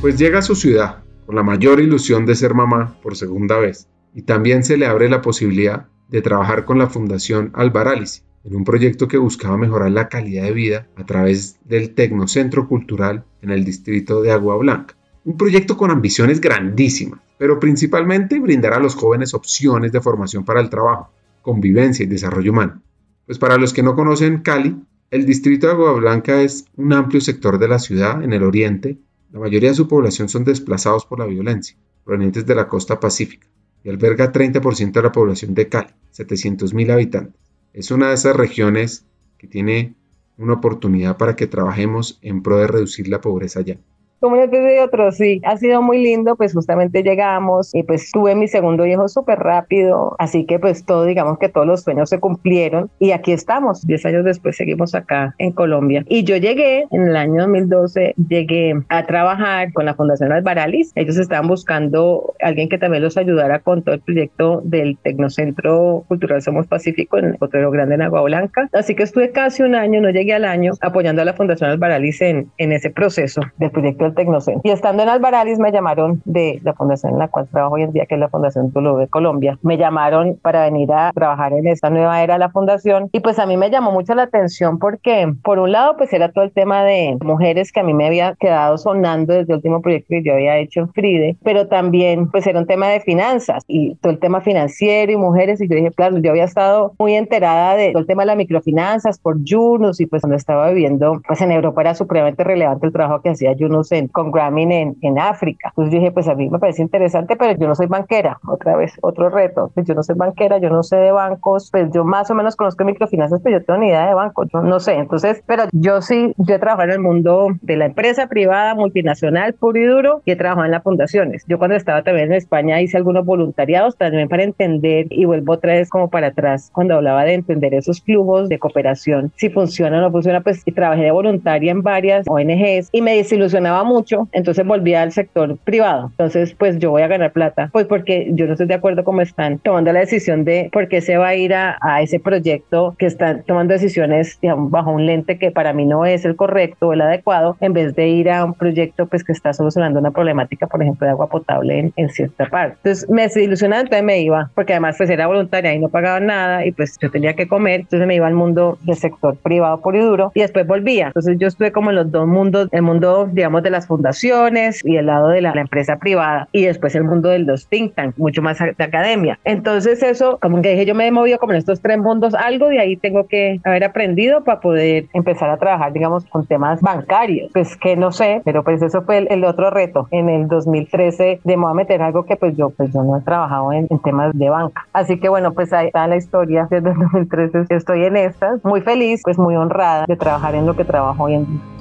Pues 0.00 0.16
llega 0.16 0.38
a 0.38 0.42
su 0.42 0.54
ciudad 0.54 0.98
con 1.26 1.34
la 1.34 1.42
mayor 1.42 1.80
ilusión 1.80 2.24
de 2.24 2.36
ser 2.36 2.54
mamá 2.54 2.94
por 3.02 3.16
segunda 3.16 3.58
vez 3.58 3.88
y 4.14 4.22
también 4.22 4.62
se 4.62 4.76
le 4.76 4.86
abre 4.86 5.08
la 5.08 5.22
posibilidad 5.22 5.88
de 6.08 6.22
trabajar 6.22 6.64
con 6.64 6.78
la 6.78 6.88
Fundación 6.88 7.50
Albarálice 7.54 8.22
en 8.44 8.56
un 8.56 8.64
proyecto 8.64 9.08
que 9.08 9.18
buscaba 9.18 9.58
mejorar 9.58 9.90
la 9.90 10.08
calidad 10.08 10.44
de 10.44 10.52
vida 10.52 10.86
a 10.96 11.04
través 11.04 11.58
del 11.64 11.94
Tecnocentro 11.94 12.66
Cultural 12.66 13.24
en 13.42 13.50
el 13.50 13.64
distrito 13.64 14.22
de 14.22 14.32
Agua 14.32 14.56
Blanca. 14.56 14.96
Un 15.24 15.36
proyecto 15.36 15.76
con 15.76 15.90
ambiciones 15.90 16.40
grandísimas, 16.40 17.20
pero 17.36 17.60
principalmente 17.60 18.40
brindar 18.40 18.72
a 18.72 18.78
los 18.78 18.94
jóvenes 18.94 19.34
opciones 19.34 19.92
de 19.92 20.00
formación 20.00 20.44
para 20.44 20.60
el 20.60 20.70
trabajo, 20.70 21.10
convivencia 21.42 22.04
y 22.04 22.06
desarrollo 22.06 22.52
humano. 22.52 22.80
Pues 23.26 23.38
para 23.38 23.58
los 23.58 23.74
que 23.74 23.82
no 23.82 23.94
conocen 23.94 24.38
Cali, 24.38 24.76
el 25.10 25.26
distrito 25.26 25.66
de 25.66 25.74
Agua 25.74 25.92
Blanca 25.92 26.40
es 26.40 26.64
un 26.76 26.92
amplio 26.94 27.20
sector 27.20 27.58
de 27.58 27.68
la 27.68 27.78
ciudad 27.78 28.22
en 28.22 28.32
el 28.32 28.42
oriente. 28.42 28.98
La 29.30 29.40
mayoría 29.40 29.70
de 29.70 29.74
su 29.74 29.88
población 29.88 30.30
son 30.30 30.44
desplazados 30.44 31.04
por 31.04 31.18
la 31.18 31.26
violencia, 31.26 31.76
provenientes 32.04 32.46
de 32.46 32.54
la 32.54 32.68
costa 32.68 32.98
pacífica 32.98 33.46
y 33.84 33.90
alberga 33.90 34.32
30% 34.32 34.92
de 34.92 35.02
la 35.02 35.12
población 35.12 35.54
de 35.54 35.68
Cali, 35.68 35.90
700.000 36.14 36.92
habitantes. 36.92 37.40
Es 37.72 37.90
una 37.90 38.08
de 38.08 38.14
esas 38.14 38.36
regiones 38.36 39.04
que 39.38 39.46
tiene 39.46 39.94
una 40.36 40.54
oportunidad 40.54 41.16
para 41.16 41.36
que 41.36 41.46
trabajemos 41.46 42.18
en 42.22 42.42
pro 42.42 42.58
de 42.58 42.66
reducir 42.66 43.08
la 43.08 43.20
pobreza 43.20 43.60
allá 43.60 43.78
te 44.20 44.60
de 44.60 44.80
otros, 44.80 45.16
sí, 45.16 45.40
ha 45.44 45.56
sido 45.56 45.80
muy 45.82 46.02
lindo, 46.02 46.36
pues 46.36 46.52
justamente 46.52 47.02
llegamos 47.02 47.74
y 47.74 47.82
pues 47.84 48.10
tuve 48.12 48.34
mi 48.34 48.48
segundo 48.48 48.84
hijo 48.84 49.08
súper 49.08 49.38
rápido, 49.38 50.16
así 50.18 50.44
que 50.44 50.58
pues 50.58 50.84
todo, 50.84 51.04
digamos 51.04 51.38
que 51.38 51.48
todos 51.48 51.66
los 51.66 51.82
sueños 51.82 52.10
se 52.10 52.18
cumplieron 52.18 52.90
y 52.98 53.12
aquí 53.12 53.32
estamos, 53.32 53.86
10 53.86 54.06
años 54.06 54.24
después 54.24 54.56
seguimos 54.56 54.94
acá 54.94 55.34
en 55.38 55.52
Colombia. 55.52 56.04
Y 56.08 56.24
yo 56.24 56.36
llegué 56.36 56.86
en 56.90 57.08
el 57.08 57.16
año 57.16 57.42
2012, 57.42 58.14
llegué 58.28 58.74
a 58.88 59.06
trabajar 59.06 59.72
con 59.72 59.86
la 59.86 59.94
Fundación 59.94 60.32
Albaralis, 60.32 60.92
ellos 60.96 61.16
estaban 61.16 61.46
buscando 61.46 62.34
alguien 62.40 62.68
que 62.68 62.78
también 62.78 63.02
los 63.04 63.16
ayudara 63.16 63.60
con 63.60 63.82
todo 63.82 63.94
el 63.94 64.00
proyecto 64.00 64.62
del 64.64 64.98
Tecnocentro 64.98 66.04
Cultural 66.08 66.42
Somos 66.42 66.66
Pacífico 66.66 67.18
en 67.18 67.34
Potrero 67.34 67.70
Grande 67.70 67.94
en 67.94 68.02
Agua 68.02 68.22
Blanca, 68.22 68.68
así 68.72 68.94
que 68.94 69.04
estuve 69.04 69.30
casi 69.30 69.62
un 69.62 69.74
año, 69.74 70.00
no 70.00 70.10
llegué 70.10 70.34
al 70.34 70.44
año, 70.44 70.72
apoyando 70.80 71.22
a 71.22 71.24
la 71.24 71.34
Fundación 71.34 71.70
Albaralis 71.70 72.20
en, 72.20 72.50
en 72.58 72.72
ese 72.72 72.90
proceso 72.90 73.40
del 73.58 73.70
proyecto 73.70 74.07
Tecnocentro. 74.14 74.62
Y 74.64 74.70
estando 74.70 75.02
en 75.02 75.08
Albaralis 75.08 75.58
me 75.58 75.72
llamaron 75.72 76.22
de 76.24 76.60
la 76.62 76.74
fundación 76.74 77.12
en 77.12 77.18
la 77.18 77.28
cual 77.28 77.48
trabajo 77.48 77.74
hoy 77.74 77.82
en 77.82 77.92
día, 77.92 78.06
que 78.06 78.14
es 78.14 78.20
la 78.20 78.28
Fundación 78.28 78.72
Tulu 78.72 78.96
de 78.96 79.08
Colombia. 79.08 79.58
Me 79.62 79.76
llamaron 79.76 80.38
para 80.40 80.64
venir 80.64 80.92
a 80.92 81.12
trabajar 81.12 81.52
en 81.52 81.66
esta 81.66 81.90
nueva 81.90 82.22
era 82.22 82.34
de 82.34 82.40
la 82.40 82.50
fundación 82.50 83.08
y 83.12 83.20
pues 83.20 83.38
a 83.38 83.46
mí 83.46 83.56
me 83.56 83.70
llamó 83.70 83.92
mucho 83.92 84.14
la 84.14 84.24
atención 84.24 84.78
porque 84.78 85.32
por 85.42 85.58
un 85.58 85.72
lado 85.72 85.96
pues 85.96 86.12
era 86.12 86.30
todo 86.30 86.44
el 86.44 86.52
tema 86.52 86.84
de 86.84 87.16
mujeres 87.22 87.72
que 87.72 87.80
a 87.80 87.82
mí 87.82 87.94
me 87.94 88.06
había 88.06 88.34
quedado 88.34 88.78
sonando 88.78 89.32
desde 89.34 89.52
el 89.52 89.56
último 89.56 89.80
proyecto 89.80 90.08
que 90.10 90.22
yo 90.22 90.34
había 90.34 90.58
hecho 90.58 90.80
en 90.80 90.92
Fride, 90.92 91.36
pero 91.42 91.68
también 91.68 92.30
pues 92.30 92.46
era 92.46 92.58
un 92.58 92.66
tema 92.66 92.88
de 92.88 93.00
finanzas 93.00 93.64
y 93.66 93.94
todo 93.96 94.12
el 94.12 94.18
tema 94.18 94.40
financiero 94.40 95.12
y 95.12 95.16
mujeres 95.16 95.60
y 95.60 95.68
yo 95.68 95.76
dije, 95.76 95.90
claro, 95.92 96.18
yo 96.18 96.30
había 96.30 96.44
estado 96.44 96.94
muy 96.98 97.14
enterada 97.14 97.74
de 97.74 97.92
todo 97.92 98.00
el 98.00 98.06
tema 98.06 98.22
de 98.22 98.26
las 98.26 98.36
microfinanzas 98.36 99.18
por 99.18 99.42
Yunus 99.42 100.00
y 100.00 100.06
pues 100.06 100.22
cuando 100.22 100.36
estaba 100.36 100.68
viviendo 100.70 101.20
pues 101.26 101.40
en 101.40 101.52
Europa 101.52 101.80
era 101.80 101.94
supremamente 101.94 102.44
relevante 102.44 102.86
el 102.86 102.92
trabajo 102.92 103.22
que 103.22 103.30
hacía 103.30 103.52
Yunus 103.98 104.12
con 104.12 104.30
Grameen 104.30 104.72
en, 104.72 104.96
en 105.02 105.18
África. 105.18 105.68
Entonces 105.70 105.92
dije, 105.92 106.12
pues 106.12 106.28
a 106.28 106.34
mí 106.34 106.48
me 106.48 106.58
parece 106.58 106.82
interesante, 106.82 107.36
pero 107.36 107.58
yo 107.58 107.68
no 107.68 107.74
soy 107.74 107.86
banquera, 107.86 108.38
otra 108.46 108.76
vez, 108.76 108.94
otro 109.02 109.28
reto. 109.28 109.70
Pues 109.74 109.86
yo 109.86 109.94
no 109.94 110.02
soy 110.02 110.16
banquera, 110.16 110.58
yo 110.58 110.70
no 110.70 110.82
sé 110.82 110.96
de 110.96 111.12
bancos, 111.12 111.70
pues 111.70 111.90
yo 111.92 112.04
más 112.04 112.30
o 112.30 112.34
menos 112.34 112.56
conozco 112.56 112.84
microfinanzas, 112.84 113.40
pero 113.42 113.58
yo 113.58 113.64
tengo 113.64 113.80
ni 113.80 113.88
idea 113.88 114.06
de 114.06 114.14
bancos, 114.14 114.48
yo 114.52 114.62
no 114.62 114.80
sé. 114.80 114.94
Entonces, 114.94 115.42
pero 115.46 115.64
yo 115.72 116.00
sí, 116.00 116.32
yo 116.38 116.54
he 116.54 116.58
trabajado 116.58 116.90
en 116.90 116.94
el 116.94 117.00
mundo 117.00 117.48
de 117.62 117.76
la 117.76 117.86
empresa 117.86 118.26
privada, 118.26 118.74
multinacional, 118.74 119.54
puro 119.54 119.78
y 119.78 119.86
duro, 119.86 120.22
y 120.24 120.32
he 120.32 120.36
trabajado 120.36 120.66
en 120.66 120.72
las 120.72 120.82
fundaciones. 120.82 121.44
Yo 121.46 121.58
cuando 121.58 121.76
estaba 121.76 122.02
también 122.02 122.28
en 122.28 122.34
España 122.34 122.80
hice 122.80 122.96
algunos 122.96 123.24
voluntariados 123.24 123.96
también 123.96 124.28
para 124.28 124.42
entender, 124.42 125.06
y 125.10 125.24
vuelvo 125.24 125.54
otra 125.54 125.74
vez 125.74 125.88
como 125.88 126.08
para 126.08 126.28
atrás, 126.28 126.70
cuando 126.72 126.94
hablaba 126.94 127.24
de 127.24 127.34
entender 127.34 127.74
esos 127.74 128.02
flujos 128.02 128.48
de 128.48 128.58
cooperación, 128.58 129.32
si 129.36 129.50
funciona 129.50 129.98
o 129.98 130.00
no 130.00 130.10
funciona, 130.10 130.40
pues 130.40 130.62
y 130.64 130.72
trabajé 130.72 131.02
de 131.02 131.10
voluntaria 131.10 131.70
en 131.70 131.82
varias 131.82 132.26
ONGs 132.28 132.90
y 132.92 133.02
me 133.02 133.16
desilusionaba 133.16 133.84
mucho, 133.88 134.28
entonces 134.32 134.64
volví 134.66 134.94
al 134.94 135.12
sector 135.12 135.56
privado. 135.64 136.08
Entonces, 136.10 136.54
pues 136.54 136.78
yo 136.78 136.90
voy 136.90 137.02
a 137.02 137.08
ganar 137.08 137.32
plata, 137.32 137.70
pues 137.72 137.86
porque 137.86 138.28
yo 138.32 138.46
no 138.46 138.52
estoy 138.52 138.66
de 138.66 138.74
acuerdo 138.74 139.04
cómo 139.04 139.20
están 139.20 139.58
tomando 139.58 139.92
la 139.92 140.00
decisión 140.00 140.44
de 140.44 140.68
por 140.72 140.88
qué 140.88 141.00
se 141.00 141.16
va 141.16 141.28
a 141.28 141.34
ir 141.34 141.54
a, 141.54 141.78
ese 142.00 142.20
proyecto 142.20 142.94
que 142.98 143.06
están 143.06 143.42
tomando 143.44 143.72
decisiones 143.72 144.38
bajo 144.42 144.92
un 144.92 145.06
lente 145.06 145.38
que 145.38 145.50
para 145.50 145.72
mí 145.72 145.84
no 145.84 146.04
es 146.04 146.24
el 146.24 146.36
correcto 146.36 146.88
o 146.88 146.92
el 146.92 147.00
adecuado, 147.00 147.56
en 147.60 147.72
vez 147.72 147.94
de 147.94 148.08
ir 148.08 148.30
a 148.30 148.44
un 148.44 148.54
proyecto 148.54 149.06
pues 149.06 149.24
que 149.24 149.32
está 149.32 149.52
solucionando 149.52 149.98
una 149.98 150.10
problemática, 150.10 150.66
por 150.66 150.82
ejemplo, 150.82 151.06
de 151.06 151.12
agua 151.12 151.28
potable 151.28 151.78
en, 151.78 151.92
en 151.96 152.08
cierta 152.10 152.46
parte. 152.46 152.76
Entonces 152.84 153.08
me 153.08 153.22
desilusionaba, 153.22 153.82
entonces 153.82 154.04
me 154.04 154.20
iba, 154.20 154.50
porque 154.54 154.74
además 154.74 154.96
pues 154.96 155.10
era 155.10 155.26
voluntaria 155.26 155.74
y 155.74 155.78
no 155.78 155.88
pagaba 155.88 156.20
nada 156.20 156.64
y 156.64 156.72
pues 156.72 156.96
yo 157.00 157.10
tenía 157.10 157.34
que 157.34 157.48
comer, 157.48 157.80
entonces 157.80 158.06
me 158.06 158.14
iba 158.14 158.26
al 158.26 158.34
mundo 158.34 158.78
del 158.82 158.96
sector 158.96 159.36
privado 159.36 159.80
por 159.80 159.96
y 159.96 160.00
duro 160.00 160.30
y 160.34 160.40
después 160.40 160.66
volvía. 160.66 161.08
Entonces 161.08 161.36
yo 161.38 161.48
estuve 161.48 161.72
como 161.72 161.90
en 161.90 161.96
los 161.96 162.10
dos 162.10 162.26
mundos, 162.26 162.68
el 162.72 162.82
mundo 162.82 163.28
digamos 163.32 163.62
de 163.62 163.70
las 163.78 163.86
fundaciones 163.86 164.84
y 164.84 164.96
el 164.96 165.06
lado 165.06 165.28
de 165.28 165.40
la, 165.40 165.54
la 165.54 165.60
empresa 165.60 165.96
privada 165.96 166.48
y 166.52 166.64
después 166.64 166.94
el 166.96 167.04
mundo 167.04 167.28
de 167.28 167.38
los 167.38 167.68
think 167.68 167.94
tanks, 167.94 168.18
mucho 168.18 168.42
más 168.42 168.58
de 168.58 168.84
academia. 168.84 169.38
Entonces 169.44 170.02
eso, 170.02 170.38
como 170.42 170.60
que 170.62 170.70
dije, 170.70 170.84
yo 170.84 170.94
me 170.94 171.06
he 171.06 171.12
movido 171.12 171.38
como 171.38 171.52
en 171.52 171.58
estos 171.58 171.80
tres 171.80 171.98
mundos, 171.98 172.34
algo 172.34 172.68
de 172.68 172.80
ahí 172.80 172.96
tengo 172.96 173.28
que 173.28 173.60
haber 173.64 173.84
aprendido 173.84 174.42
para 174.42 174.60
poder 174.60 175.06
empezar 175.12 175.50
a 175.50 175.56
trabajar, 175.58 175.92
digamos, 175.92 176.24
con 176.24 176.44
temas 176.46 176.80
bancarios. 176.80 177.50
Pues 177.52 177.76
que 177.76 177.96
no 177.96 178.10
sé, 178.10 178.42
pero 178.44 178.64
pues 178.64 178.82
eso 178.82 179.02
fue 179.02 179.18
el, 179.18 179.28
el 179.30 179.44
otro 179.44 179.70
reto 179.70 180.08
en 180.10 180.28
el 180.28 180.48
2013 180.48 181.40
de 181.44 181.56
me 181.56 181.66
a 181.66 181.74
meter 181.74 182.02
algo 182.02 182.24
que 182.24 182.36
pues 182.36 182.56
yo, 182.56 182.70
pues 182.70 182.92
yo 182.92 183.02
no 183.02 183.16
he 183.16 183.20
trabajado 183.20 183.72
en, 183.72 183.86
en 183.90 183.98
temas 184.00 184.36
de 184.36 184.50
banca. 184.50 184.86
Así 184.92 185.20
que 185.20 185.28
bueno, 185.28 185.52
pues 185.52 185.72
ahí 185.72 185.86
está 185.86 186.06
la 186.06 186.16
historia 186.16 186.66
desde 186.70 186.90
el 186.90 186.98
2013. 186.98 187.66
Estoy 187.70 188.04
en 188.04 188.16
estas, 188.16 188.64
muy 188.64 188.80
feliz, 188.80 189.20
pues 189.22 189.38
muy 189.38 189.54
honrada 189.56 190.04
de 190.06 190.16
trabajar 190.16 190.54
en 190.54 190.66
lo 190.66 190.74
que 190.74 190.84
trabajo 190.84 191.24
hoy 191.24 191.34
en 191.34 191.46
día. 191.46 191.77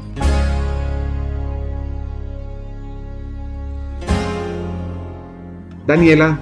Daniela 5.88 6.42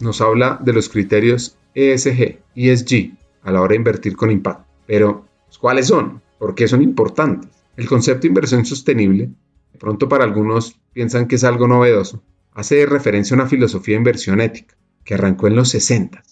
nos 0.00 0.20
habla 0.20 0.60
de 0.62 0.74
los 0.74 0.90
criterios 0.90 1.56
ESG, 1.74 2.40
ESG, 2.54 3.16
a 3.42 3.50
la 3.50 3.62
hora 3.62 3.70
de 3.70 3.76
invertir 3.76 4.16
con 4.16 4.30
impacto. 4.30 4.66
Pero, 4.86 5.24
¿cuáles 5.58 5.86
son? 5.86 6.20
¿Por 6.38 6.54
qué 6.54 6.68
son 6.68 6.82
importantes? 6.82 7.48
El 7.78 7.88
concepto 7.88 8.22
de 8.22 8.28
inversión 8.28 8.66
sostenible, 8.66 9.30
de 9.72 9.78
pronto 9.78 10.10
para 10.10 10.24
algunos 10.24 10.78
piensan 10.92 11.26
que 11.26 11.36
es 11.36 11.44
algo 11.44 11.66
novedoso, 11.66 12.22
hace 12.52 12.84
referencia 12.84 13.34
a 13.34 13.40
una 13.40 13.48
filosofía 13.48 13.94
de 13.94 14.00
inversión 14.00 14.42
ética 14.42 14.76
que 15.04 15.14
arrancó 15.14 15.46
en 15.46 15.56
los 15.56 15.70
60, 15.70 16.22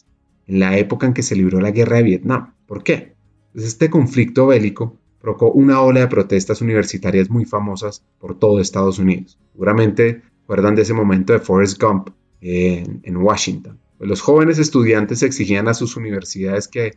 en 0.47 0.61
la 0.61 0.77
época 0.77 1.07
en 1.07 1.15
que 1.15 1.23
se 1.23 1.37
libró 1.37 1.63
la 1.63 1.71
guerra 1.71 1.97
de 1.97 2.03
Vietnam. 2.03 2.53
¿Por 2.67 2.85
qué? 2.85 3.15
Pues 3.55 3.65
este 3.65 3.89
conflicto 3.89 4.49
bélico 4.49 4.99
provocó 5.19 5.51
una 5.51 5.81
ola 5.81 6.01
de 6.01 6.09
protestas 6.09 6.61
universitarias 6.61 7.31
muy 7.31 7.47
famosas 7.47 8.05
por 8.19 8.39
todo 8.39 8.61
Estados 8.61 8.99
Unidos. 8.99 9.39
Seguramente 9.53 10.21
recuerdan 10.43 10.75
de 10.75 10.83
ese 10.83 10.93
momento 10.93 11.33
de 11.33 11.39
Forrest 11.39 11.81
Gump 11.81 12.11
en, 12.41 13.17
Washington. 13.17 13.79
Los 13.99 14.21
jóvenes 14.21 14.59
estudiantes 14.59 15.23
exigían 15.23 15.69
a 15.69 15.75
sus 15.75 15.97
universidades 15.97 16.69
que 16.69 16.97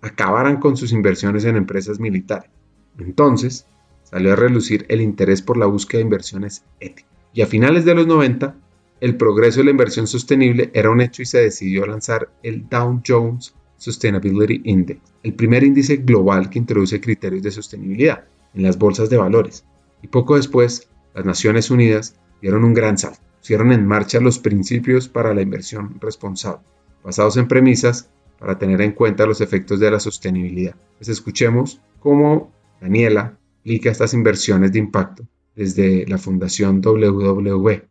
acabaran 0.00 0.58
con 0.58 0.76
sus 0.76 0.92
inversiones 0.92 1.44
en 1.44 1.56
empresas 1.56 2.00
militares. 2.00 2.50
Entonces, 2.98 3.66
salió 4.04 4.32
a 4.32 4.36
relucir 4.36 4.86
el 4.88 5.00
interés 5.00 5.42
por 5.42 5.56
la 5.56 5.66
búsqueda 5.66 5.98
de 5.98 6.04
inversiones 6.04 6.64
éticas. 6.80 7.10
Y 7.34 7.42
a 7.42 7.46
finales 7.46 7.84
de 7.84 7.94
los 7.94 8.06
90, 8.06 8.56
el 9.00 9.16
progreso 9.16 9.60
de 9.60 9.64
la 9.64 9.70
inversión 9.70 10.06
sostenible 10.06 10.70
era 10.74 10.90
un 10.90 11.00
hecho 11.00 11.22
y 11.22 11.26
se 11.26 11.38
decidió 11.38 11.86
lanzar 11.86 12.30
el 12.42 12.68
Dow 12.68 13.00
Jones 13.06 13.54
Sustainability 13.76 14.60
Index, 14.64 15.00
el 15.22 15.34
primer 15.34 15.62
índice 15.62 15.98
global 15.98 16.50
que 16.50 16.58
introduce 16.58 17.00
criterios 17.00 17.42
de 17.42 17.52
sostenibilidad 17.52 18.24
en 18.54 18.62
las 18.62 18.76
bolsas 18.78 19.08
de 19.08 19.16
valores. 19.16 19.64
Y 20.02 20.08
poco 20.08 20.36
después, 20.36 20.88
las 21.14 21.24
Naciones 21.24 21.70
Unidas 21.70 22.16
dieron 22.42 22.64
un 22.64 22.74
gran 22.74 22.98
salto, 22.98 23.20
pusieron 23.48 23.72
en 23.72 23.86
marcha 23.86 24.20
los 24.20 24.38
principios 24.38 25.08
para 25.08 25.32
la 25.32 25.40
inversión 25.40 25.98
responsable, 26.02 26.60
basados 27.02 27.38
en 27.38 27.48
premisas 27.48 28.10
para 28.38 28.58
tener 28.58 28.82
en 28.82 28.92
cuenta 28.92 29.24
los 29.24 29.40
efectos 29.40 29.80
de 29.80 29.90
la 29.90 30.00
sostenibilidad. 30.00 30.74
Pues 30.98 31.08
escuchemos 31.08 31.80
cómo 31.98 32.52
Daniela 32.78 33.38
aplica 33.60 33.90
estas 33.90 34.12
inversiones 34.12 34.72
de 34.72 34.80
impacto 34.80 35.26
desde 35.56 36.06
la 36.06 36.18
Fundación 36.18 36.82
WWW. 36.82 37.87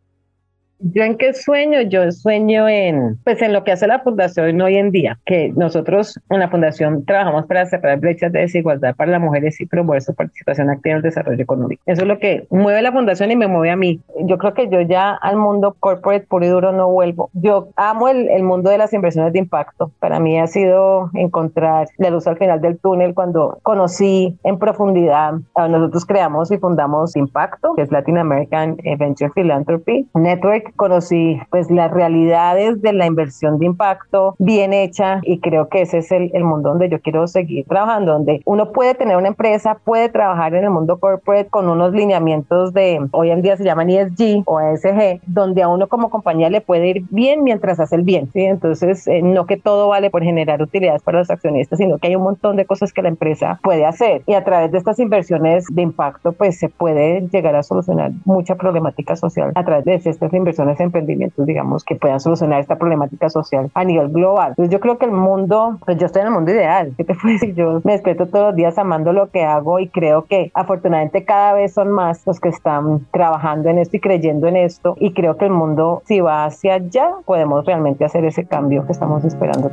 ¿Yo 0.80 1.02
en 1.02 1.16
qué 1.16 1.34
sueño? 1.34 1.82
Yo 1.82 2.10
sueño 2.12 2.68
en, 2.68 3.18
pues 3.24 3.42
en 3.42 3.52
lo 3.52 3.64
que 3.64 3.72
hace 3.72 3.88
la 3.88 3.98
fundación 3.98 4.60
hoy 4.60 4.76
en 4.76 4.92
día, 4.92 5.18
que 5.26 5.52
nosotros 5.56 6.20
en 6.30 6.38
la 6.38 6.48
fundación 6.48 7.04
trabajamos 7.04 7.46
para 7.46 7.66
cerrar 7.66 7.98
brechas 7.98 8.30
de 8.30 8.40
desigualdad 8.40 8.94
para 8.94 9.10
las 9.10 9.20
mujeres 9.20 9.60
y 9.60 9.66
promover 9.66 10.02
su 10.02 10.14
participación 10.14 10.70
activa 10.70 10.92
en 10.92 10.96
el 10.98 11.02
desarrollo 11.02 11.42
económico. 11.42 11.82
Eso 11.86 12.02
es 12.02 12.08
lo 12.08 12.20
que 12.20 12.46
mueve 12.50 12.80
la 12.82 12.92
fundación 12.92 13.32
y 13.32 13.36
me 13.36 13.48
mueve 13.48 13.70
a 13.70 13.76
mí. 13.76 14.00
Yo 14.20 14.38
creo 14.38 14.54
que 14.54 14.68
yo 14.68 14.80
ya 14.82 15.14
al 15.14 15.36
mundo 15.36 15.76
corporate 15.80 16.26
puro 16.26 16.46
y 16.46 16.48
duro 16.48 16.70
no 16.70 16.88
vuelvo. 16.90 17.30
Yo 17.32 17.70
amo 17.74 18.08
el, 18.08 18.28
el 18.28 18.44
mundo 18.44 18.70
de 18.70 18.78
las 18.78 18.92
inversiones 18.92 19.32
de 19.32 19.40
impacto. 19.40 19.90
Para 19.98 20.20
mí 20.20 20.38
ha 20.38 20.46
sido 20.46 21.10
encontrar 21.14 21.88
la 21.96 22.10
luz 22.10 22.28
al 22.28 22.38
final 22.38 22.60
del 22.60 22.78
túnel 22.78 23.14
cuando 23.14 23.58
conocí 23.64 24.38
en 24.44 24.58
profundidad. 24.60 25.34
Nosotros 25.56 26.06
creamos 26.06 26.52
y 26.52 26.58
fundamos 26.58 27.16
Impacto, 27.16 27.74
que 27.74 27.82
es 27.82 27.90
Latin 27.90 28.18
American 28.18 28.76
Venture 28.98 29.32
Philanthropy 29.34 30.06
Network 30.14 30.67
conocí 30.76 31.40
pues 31.50 31.70
las 31.70 31.90
realidades 31.90 32.80
de 32.82 32.92
la 32.92 33.06
inversión 33.06 33.58
de 33.58 33.66
impacto 33.66 34.34
bien 34.38 34.72
hecha 34.72 35.20
y 35.22 35.40
creo 35.40 35.68
que 35.68 35.82
ese 35.82 35.98
es 35.98 36.12
el, 36.12 36.30
el, 36.34 36.44
mundo 36.44 36.70
donde 36.70 36.88
yo 36.88 37.00
quiero 37.00 37.26
seguir 37.26 37.66
trabajando, 37.66 38.12
donde 38.12 38.40
uno 38.44 38.72
puede 38.72 38.94
tener 38.94 39.16
una 39.16 39.28
empresa, 39.28 39.78
puede 39.84 40.08
trabajar 40.08 40.54
en 40.54 40.64
el 40.64 40.70
mundo 40.70 40.98
corporate 40.98 41.50
con 41.50 41.68
unos 41.68 41.92
lineamientos 41.92 42.72
de, 42.72 43.06
hoy 43.12 43.30
en 43.30 43.42
día 43.42 43.56
se 43.56 43.64
llaman 43.64 43.90
ESG 43.90 44.42
o 44.46 44.60
ESG, 44.60 45.20
donde 45.26 45.62
a 45.62 45.68
uno 45.68 45.88
como 45.88 46.10
compañía 46.10 46.50
le 46.50 46.60
puede 46.60 46.88
ir 46.88 47.04
bien 47.10 47.44
mientras 47.44 47.80
hace 47.80 47.96
el 47.96 48.02
bien, 48.02 48.30
¿sí? 48.32 48.44
Entonces, 48.44 49.06
eh, 49.08 49.22
no 49.22 49.46
que 49.46 49.56
todo 49.56 49.88
vale 49.88 50.10
por 50.10 50.22
generar 50.22 50.62
utilidades 50.62 51.02
para 51.02 51.18
los 51.18 51.30
accionistas, 51.30 51.78
sino 51.78 51.98
que 51.98 52.08
hay 52.08 52.16
un 52.16 52.22
montón 52.22 52.56
de 52.56 52.64
cosas 52.64 52.92
que 52.92 53.02
la 53.02 53.08
empresa 53.08 53.60
puede 53.62 53.84
hacer 53.84 54.22
y 54.26 54.34
a 54.34 54.44
través 54.44 54.72
de 54.72 54.78
estas 54.78 54.98
inversiones 54.98 55.66
de 55.70 55.82
impacto 55.82 56.32
pues 56.32 56.58
se 56.58 56.68
puede 56.68 57.28
llegar 57.28 57.56
a 57.56 57.62
solucionar 57.62 58.12
mucha 58.24 58.54
problemática 58.56 59.16
social 59.16 59.52
a 59.54 59.64
través 59.64 59.84
de 59.84 60.10
estas 60.10 60.32
inversiones 60.32 60.57
emprendimientos, 60.58 61.46
digamos, 61.46 61.84
que 61.84 61.96
puedan 61.96 62.20
solucionar 62.20 62.60
esta 62.60 62.76
problemática 62.76 63.28
social 63.30 63.70
a 63.74 63.84
nivel 63.84 64.08
global. 64.08 64.50
Entonces 64.50 64.72
yo 64.72 64.80
creo 64.80 64.98
que 64.98 65.06
el 65.06 65.12
mundo, 65.12 65.78
pues 65.84 65.98
yo 65.98 66.06
estoy 66.06 66.22
en 66.22 66.28
el 66.28 66.34
mundo 66.34 66.50
ideal, 66.50 66.92
¿qué 66.96 67.04
te 67.04 67.14
puedo 67.20 67.32
decir? 67.32 67.54
Yo 67.54 67.80
me 67.84 67.92
despierto 67.92 68.26
todos 68.26 68.48
los 68.48 68.56
días 68.56 68.78
amando 68.78 69.12
lo 69.12 69.30
que 69.30 69.44
hago 69.44 69.78
y 69.78 69.88
creo 69.88 70.24
que 70.24 70.50
afortunadamente 70.54 71.24
cada 71.24 71.54
vez 71.54 71.74
son 71.74 71.90
más 71.90 72.26
los 72.26 72.40
que 72.40 72.48
están 72.48 73.06
trabajando 73.12 73.68
en 73.68 73.78
esto 73.78 73.96
y 73.96 74.00
creyendo 74.00 74.46
en 74.48 74.56
esto 74.56 74.96
y 74.98 75.12
creo 75.12 75.36
que 75.36 75.46
el 75.46 75.52
mundo 75.52 76.02
si 76.06 76.20
va 76.20 76.44
hacia 76.44 76.74
allá 76.74 77.10
podemos 77.24 77.64
realmente 77.64 78.04
hacer 78.04 78.24
ese 78.24 78.46
cambio 78.46 78.86
que 78.86 78.92
estamos 78.92 79.24
esperando. 79.24 79.70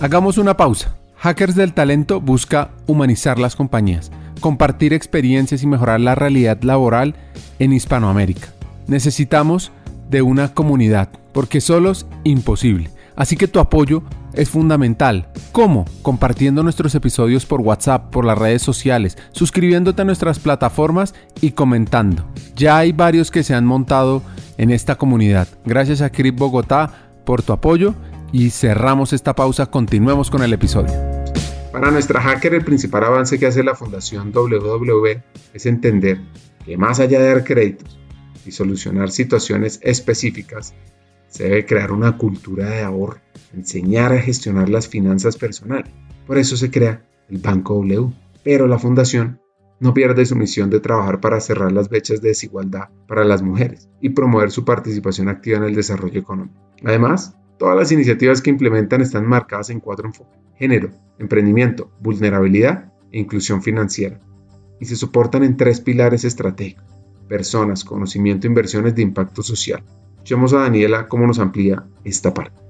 Hagamos 0.00 0.38
una 0.38 0.56
pausa. 0.56 0.96
Hackers 1.16 1.54
del 1.54 1.72
Talento 1.72 2.20
busca 2.20 2.70
humanizar 2.88 3.38
las 3.38 3.54
compañías, 3.54 4.10
compartir 4.40 4.92
experiencias 4.92 5.62
y 5.62 5.68
mejorar 5.68 6.00
la 6.00 6.16
realidad 6.16 6.60
laboral 6.62 7.14
en 7.60 7.72
Hispanoamérica. 7.72 8.48
Necesitamos 8.88 9.70
de 10.12 10.22
una 10.22 10.54
comunidad, 10.54 11.08
porque 11.32 11.60
solo 11.60 11.90
es 11.90 12.06
imposible. 12.22 12.90
Así 13.16 13.36
que 13.36 13.48
tu 13.48 13.58
apoyo 13.58 14.02
es 14.34 14.50
fundamental. 14.50 15.28
¿Cómo? 15.52 15.86
Compartiendo 16.02 16.62
nuestros 16.62 16.94
episodios 16.94 17.46
por 17.46 17.60
WhatsApp, 17.60 18.10
por 18.10 18.24
las 18.24 18.38
redes 18.38 18.62
sociales, 18.62 19.16
suscribiéndote 19.32 20.02
a 20.02 20.04
nuestras 20.04 20.38
plataformas 20.38 21.14
y 21.40 21.52
comentando. 21.52 22.26
Ya 22.54 22.78
hay 22.78 22.92
varios 22.92 23.30
que 23.30 23.42
se 23.42 23.54
han 23.54 23.64
montado 23.64 24.22
en 24.58 24.70
esta 24.70 24.96
comunidad. 24.96 25.48
Gracias 25.64 26.02
a 26.02 26.10
Crip 26.10 26.38
Bogotá 26.38 27.10
por 27.24 27.42
tu 27.42 27.52
apoyo 27.52 27.94
y 28.32 28.50
cerramos 28.50 29.12
esta 29.12 29.34
pausa. 29.34 29.66
Continuemos 29.66 30.30
con 30.30 30.42
el 30.42 30.52
episodio. 30.52 30.92
Para 31.72 31.90
nuestra 31.90 32.20
hacker 32.20 32.52
el 32.52 32.64
principal 32.64 33.04
avance 33.04 33.38
que 33.38 33.46
hace 33.46 33.62
la 33.64 33.74
Fundación 33.74 34.30
WW 34.30 35.20
es 35.54 35.64
entender 35.66 36.20
que 36.66 36.76
más 36.76 37.00
allá 37.00 37.18
de 37.18 37.28
dar 37.28 37.44
créditos, 37.44 37.98
y 38.46 38.52
solucionar 38.52 39.10
situaciones 39.10 39.80
específicas, 39.82 40.74
se 41.28 41.44
debe 41.44 41.64
crear 41.64 41.92
una 41.92 42.18
cultura 42.18 42.68
de 42.68 42.82
ahorro, 42.82 43.20
enseñar 43.54 44.12
a 44.12 44.20
gestionar 44.20 44.68
las 44.68 44.86
finanzas 44.86 45.36
personales. 45.36 45.90
Por 46.26 46.36
eso 46.36 46.56
se 46.56 46.70
crea 46.70 47.04
el 47.30 47.38
Banco 47.38 47.74
W. 47.74 48.12
Pero 48.44 48.66
la 48.66 48.78
fundación 48.78 49.40
no 49.80 49.94
pierde 49.94 50.26
su 50.26 50.36
misión 50.36 50.68
de 50.68 50.80
trabajar 50.80 51.20
para 51.20 51.40
cerrar 51.40 51.72
las 51.72 51.88
brechas 51.88 52.20
de 52.20 52.28
desigualdad 52.28 52.90
para 53.08 53.24
las 53.24 53.42
mujeres 53.42 53.88
y 54.00 54.10
promover 54.10 54.50
su 54.50 54.64
participación 54.64 55.28
activa 55.28 55.58
en 55.58 55.64
el 55.64 55.74
desarrollo 55.74 56.20
económico. 56.20 56.60
Además, 56.84 57.34
todas 57.58 57.76
las 57.76 57.92
iniciativas 57.92 58.42
que 58.42 58.50
implementan 58.50 59.00
están 59.00 59.26
marcadas 59.26 59.70
en 59.70 59.80
cuatro 59.80 60.06
enfoques. 60.06 60.38
Género, 60.56 60.90
emprendimiento, 61.18 61.90
vulnerabilidad 62.00 62.92
e 63.10 63.18
inclusión 63.18 63.62
financiera. 63.62 64.20
Y 64.80 64.84
se 64.84 64.96
soportan 64.96 65.44
en 65.44 65.56
tres 65.56 65.80
pilares 65.80 66.24
estratégicos 66.24 66.91
personas, 67.32 67.82
conocimiento 67.82 68.46
inversiones 68.46 68.94
de 68.94 69.00
impacto 69.00 69.42
social. 69.42 69.82
Escuchemos 70.16 70.52
a 70.52 70.58
Daniela 70.58 71.08
cómo 71.08 71.26
nos 71.26 71.38
amplía 71.38 71.82
esta 72.04 72.34
parte. 72.34 72.60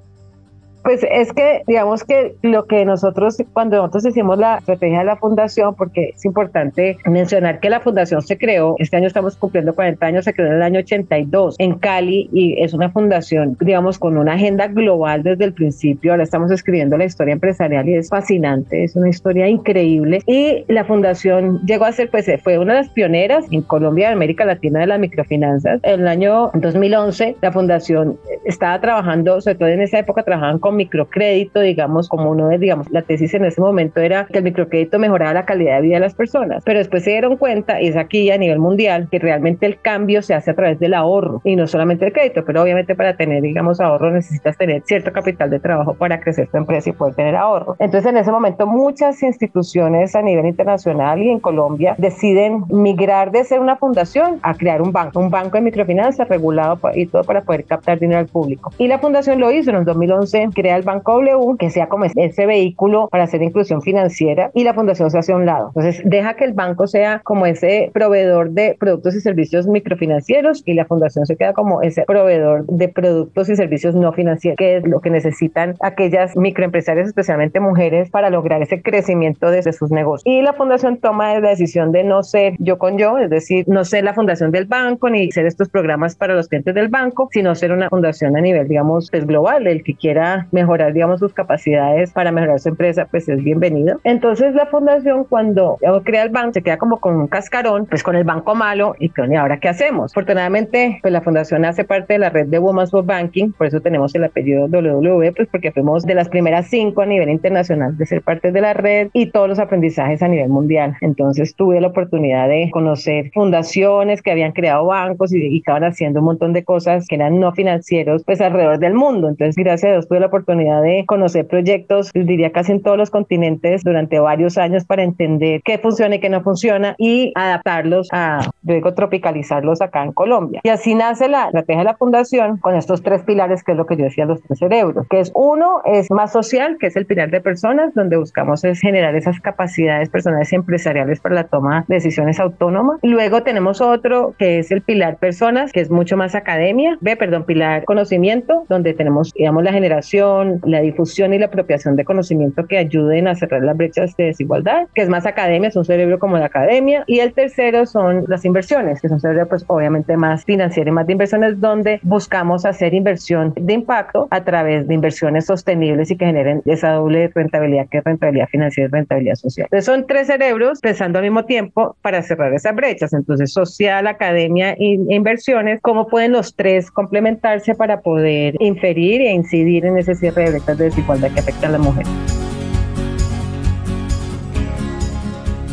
Pues 0.82 1.06
es 1.08 1.32
que, 1.32 1.62
digamos 1.66 2.02
que 2.04 2.34
lo 2.42 2.66
que 2.66 2.84
nosotros, 2.84 3.36
cuando 3.52 3.76
nosotros 3.76 4.06
hicimos 4.06 4.38
la 4.38 4.58
estrategia 4.58 5.00
de 5.00 5.04
la 5.04 5.16
fundación, 5.16 5.74
porque 5.76 6.12
es 6.14 6.24
importante 6.24 6.98
mencionar 7.06 7.60
que 7.60 7.70
la 7.70 7.80
fundación 7.80 8.20
se 8.22 8.36
creó, 8.36 8.74
este 8.78 8.96
año 8.96 9.06
estamos 9.06 9.36
cumpliendo 9.36 9.74
40 9.74 10.04
años, 10.04 10.24
se 10.24 10.34
creó 10.34 10.48
en 10.48 10.54
el 10.54 10.62
año 10.62 10.80
82 10.80 11.56
en 11.58 11.78
Cali 11.78 12.28
y 12.32 12.60
es 12.60 12.74
una 12.74 12.90
fundación, 12.90 13.56
digamos, 13.60 13.98
con 13.98 14.16
una 14.16 14.34
agenda 14.34 14.66
global 14.66 15.22
desde 15.22 15.44
el 15.44 15.52
principio. 15.54 16.12
Ahora 16.12 16.24
estamos 16.24 16.50
escribiendo 16.50 16.96
la 16.96 17.04
historia 17.04 17.32
empresarial 17.32 17.88
y 17.88 17.94
es 17.94 18.08
fascinante, 18.08 18.82
es 18.82 18.96
una 18.96 19.08
historia 19.08 19.48
increíble. 19.48 20.20
Y 20.26 20.64
la 20.68 20.84
fundación 20.84 21.60
llegó 21.64 21.84
a 21.84 21.92
ser, 21.92 22.10
pues, 22.10 22.28
fue 22.42 22.58
una 22.58 22.74
de 22.74 22.80
las 22.80 22.88
pioneras 22.88 23.44
en 23.50 23.62
Colombia 23.62 24.10
y 24.10 24.12
América 24.12 24.44
Latina 24.44 24.80
de 24.80 24.86
las 24.86 24.98
microfinanzas. 24.98 25.80
En 25.84 26.00
el 26.00 26.08
año 26.08 26.50
2011, 26.54 27.36
la 27.40 27.52
fundación 27.52 28.18
estaba 28.44 28.80
trabajando, 28.80 29.40
sobre 29.40 29.56
todo 29.56 29.68
en 29.68 29.82
esa 29.82 30.00
época, 30.00 30.22
trabajaban 30.24 30.58
con 30.58 30.71
microcrédito, 30.72 31.60
digamos, 31.60 32.08
como 32.08 32.30
uno 32.30 32.48
de, 32.48 32.58
digamos, 32.58 32.90
la 32.90 33.02
tesis 33.02 33.34
en 33.34 33.44
ese 33.44 33.60
momento 33.60 34.00
era 34.00 34.26
que 34.26 34.38
el 34.38 34.44
microcrédito 34.44 34.98
mejoraba 34.98 35.34
la 35.34 35.44
calidad 35.44 35.76
de 35.76 35.82
vida 35.82 35.94
de 35.94 36.00
las 36.00 36.14
personas. 36.14 36.62
Pero 36.64 36.78
después 36.78 37.04
se 37.04 37.10
dieron 37.10 37.36
cuenta, 37.36 37.80
y 37.80 37.88
es 37.88 37.96
aquí 37.96 38.30
a 38.30 38.38
nivel 38.38 38.58
mundial, 38.58 39.08
que 39.10 39.18
realmente 39.18 39.66
el 39.66 39.80
cambio 39.80 40.22
se 40.22 40.34
hace 40.34 40.50
a 40.50 40.54
través 40.54 40.78
del 40.78 40.94
ahorro 40.94 41.40
y 41.44 41.56
no 41.56 41.66
solamente 41.66 42.06
el 42.06 42.12
crédito, 42.12 42.44
pero 42.44 42.62
obviamente 42.62 42.94
para 42.94 43.16
tener, 43.16 43.42
digamos, 43.42 43.80
ahorro 43.80 44.10
necesitas 44.10 44.56
tener 44.56 44.82
cierto 44.84 45.12
capital 45.12 45.50
de 45.50 45.60
trabajo 45.60 45.94
para 45.94 46.20
crecer 46.20 46.48
tu 46.48 46.56
empresa 46.56 46.90
y 46.90 46.92
poder 46.92 47.14
tener 47.14 47.36
ahorro. 47.36 47.76
Entonces, 47.78 48.10
en 48.10 48.16
ese 48.16 48.30
momento, 48.30 48.66
muchas 48.66 49.22
instituciones 49.22 50.14
a 50.14 50.22
nivel 50.22 50.46
internacional 50.46 51.22
y 51.22 51.30
en 51.30 51.40
Colombia 51.40 51.94
deciden 51.98 52.64
migrar 52.68 53.30
de 53.30 53.44
ser 53.44 53.60
una 53.60 53.76
fundación 53.76 54.38
a 54.42 54.54
crear 54.54 54.82
un 54.82 54.92
banco, 54.92 55.20
un 55.20 55.30
banco 55.30 55.56
de 55.56 55.62
microfinanzas 55.62 56.28
regulado 56.28 56.78
y 56.94 57.06
todo 57.06 57.24
para 57.24 57.42
poder 57.42 57.64
captar 57.64 57.98
dinero 57.98 58.20
al 58.20 58.26
público. 58.26 58.72
Y 58.78 58.88
la 58.88 58.98
fundación 58.98 59.40
lo 59.40 59.50
hizo 59.52 59.70
en 59.70 59.76
el 59.76 59.84
2011, 59.84 60.42
crea 60.62 60.76
el 60.76 60.84
Banco 60.84 61.20
W, 61.20 61.56
que 61.58 61.70
sea 61.70 61.88
como 61.88 62.04
ese 62.04 62.46
vehículo 62.46 63.08
para 63.08 63.24
hacer 63.24 63.42
inclusión 63.42 63.82
financiera 63.82 64.52
y 64.54 64.62
la 64.62 64.74
fundación 64.74 65.10
se 65.10 65.18
hace 65.18 65.32
a 65.32 65.36
un 65.36 65.44
lado. 65.44 65.72
Entonces, 65.74 66.00
deja 66.04 66.34
que 66.34 66.44
el 66.44 66.52
banco 66.52 66.86
sea 66.86 67.20
como 67.24 67.46
ese 67.46 67.90
proveedor 67.92 68.50
de 68.50 68.76
productos 68.78 69.16
y 69.16 69.20
servicios 69.20 69.66
microfinancieros 69.66 70.62
y 70.64 70.74
la 70.74 70.84
fundación 70.84 71.26
se 71.26 71.36
queda 71.36 71.52
como 71.52 71.82
ese 71.82 72.04
proveedor 72.04 72.64
de 72.66 72.88
productos 72.88 73.48
y 73.48 73.56
servicios 73.56 73.96
no 73.96 74.12
financieros, 74.12 74.56
que 74.56 74.76
es 74.76 74.86
lo 74.86 75.00
que 75.00 75.10
necesitan 75.10 75.74
aquellas 75.80 76.36
microempresarias, 76.36 77.08
especialmente 77.08 77.58
mujeres, 77.58 78.08
para 78.10 78.30
lograr 78.30 78.62
ese 78.62 78.82
crecimiento 78.82 79.50
desde 79.50 79.72
sus 79.72 79.90
negocios. 79.90 80.22
Y 80.24 80.42
la 80.42 80.52
fundación 80.52 80.98
toma 80.98 81.40
la 81.40 81.48
decisión 81.48 81.90
de 81.90 82.04
no 82.04 82.22
ser 82.22 82.54
yo 82.60 82.78
con 82.78 82.98
yo, 82.98 83.18
es 83.18 83.30
decir, 83.30 83.64
no 83.66 83.84
ser 83.84 84.04
la 84.04 84.14
fundación 84.14 84.52
del 84.52 84.66
banco 84.66 85.10
ni 85.10 85.32
ser 85.32 85.46
estos 85.46 85.68
programas 85.68 86.14
para 86.14 86.36
los 86.36 86.46
clientes 86.46 86.72
del 86.72 86.86
banco, 86.86 87.28
sino 87.32 87.56
ser 87.56 87.72
una 87.72 87.88
fundación 87.88 88.36
a 88.36 88.40
nivel, 88.40 88.68
digamos, 88.68 89.10
pues 89.10 89.26
global. 89.26 89.66
El 89.66 89.82
que 89.82 89.96
quiera 89.96 90.46
mejorar, 90.52 90.92
digamos, 90.92 91.20
sus 91.20 91.32
capacidades 91.32 92.12
para 92.12 92.32
mejorar 92.32 92.60
su 92.60 92.68
empresa, 92.68 93.06
pues 93.10 93.28
es 93.28 93.42
bienvenido. 93.42 94.00
Entonces 94.04 94.54
la 94.54 94.66
fundación 94.66 95.24
cuando 95.24 95.78
crea 96.04 96.22
el 96.22 96.28
banco 96.28 96.52
se 96.54 96.62
queda 96.62 96.76
como 96.76 97.00
con 97.00 97.16
un 97.16 97.28
cascarón, 97.28 97.86
pues 97.86 98.02
con 98.02 98.16
el 98.16 98.24
banco 98.24 98.54
malo 98.54 98.94
y 98.98 99.10
¿y 99.12 99.34
ahora 99.34 99.58
qué 99.58 99.68
hacemos? 99.68 100.12
Afortunadamente, 100.12 100.98
pues 101.00 101.12
la 101.12 101.20
fundación 101.20 101.64
hace 101.64 101.84
parte 101.84 102.14
de 102.14 102.18
la 102.18 102.30
red 102.30 102.46
de 102.46 102.58
Women's 102.58 102.90
for 102.90 103.04
Banking, 103.04 103.52
por 103.52 103.66
eso 103.66 103.80
tenemos 103.80 104.14
el 104.14 104.24
apellido 104.24 104.68
WW, 104.68 105.32
pues 105.34 105.48
porque 105.48 105.70
fuimos 105.70 106.04
de 106.04 106.14
las 106.14 106.28
primeras 106.28 106.66
cinco 106.66 107.02
a 107.02 107.06
nivel 107.06 107.30
internacional 107.30 107.96
de 107.96 108.06
ser 108.06 108.22
parte 108.22 108.52
de 108.52 108.60
la 108.60 108.74
red 108.74 109.10
y 109.12 109.30
todos 109.30 109.48
los 109.48 109.58
aprendizajes 109.58 110.22
a 110.22 110.28
nivel 110.28 110.48
mundial. 110.48 110.96
Entonces 111.00 111.54
tuve 111.54 111.80
la 111.80 111.88
oportunidad 111.88 112.48
de 112.48 112.70
conocer 112.72 113.30
fundaciones 113.32 114.22
que 114.22 114.30
habían 114.30 114.52
creado 114.52 114.86
bancos 114.86 115.32
y, 115.32 115.38
y 115.38 115.58
estaban 115.58 115.84
haciendo 115.84 116.20
un 116.20 116.26
montón 116.26 116.52
de 116.52 116.64
cosas 116.64 117.06
que 117.06 117.14
eran 117.14 117.38
no 117.38 117.52
financieros, 117.52 118.24
pues 118.24 118.40
alrededor 118.40 118.78
del 118.78 118.94
mundo. 118.94 119.28
Entonces, 119.28 119.56
gracias 119.56 119.88
a 119.88 119.92
Dios, 119.92 120.08
tuve 120.08 120.20
la 120.20 120.26
oportunidad 120.26 120.41
de 120.46 121.04
conocer 121.06 121.46
proyectos, 121.46 122.10
diría 122.14 122.50
casi 122.52 122.72
en 122.72 122.82
todos 122.82 122.96
los 122.96 123.10
continentes 123.10 123.82
durante 123.82 124.18
varios 124.18 124.58
años 124.58 124.84
para 124.84 125.02
entender 125.02 125.62
qué 125.64 125.78
funciona 125.78 126.16
y 126.16 126.20
qué 126.20 126.28
no 126.28 126.42
funciona 126.42 126.94
y 126.98 127.32
adaptarlos 127.34 128.08
a 128.12 128.50
luego 128.64 128.94
tropicalizarlos 128.94 129.80
acá 129.82 130.04
en 130.04 130.12
Colombia. 130.12 130.60
Y 130.62 130.68
así 130.68 130.94
nace 130.94 131.28
la 131.28 131.46
estrategia 131.46 131.78
de 131.78 131.84
la 131.84 131.96
fundación 131.96 132.58
con 132.58 132.74
estos 132.74 133.02
tres 133.02 133.22
pilares, 133.22 133.62
que 133.64 133.72
es 133.72 133.78
lo 133.78 133.86
que 133.86 133.96
yo 133.96 134.04
decía, 134.04 134.24
los 134.24 134.42
tres 134.42 134.58
cerebros, 134.58 135.06
que 135.08 135.20
es 135.20 135.32
uno, 135.34 135.82
es 135.84 136.10
más 136.10 136.32
social, 136.32 136.76
que 136.78 136.86
es 136.86 136.96
el 136.96 137.06
pilar 137.06 137.30
de 137.30 137.40
personas, 137.40 137.94
donde 137.94 138.16
buscamos 138.16 138.64
es 138.64 138.80
generar 138.80 139.14
esas 139.14 139.40
capacidades 139.40 140.08
personales 140.08 140.52
y 140.52 140.56
empresariales 140.56 141.20
para 141.20 141.34
la 141.34 141.44
toma 141.44 141.84
de 141.88 141.96
decisiones 141.96 142.38
autónomas. 142.40 142.98
Luego 143.02 143.42
tenemos 143.42 143.80
otro, 143.80 144.34
que 144.38 144.58
es 144.58 144.70
el 144.70 144.82
pilar 144.82 145.16
personas, 145.16 145.72
que 145.72 145.80
es 145.80 145.90
mucho 145.90 146.16
más 146.16 146.34
academia, 146.34 146.98
B, 147.00 147.16
perdón, 147.16 147.44
pilar 147.44 147.84
conocimiento, 147.84 148.64
donde 148.68 148.94
tenemos, 148.94 149.32
digamos, 149.34 149.62
la 149.62 149.72
generación, 149.72 150.31
la 150.64 150.80
difusión 150.80 151.32
y 151.32 151.38
la 151.38 151.46
apropiación 151.46 151.96
de 151.96 152.04
conocimiento 152.04 152.66
que 152.66 152.78
ayuden 152.78 153.28
a 153.28 153.34
cerrar 153.34 153.62
las 153.62 153.76
brechas 153.76 154.16
de 154.16 154.24
desigualdad, 154.24 154.88
que 154.94 155.02
es 155.02 155.08
más 155.08 155.26
academia, 155.26 155.68
es 155.68 155.76
un 155.76 155.84
cerebro 155.84 156.18
como 156.18 156.38
la 156.38 156.46
academia. 156.46 157.04
Y 157.06 157.20
el 157.20 157.32
tercero 157.32 157.86
son 157.86 158.24
las 158.28 158.44
inversiones, 158.44 159.00
que 159.00 159.08
son 159.08 159.20
cerebro, 159.20 159.48
pues 159.48 159.64
obviamente 159.66 160.16
más 160.16 160.44
financiero 160.44 160.90
y 160.90 160.92
más 160.92 161.06
de 161.06 161.12
inversiones, 161.12 161.60
donde 161.60 162.00
buscamos 162.02 162.64
hacer 162.64 162.94
inversión 162.94 163.52
de 163.56 163.72
impacto 163.72 164.28
a 164.30 164.44
través 164.44 164.86
de 164.86 164.94
inversiones 164.94 165.46
sostenibles 165.46 166.10
y 166.10 166.16
que 166.16 166.26
generen 166.26 166.62
esa 166.66 166.92
doble 166.92 167.30
rentabilidad 167.34 167.88
que 167.88 167.98
es 167.98 168.04
rentabilidad 168.04 168.48
financiera 168.48 168.88
y 168.88 168.92
rentabilidad 168.92 169.34
social. 169.34 169.66
Entonces 169.66 169.84
son 169.84 170.06
tres 170.06 170.26
cerebros 170.26 170.80
pensando 170.80 171.18
al 171.18 171.24
mismo 171.24 171.44
tiempo 171.44 171.96
para 172.02 172.22
cerrar 172.22 172.52
esas 172.54 172.74
brechas. 172.74 173.12
Entonces 173.12 173.52
social, 173.52 174.06
academia 174.06 174.72
e 174.72 174.98
inversiones, 175.08 175.80
¿cómo 175.80 176.08
pueden 176.08 176.32
los 176.32 176.54
tres 176.54 176.90
complementarse 176.90 177.74
para 177.74 178.00
poder 178.00 178.56
inferir 178.60 179.20
e 179.20 179.32
incidir 179.32 179.86
en 179.86 179.98
ese 179.98 180.14
cierre 180.22 180.52
de 180.52 180.84
desigualdad 180.84 181.34
que 181.34 181.40
afectan 181.40 181.74
a 181.74 181.78
la 181.78 181.78
mujer? 181.78 182.06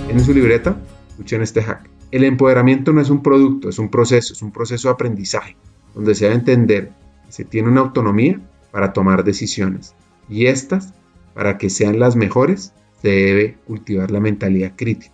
En 0.10 0.20
su 0.22 0.34
libreta, 0.34 0.76
escuchen 1.10 1.44
este 1.44 1.62
hack. 1.62 1.88
El 2.10 2.24
empoderamiento 2.24 2.92
no 2.92 3.00
es 3.00 3.12
un 3.12 3.22
producto, 3.22 3.70
es 3.70 3.78
un 3.78 3.90
proceso, 3.90 4.34
es 4.34 4.42
un 4.42 4.52
proceso 4.52 4.88
de 4.88 4.94
aprendizaje, 4.96 5.56
donde 5.94 6.16
se 6.16 6.26
debe 6.26 6.38
entender 6.38 6.90
que 7.28 7.32
se 7.32 7.46
tiene 7.46 7.70
una 7.70 7.82
autonomía 7.82 8.42
para 8.72 8.92
tomar 8.92 9.24
decisiones 9.24 9.94
y 10.28 10.48
estas, 10.48 10.96
para 11.36 11.60
que 11.60 11.70
sean 11.70 12.00
las 12.00 12.16
mejores, 12.16 12.74
se 13.04 13.10
debe 13.10 13.58
cultivar 13.68 14.10
la 14.10 14.20
mentalidad 14.20 14.74
crítica. 14.76 15.14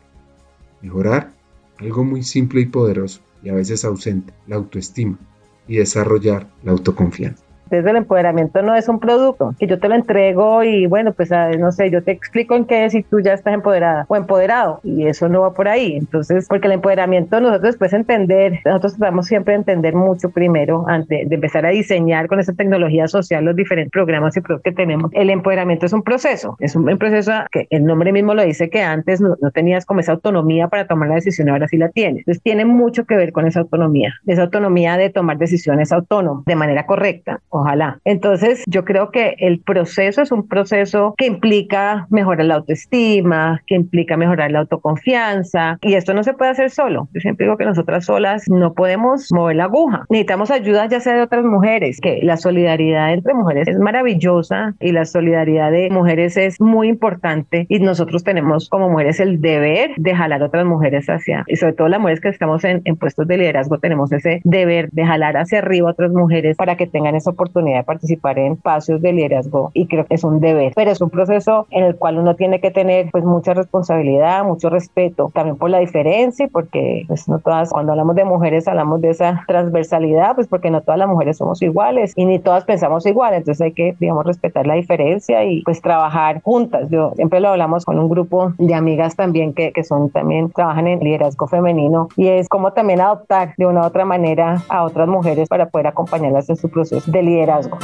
Mejorar 0.82 1.34
algo 1.78 2.06
muy 2.06 2.24
simple 2.24 2.62
y 2.62 2.68
poderoso 2.68 3.20
y 3.44 3.50
a 3.50 3.54
veces 3.54 3.84
ausente, 3.84 4.34
la 4.48 4.56
autoestima, 4.56 5.20
y 5.68 5.76
desarrollar 5.76 6.48
la 6.64 6.72
autoconfianza. 6.72 7.45
Entonces 7.66 7.90
el 7.90 7.98
empoderamiento 7.98 8.62
no 8.62 8.76
es 8.76 8.88
un 8.88 9.00
producto 9.00 9.56
que 9.60 9.68
yo 9.68 9.80
te 9.80 9.90
lo 9.90 9.96
entrego 9.96 10.64
y 10.64 10.86
bueno, 10.86 11.14
pues 11.14 11.32
ah, 11.32 11.50
no 11.58 11.72
sé, 11.72 11.90
yo 11.90 12.04
te 12.04 12.12
explico 12.12 12.56
en 12.56 12.66
qué 12.66 12.86
es 12.86 12.94
si 12.94 13.04
tú 13.04 13.20
ya 13.20 13.34
estás 13.34 13.54
empoderada 13.54 14.06
o 14.08 14.16
empoderado 14.16 14.80
y 14.84 15.08
eso 15.08 15.28
no 15.30 15.42
va 15.42 15.54
por 15.54 15.68
ahí. 15.68 15.96
Entonces, 15.96 16.48
porque 16.48 16.68
el 16.68 16.74
empoderamiento 16.74 17.40
nosotros 17.42 17.64
después 17.64 17.94
entender, 17.94 18.60
nosotros 18.66 18.98
tratamos 18.98 19.28
siempre 19.28 19.54
de 19.54 19.60
entender 19.60 19.96
mucho 19.96 20.30
primero 20.30 20.86
antes 20.88 21.28
de 21.28 21.36
empezar 21.36 21.66
a 21.66 21.70
diseñar 21.70 22.28
con 22.28 22.40
esa 22.40 22.54
tecnología 22.54 23.08
social 23.08 23.44
los 23.44 23.56
diferentes 23.56 23.92
programas 23.92 24.38
y 24.38 24.42
productos 24.42 24.72
que 24.72 24.76
tenemos. 24.76 25.12
El 25.14 25.30
empoderamiento 25.30 25.86
es 25.86 25.94
un 25.94 26.04
proceso, 26.04 26.56
es 26.60 26.76
un, 26.76 26.86
proceso 26.98 27.32
que 27.52 27.68
el 27.72 27.84
nombre 27.84 28.12
mismo 28.12 28.34
lo 28.34 28.44
dice 28.44 28.70
que 28.70 28.82
antes 28.82 29.22
no, 29.22 29.36
no 29.42 29.52
tenías 29.52 29.86
como 29.86 30.00
esa 30.00 30.14
autonomía 30.14 30.68
para 30.68 30.88
tomar 30.88 31.10
la 31.10 31.16
decisión, 31.16 31.50
ahora 31.50 31.68
sí 31.68 31.78
la 31.78 31.90
tienes. 31.90 32.20
Entonces 32.20 32.44
tiene 32.44 32.66
mucho 32.66 33.06
que 33.06 33.16
ver 33.16 33.32
con 33.32 33.48
esa 33.48 33.62
autonomía, 33.62 34.14
esa 34.28 34.44
autonomía 34.44 34.98
de 34.98 35.10
tomar 35.10 35.38
decisiones 35.38 35.92
autónomas 35.92 36.46
de 36.46 36.56
manera 36.56 36.86
correcta 36.86 37.40
Ojalá. 37.56 38.00
Entonces, 38.04 38.64
yo 38.68 38.84
creo 38.84 39.12
que 39.12 39.36
el 39.40 39.62
proceso 39.62 40.22
es 40.22 40.34
un 40.34 40.46
proceso 40.46 41.16
que 41.18 41.26
implica 41.26 42.06
mejorar 42.10 42.48
la 42.48 42.56
autoestima, 42.56 43.62
que 43.66 43.76
implica 43.76 44.18
mejorar 44.18 44.52
la 44.52 44.60
autoconfianza, 44.60 45.78
y 45.82 45.94
esto 45.94 46.14
no 46.14 46.24
se 46.24 46.34
puede 46.34 46.52
hacer 46.52 46.70
solo. 46.70 47.08
Yo 47.14 47.22
siempre 47.22 47.46
digo 47.46 47.56
que 47.56 47.64
nosotras 47.64 48.06
solas 48.06 48.44
no 48.50 48.74
podemos 48.74 49.32
mover 49.32 49.56
la 49.56 49.64
aguja. 49.66 50.06
Necesitamos 50.10 50.52
ayuda 50.52 50.88
ya 50.88 51.00
sea 51.00 51.16
de 51.16 51.22
otras 51.22 51.46
mujeres, 51.46 52.02
que 52.02 52.20
la 52.24 52.36
solidaridad 52.36 53.14
entre 53.14 53.34
mujeres 53.34 53.70
es 53.70 53.80
maravillosa 53.80 54.74
y 54.82 54.92
la 54.92 55.06
solidaridad 55.06 55.72
de 55.72 55.90
mujeres 55.90 56.36
es 56.36 56.60
muy 56.60 56.90
importante 56.90 57.68
y 57.70 57.80
nosotros 57.80 58.26
tenemos 58.26 58.68
como 58.68 58.90
mujeres 58.90 59.22
el 59.22 59.40
deber 59.40 59.92
de 59.96 60.14
jalar 60.14 60.42
a 60.42 60.48
otras 60.48 60.66
mujeres 60.66 61.06
hacia, 61.08 61.46
y 61.48 61.56
sobre 61.56 61.72
todo 61.72 61.88
las 61.88 62.02
mujeres 62.02 62.20
que 62.20 62.30
estamos 62.30 62.66
en, 62.66 62.82
en 62.84 62.98
puestos 62.98 63.26
de 63.28 63.38
liderazgo, 63.38 63.80
tenemos 63.80 64.12
ese 64.12 64.42
deber 64.44 64.90
de 64.92 65.06
jalar 65.06 65.38
hacia 65.38 65.60
arriba 65.60 65.88
a 65.88 65.94
otras 65.94 66.12
mujeres 66.12 66.58
para 66.58 66.76
que 66.76 66.86
tengan 66.86 67.16
esa 67.16 67.30
oportunidad 67.30 67.45
oportunidad 67.46 67.80
de 67.80 67.84
participar 67.84 68.40
en 68.40 68.54
espacios 68.54 69.02
de 69.02 69.14
liderazgo 69.14 69.72
y 69.74 69.88
creo 69.88 70.06
que 70.06 70.16
es 70.16 70.24
un 70.24 70.40
deber, 70.40 70.74
pero 70.76 70.92
es 70.92 71.02
un 71.02 71.10
proceso 71.10 71.68
en 71.72 71.84
el 71.84 71.96
cual 71.96 72.18
uno 72.18 72.36
tiene 72.36 72.60
que 72.60 72.72
tener 72.72 73.10
pues 73.12 73.24
mucha 73.24 73.54
responsabilidad, 73.54 74.44
mucho 74.44 74.70
respeto, 74.70 75.32
también 75.34 75.58
por 75.58 75.70
la 75.70 75.80
diferencia, 75.80 76.48
porque 76.52 77.04
pues 77.08 77.28
no 77.28 77.40
todas, 77.40 77.70
cuando 77.70 77.92
hablamos 77.94 78.16
de 78.16 78.26
mujeres 78.26 78.68
hablamos 78.68 79.02
de 79.02 79.12
esa 79.12 79.44
transversalidad, 79.48 80.36
pues 80.36 80.48
porque 80.48 80.72
no 80.72 80.82
todas 80.82 81.00
las 81.00 81.08
mujeres 81.08 81.38
somos 81.38 81.62
iguales 81.62 82.14
y 82.16 82.26
ni 82.26 82.40
todas 82.40 82.66
pensamos 82.66 83.06
igual, 83.06 83.34
entonces 83.34 83.62
hay 83.62 83.74
que, 83.74 83.96
digamos, 84.00 84.26
respetar 84.26 84.68
la 84.68 84.76
diferencia 84.76 85.44
y 85.44 85.62
pues 85.64 85.82
trabajar 85.82 86.42
juntas. 86.42 86.90
Yo 86.90 87.12
siempre 87.16 87.40
lo 87.40 87.50
hablamos 87.50 87.86
con 87.86 88.00
un 88.00 88.10
grupo 88.10 88.54
de 88.58 88.74
amigas 88.74 89.16
también 89.16 89.54
que, 89.54 89.72
que 89.72 89.84
son 89.84 90.10
también, 90.10 90.52
trabajan 90.52 90.88
en 90.88 91.00
liderazgo 91.00 91.48
femenino 91.48 92.08
y 92.16 92.28
es 92.28 92.50
como 92.50 92.74
también 92.74 93.02
adoptar 93.02 93.54
de 93.58 93.66
una 93.66 93.82
u 93.82 93.86
otra 93.86 94.06
manera 94.06 94.62
a 94.70 94.84
otras 94.84 95.08
mujeres 95.08 95.48
para 95.50 95.70
poder 95.70 95.88
acompañarlas 95.88 96.50
en 96.50 96.56
su 96.56 96.70
proceso 96.70 97.12
de 97.12 97.22
liderazgo 97.22 97.35
liderazgo. 97.36 97.78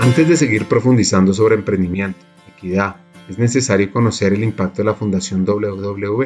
Antes 0.00 0.28
de 0.28 0.36
seguir 0.36 0.66
profundizando 0.66 1.32
sobre 1.32 1.54
emprendimiento, 1.54 2.18
equidad, 2.54 2.96
es 3.28 3.38
necesario 3.38 3.90
conocer 3.90 4.32
el 4.32 4.44
impacto 4.44 4.82
de 4.82 4.84
la 4.84 4.94
Fundación 4.94 5.44
WW. 5.44 6.24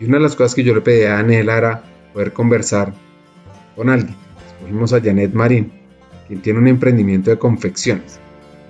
Y 0.00 0.04
una 0.04 0.16
de 0.16 0.22
las 0.22 0.36
cosas 0.36 0.54
que 0.54 0.64
yo 0.64 0.74
le 0.74 0.80
pedí 0.80 1.04
a 1.04 1.14
Daniela 1.14 1.58
era 1.58 1.82
poder 2.12 2.32
conversar 2.32 2.94
con 3.76 3.90
alguien. 3.90 4.16
Escogimos 4.46 4.92
a 4.92 5.00
Janet 5.00 5.34
Marín, 5.34 5.72
quien 6.26 6.40
tiene 6.40 6.58
un 6.60 6.68
emprendimiento 6.68 7.30
de 7.30 7.38
confecciones. 7.38 8.18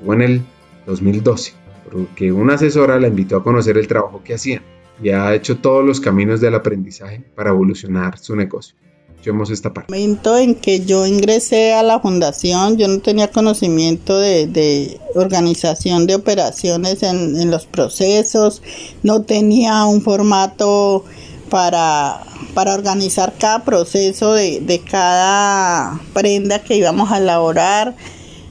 Llegó 0.00 0.14
en 0.14 0.22
el 0.22 0.42
2012, 0.86 1.52
porque 1.90 2.32
una 2.32 2.54
asesora 2.54 2.98
la 2.98 3.08
invitó 3.08 3.36
a 3.36 3.44
conocer 3.44 3.78
el 3.78 3.86
trabajo 3.86 4.22
que 4.24 4.34
hacían 4.34 4.62
y 5.00 5.10
ha 5.10 5.32
hecho 5.34 5.58
todos 5.58 5.84
los 5.84 6.00
caminos 6.00 6.40
del 6.40 6.56
aprendizaje 6.56 7.22
para 7.34 7.50
evolucionar 7.50 8.18
su 8.18 8.34
negocio. 8.34 8.74
Escuchemos. 9.18 9.50
En 9.50 9.56
el 9.64 9.82
momento 9.88 10.38
en 10.38 10.54
que 10.54 10.84
yo 10.84 11.04
ingresé 11.04 11.74
a 11.74 11.82
la 11.82 11.98
fundación, 11.98 12.76
yo 12.76 12.86
no 12.86 13.00
tenía 13.00 13.32
conocimiento 13.32 14.16
de, 14.16 15.00
organización 15.16 16.06
de 16.06 16.14
operaciones 16.14 17.02
en, 17.02 17.50
los 17.50 17.66
procesos, 17.66 18.62
no 19.02 19.22
tenía 19.22 19.84
un 19.86 20.02
formato 20.02 21.04
para, 21.50 22.22
para 22.54 22.74
organizar 22.74 23.34
cada 23.36 23.64
proceso 23.64 24.34
de, 24.34 24.60
de, 24.60 24.78
cada 24.82 26.00
prenda 26.14 26.62
que 26.62 26.76
íbamos 26.76 27.10
a 27.10 27.18
elaborar, 27.18 27.96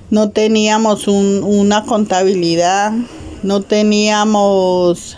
no 0.09 0.31
teníamos 0.31 1.07
un, 1.07 1.43
una 1.43 1.85
contabilidad, 1.85 2.91
no 3.41 3.61
teníamos 3.61 5.17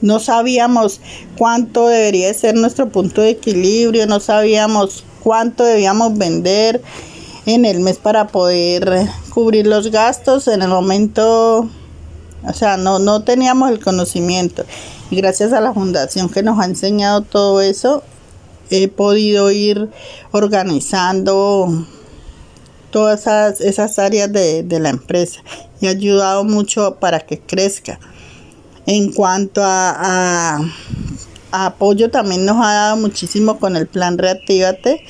no 0.00 0.20
sabíamos 0.20 1.00
cuánto 1.36 1.88
debería 1.88 2.32
ser 2.34 2.54
nuestro 2.54 2.88
punto 2.88 3.20
de 3.20 3.30
equilibrio, 3.30 4.06
no 4.06 4.20
sabíamos 4.20 5.04
cuánto 5.22 5.64
debíamos 5.64 6.16
vender 6.16 6.82
en 7.46 7.64
el 7.64 7.80
mes 7.80 7.96
para 7.96 8.28
poder 8.28 9.08
cubrir 9.30 9.66
los 9.66 9.90
gastos. 9.90 10.48
En 10.48 10.62
el 10.62 10.68
momento, 10.68 11.68
o 12.44 12.52
sea, 12.52 12.76
no, 12.76 12.98
no 12.98 13.22
teníamos 13.22 13.70
el 13.70 13.82
conocimiento. 13.82 14.64
Y 15.10 15.16
gracias 15.16 15.52
a 15.52 15.60
la 15.60 15.72
fundación 15.72 16.28
que 16.28 16.42
nos 16.42 16.58
ha 16.60 16.66
enseñado 16.66 17.22
todo 17.22 17.60
eso, 17.62 18.02
he 18.70 18.88
podido 18.88 19.50
ir 19.50 19.88
organizando 20.30 21.86
todas 22.90 23.26
esas, 23.60 23.98
áreas 23.98 24.32
de, 24.32 24.62
de 24.62 24.80
la 24.80 24.90
empresa 24.90 25.40
y 25.80 25.86
ha 25.86 25.90
ayudado 25.90 26.44
mucho 26.44 26.96
para 27.00 27.20
que 27.20 27.38
crezca. 27.38 27.98
En 28.90 29.12
cuanto 29.12 29.60
a, 29.62 30.60
apoyo, 31.52 32.10
también 32.10 32.46
nos 32.46 32.56
ha 32.56 32.72
dado 32.72 32.96
muchísimo 32.96 33.58
con 33.58 33.76
el 33.76 33.86
plan 33.86 34.16
Reactívate. 34.16 35.04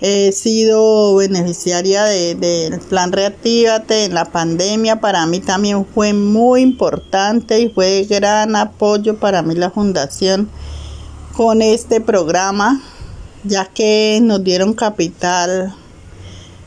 He 0.00 0.32
sido 0.32 1.14
beneficiaria 1.14 2.02
del 2.02 2.80
plan 2.80 3.12
Reactívate 3.12 4.06
en 4.06 4.14
la 4.14 4.24
pandemia. 4.24 5.00
Para 5.00 5.24
mí 5.26 5.38
también 5.38 5.86
fue 5.86 6.14
muy 6.14 6.62
importante 6.62 7.60
y 7.60 7.68
fue 7.68 7.86
de 7.86 8.04
gran 8.06 8.56
apoyo 8.56 9.20
para 9.20 9.42
mí 9.42 9.54
la 9.54 9.70
fundación 9.70 10.50
con 11.36 11.62
este 11.62 12.00
programa, 12.00 12.82
ya 13.44 13.66
que 13.66 14.18
nos 14.20 14.42
dieron 14.42 14.74
capital 14.74 15.72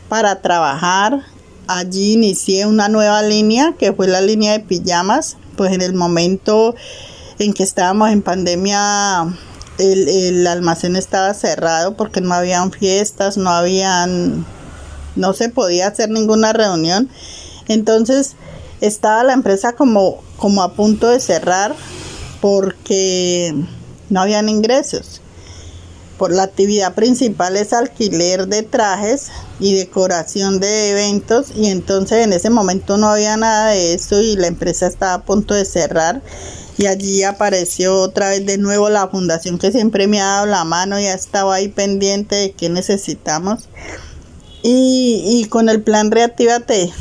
para 0.08 0.42
trabajar. 0.42 1.20
Allí 1.68 2.14
inicié 2.14 2.66
una 2.66 2.88
nueva 2.88 3.22
línea 3.24 3.76
que 3.78 3.92
fue 3.92 4.08
la 4.08 4.22
línea 4.22 4.54
de 4.54 4.62
pijamas 4.62 5.36
pues 5.56 5.72
en 5.72 5.82
el 5.82 5.94
momento 5.94 6.76
en 7.40 7.54
que 7.54 7.64
estábamos 7.64 8.12
en 8.12 8.22
pandemia 8.22 9.28
el, 9.78 10.46
almacén 10.48 10.96
estaba 10.96 11.34
cerrado 11.34 11.96
porque 11.96 12.22
no 12.22 12.34
habían 12.34 12.72
fiestas, 12.72 13.38
no 13.38 13.50
habían, 13.50 14.46
no 15.16 15.34
se 15.34 15.50
podía 15.50 15.88
hacer 15.88 16.10
ninguna 16.10 16.54
reunión. 16.54 17.10
Entonces 17.68 18.36
estaba 18.82 19.24
la 19.24 19.34
empresa 19.34 19.74
como, 19.74 20.22
como 20.38 20.62
a 20.62 20.74
punto 20.74 21.10
de 21.10 21.20
cerrar 21.20 21.76
porque 22.42 23.56
no 24.10 24.22
habían 24.22 24.50
ingresos. 24.50 25.23
Por 26.18 26.32
la 26.32 26.44
actividad 26.44 26.94
principal 26.94 27.58
es 27.58 27.74
alquiler 27.74 28.48
de 28.48 28.64
trajes 28.64 29.30
y 29.60 29.74
decoración 29.74 30.60
de 30.60 30.92
eventos 30.92 31.48
y 31.56 31.68
entonces 31.68 32.24
en 32.24 32.34
ese 32.34 32.50
momento 32.50 32.98
no 32.98 33.10
había 33.10 33.36
nada 33.36 33.72
de 33.72 33.94
eso 33.94 34.22
y 34.22 34.36
la 34.36 34.48
empresa 34.48 34.88
estaba 34.88 35.16
a 35.16 35.26
punto 35.26 35.54
de 35.54 35.66
cerrar 35.66 36.22
y 36.78 36.88
allí 36.88 37.24
apareció 37.24 38.00
otra 38.00 38.30
vez 38.30 38.46
de 38.46 38.58
nuevo 38.58 38.90
la 38.90 39.08
fundación 39.08 39.58
que 39.58 39.72
siempre 39.72 40.08
me 40.08 40.22
ha 40.22 40.26
dado 40.26 40.46
la 40.48 40.64
mano 40.64 41.00
y 41.00 41.06
ha 41.06 41.14
estado 41.14 41.52
ahí 41.52 41.68
pendiente 41.68 42.36
de 42.36 42.52
qué 42.52 42.70
necesitamos. 42.70 43.70
Y, 44.64 45.24
y 45.26 45.46
con 45.50 45.70
el 45.70 45.84
plan 45.84 46.10
Reactivate 46.10 46.92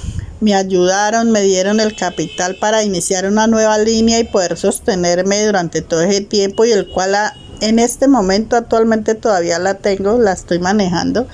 me 0.40 0.54
ayudaron, 0.54 1.30
me 1.30 1.40
dieron 1.42 1.78
el 1.78 1.94
capital 1.94 2.56
para 2.56 2.82
iniciar 2.82 3.26
una 3.26 3.46
nueva 3.46 3.78
línea 3.78 4.18
y 4.18 4.24
poder 4.24 4.56
sostenerme 4.56 5.46
durante 5.46 5.82
todo 5.82 6.02
ese 6.02 6.22
tiempo 6.22 6.64
y 6.64 6.72
el 6.72 6.88
cual 6.88 7.14
en 7.62 7.78
este 7.78 8.08
momento 8.08 8.56
actualmente 8.56 9.14
todavía 9.14 9.58
la 9.60 9.74
tengo, 9.74 10.18
la 10.18 10.32
estoy 10.32 10.58
manejando, 10.58 11.28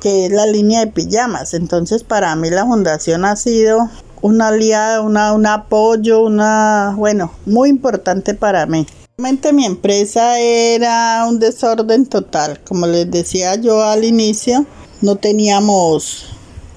que 0.00 0.26
es 0.26 0.32
la 0.32 0.46
línea 0.46 0.80
de 0.80 0.86
pijamas. 0.90 1.52
Entonces 1.52 2.02
para 2.02 2.34
mí 2.34 2.48
la 2.48 2.64
fundación 2.64 3.26
ha 3.26 3.36
sido 3.36 3.90
una 4.22 4.48
aliada, 4.48 5.02
una, 5.02 5.34
un 5.34 5.46
apoyo, 5.46 6.22
una, 6.22 6.94
bueno, 6.96 7.30
muy 7.44 7.68
importante 7.68 8.32
para 8.32 8.64
mí. 8.64 8.86
Realmente 9.18 9.52
mi 9.52 9.66
empresa 9.66 10.40
era 10.40 11.26
un 11.28 11.38
desorden 11.38 12.06
total, 12.06 12.60
como 12.66 12.86
les 12.86 13.10
decía 13.10 13.54
yo 13.56 13.84
al 13.84 14.02
inicio, 14.02 14.64
no 15.02 15.16
teníamos 15.16 16.24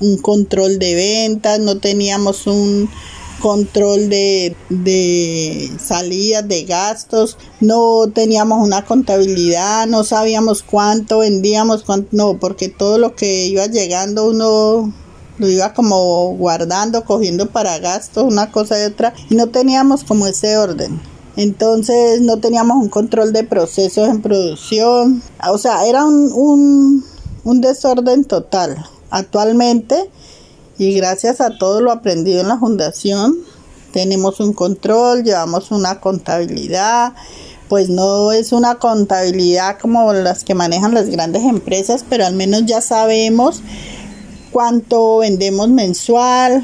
un 0.01 0.17
control 0.17 0.77
de 0.77 0.93
ventas, 0.93 1.59
no 1.59 1.77
teníamos 1.77 2.47
un 2.47 2.89
control 3.41 4.09
de, 4.09 4.55
de 4.69 5.71
salidas, 5.79 6.47
de 6.47 6.63
gastos, 6.63 7.37
no 7.59 8.07
teníamos 8.13 8.65
una 8.65 8.85
contabilidad, 8.85 9.87
no 9.87 10.03
sabíamos 10.03 10.63
cuánto 10.63 11.19
vendíamos, 11.19 11.83
cuánto, 11.83 12.09
no, 12.11 12.39
porque 12.39 12.69
todo 12.69 12.97
lo 12.97 13.15
que 13.15 13.47
iba 13.47 13.65
llegando 13.67 14.29
uno 14.29 14.93
lo 15.37 15.47
iba 15.47 15.73
como 15.73 16.35
guardando, 16.35 17.05
cogiendo 17.05 17.49
para 17.49 17.77
gastos, 17.79 18.23
una 18.23 18.51
cosa 18.51 18.79
y 18.79 18.85
otra, 18.85 19.13
y 19.29 19.35
no 19.35 19.47
teníamos 19.47 20.03
como 20.03 20.27
ese 20.27 20.57
orden. 20.57 20.99
Entonces 21.35 22.21
no 22.21 22.39
teníamos 22.39 22.77
un 22.77 22.89
control 22.89 23.31
de 23.31 23.43
procesos 23.43 24.09
en 24.09 24.21
producción, 24.21 25.21
o 25.47 25.57
sea, 25.59 25.85
era 25.85 26.03
un, 26.03 26.31
un, 26.33 27.05
un 27.43 27.61
desorden 27.61 28.25
total. 28.25 28.75
Actualmente 29.09 30.09
y 30.77 30.93
gracias 30.93 31.41
a 31.41 31.57
todo 31.57 31.81
lo 31.81 31.91
aprendido 31.91 32.41
en 32.41 32.47
la 32.47 32.57
fundación, 32.57 33.35
tenemos 33.91 34.39
un 34.39 34.53
control, 34.53 35.23
llevamos 35.23 35.71
una 35.71 35.99
contabilidad, 35.99 37.13
pues 37.67 37.89
no 37.89 38.31
es 38.31 38.51
una 38.51 38.75
contabilidad 38.75 39.79
como 39.79 40.13
las 40.13 40.43
que 40.43 40.53
manejan 40.53 40.93
las 40.93 41.09
grandes 41.09 41.43
empresas, 41.43 42.05
pero 42.07 42.25
al 42.25 42.35
menos 42.35 42.65
ya 42.65 42.81
sabemos 42.81 43.61
cuánto 44.51 45.17
vendemos 45.19 45.69
mensual, 45.69 46.63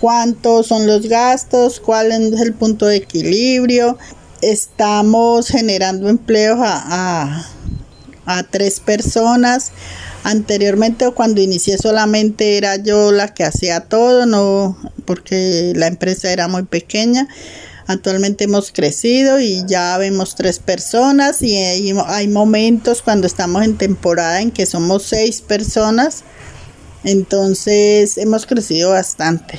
cuántos 0.00 0.66
son 0.66 0.86
los 0.86 1.08
gastos, 1.08 1.80
cuál 1.80 2.12
es 2.12 2.40
el 2.40 2.52
punto 2.54 2.86
de 2.86 2.96
equilibrio. 2.96 3.96
Estamos 4.40 5.48
generando 5.48 6.08
empleos 6.08 6.58
a, 6.60 7.46
a 8.26 8.42
tres 8.44 8.80
personas 8.80 9.70
Anteriormente 10.24 11.10
cuando 11.10 11.40
inicié 11.40 11.78
solamente 11.78 12.56
era 12.56 12.76
yo 12.76 13.10
la 13.10 13.34
que 13.34 13.44
hacía 13.44 13.80
todo, 13.80 14.24
no 14.24 14.78
porque 15.04 15.72
la 15.74 15.88
empresa 15.88 16.32
era 16.32 16.46
muy 16.46 16.62
pequeña. 16.62 17.28
Actualmente 17.88 18.44
hemos 18.44 18.70
crecido 18.70 19.40
y 19.40 19.64
ya 19.66 19.98
vemos 19.98 20.36
tres 20.36 20.60
personas 20.60 21.42
y 21.42 21.56
hay, 21.56 21.92
hay 22.06 22.28
momentos 22.28 23.02
cuando 23.02 23.26
estamos 23.26 23.64
en 23.64 23.76
temporada 23.76 24.40
en 24.40 24.52
que 24.52 24.66
somos 24.66 25.02
seis 25.02 25.40
personas. 25.40 26.22
Entonces 27.02 28.16
hemos 28.16 28.46
crecido 28.46 28.90
bastante. 28.90 29.58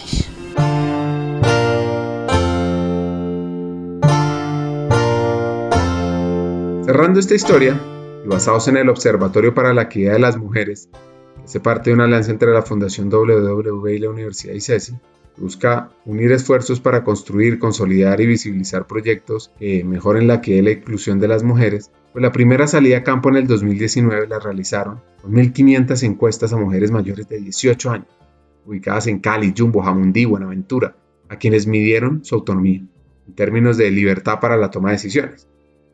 Cerrando 6.86 7.20
esta 7.20 7.36
historia, 7.36 7.82
y 8.24 8.28
basados 8.28 8.67
en 8.67 8.78
el 8.78 8.89
Observatorio 8.89 9.53
para 9.53 9.74
la 9.74 9.84
Equidad 9.84 10.13
de 10.13 10.19
las 10.19 10.38
Mujeres, 10.38 10.89
que 11.36 11.43
hace 11.43 11.59
parte 11.59 11.89
de 11.89 11.95
una 11.95 12.05
alianza 12.05 12.32
entre 12.32 12.51
la 12.51 12.61
Fundación 12.61 13.09
WW 13.09 13.88
y 13.88 13.99
la 13.99 14.09
Universidad 14.09 14.53
ICESI, 14.53 14.95
busca 15.38 15.89
unir 16.05 16.32
esfuerzos 16.32 16.80
para 16.80 17.03
construir, 17.03 17.59
consolidar 17.59 18.21
y 18.21 18.28
visibilizar 18.28 18.86
proyectos 18.86 19.51
que 19.59 19.84
mejoren 19.84 20.28
la 20.28 20.36
equidad 20.36 20.59
y 20.59 20.61
la 20.61 20.71
inclusión 20.71 21.19
de 21.19 21.28
las 21.28 21.43
mujeres, 21.43 21.91
pues 22.11 22.21
la 22.21 22.32
primera 22.32 22.67
salida 22.67 22.97
a 22.97 23.03
campo 23.03 23.30
en 23.30 23.38
el 23.38 23.47
2019 23.47 24.28
la 24.28 24.39
realizaron 24.39 25.01
con 25.21 25.34
1.500 25.34 26.03
encuestas 26.03 26.53
a 26.53 26.57
mujeres 26.57 26.91
mayores 26.91 27.28
de 27.28 27.39
18 27.39 27.91
años, 27.91 28.07
ubicadas 28.65 29.07
en 29.07 29.19
Cali, 29.19 29.53
Jumbo, 29.57 29.82
Jamundí, 29.82 30.26
Buenaventura, 30.26 30.95
a 31.30 31.38
quienes 31.38 31.65
midieron 31.65 32.24
su 32.24 32.36
autonomía, 32.36 32.86
en 33.28 33.34
términos 33.34 33.78
de 33.78 33.89
libertad 33.89 34.39
para 34.39 34.55
la 34.55 34.69
toma 34.69 34.89
de 34.89 34.95
decisiones 34.95 35.47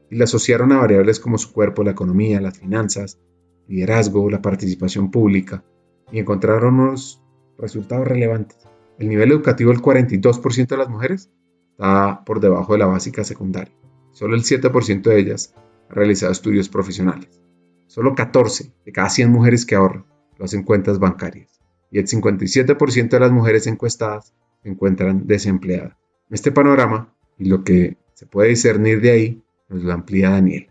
y 0.10 0.16
la 0.16 0.26
asociaron 0.26 0.72
a 0.72 0.78
variables 0.78 1.20
como 1.20 1.38
su 1.38 1.51
cuerpo, 1.51 1.84
la 1.84 1.91
economía, 1.91 2.41
las 2.41 2.57
finanzas, 2.57 3.20
liderazgo, 3.68 4.30
la 4.30 4.41
participación 4.41 5.12
pública, 5.12 5.64
y 6.12 6.20
encontraron 6.20 6.80
unos 6.80 7.22
resultados 7.57 8.07
relevantes. 8.07 8.57
El 8.97 9.10
nivel 9.10 9.32
educativo 9.32 9.72
del 9.72 9.82
42% 9.82 10.68
de 10.68 10.78
las 10.78 10.89
mujeres 10.89 11.30
está 11.72 12.24
por 12.26 12.39
debajo 12.39 12.74
de 12.74 12.80
la 12.80 12.88
básica 12.88 13.24
secundaria. 13.24 13.74
Solo 14.12 14.36
el 14.36 14.43
7% 14.43 15.01
de 15.01 15.20
ellas 15.20 15.53
ha 15.89 15.93
realizado 15.93 16.32
estudios 16.32 16.68
profesionales. 16.68 17.41
Solo 17.88 18.16
14 18.16 18.74
de 18.86 18.91
cada 18.91 19.10
100 19.10 19.32
mujeres 19.32 19.66
que 19.66 19.76
ahorran 19.76 20.05
lo 20.38 20.45
hacen 20.45 20.64
cuentas 20.64 20.99
bancarias. 20.99 21.60
Y 21.91 21.99
el 21.99 22.07
57% 22.07 23.10
de 23.10 23.20
las 23.20 23.32
mujeres 23.32 23.68
encuestadas 23.68 24.34
se 24.62 24.70
encuentran 24.70 25.28
desempleadas. 25.28 25.97
Este 26.30 26.51
panorama 26.51 27.14
y 27.38 27.45
lo 27.45 27.64
que 27.64 27.97
se 28.14 28.26
puede 28.26 28.49
discernir 28.49 29.01
de 29.01 29.12
ahí 29.12 29.43
nos 29.70 29.84
lo 29.84 29.94
amplía 29.94 30.30
Daniel. 30.32 30.69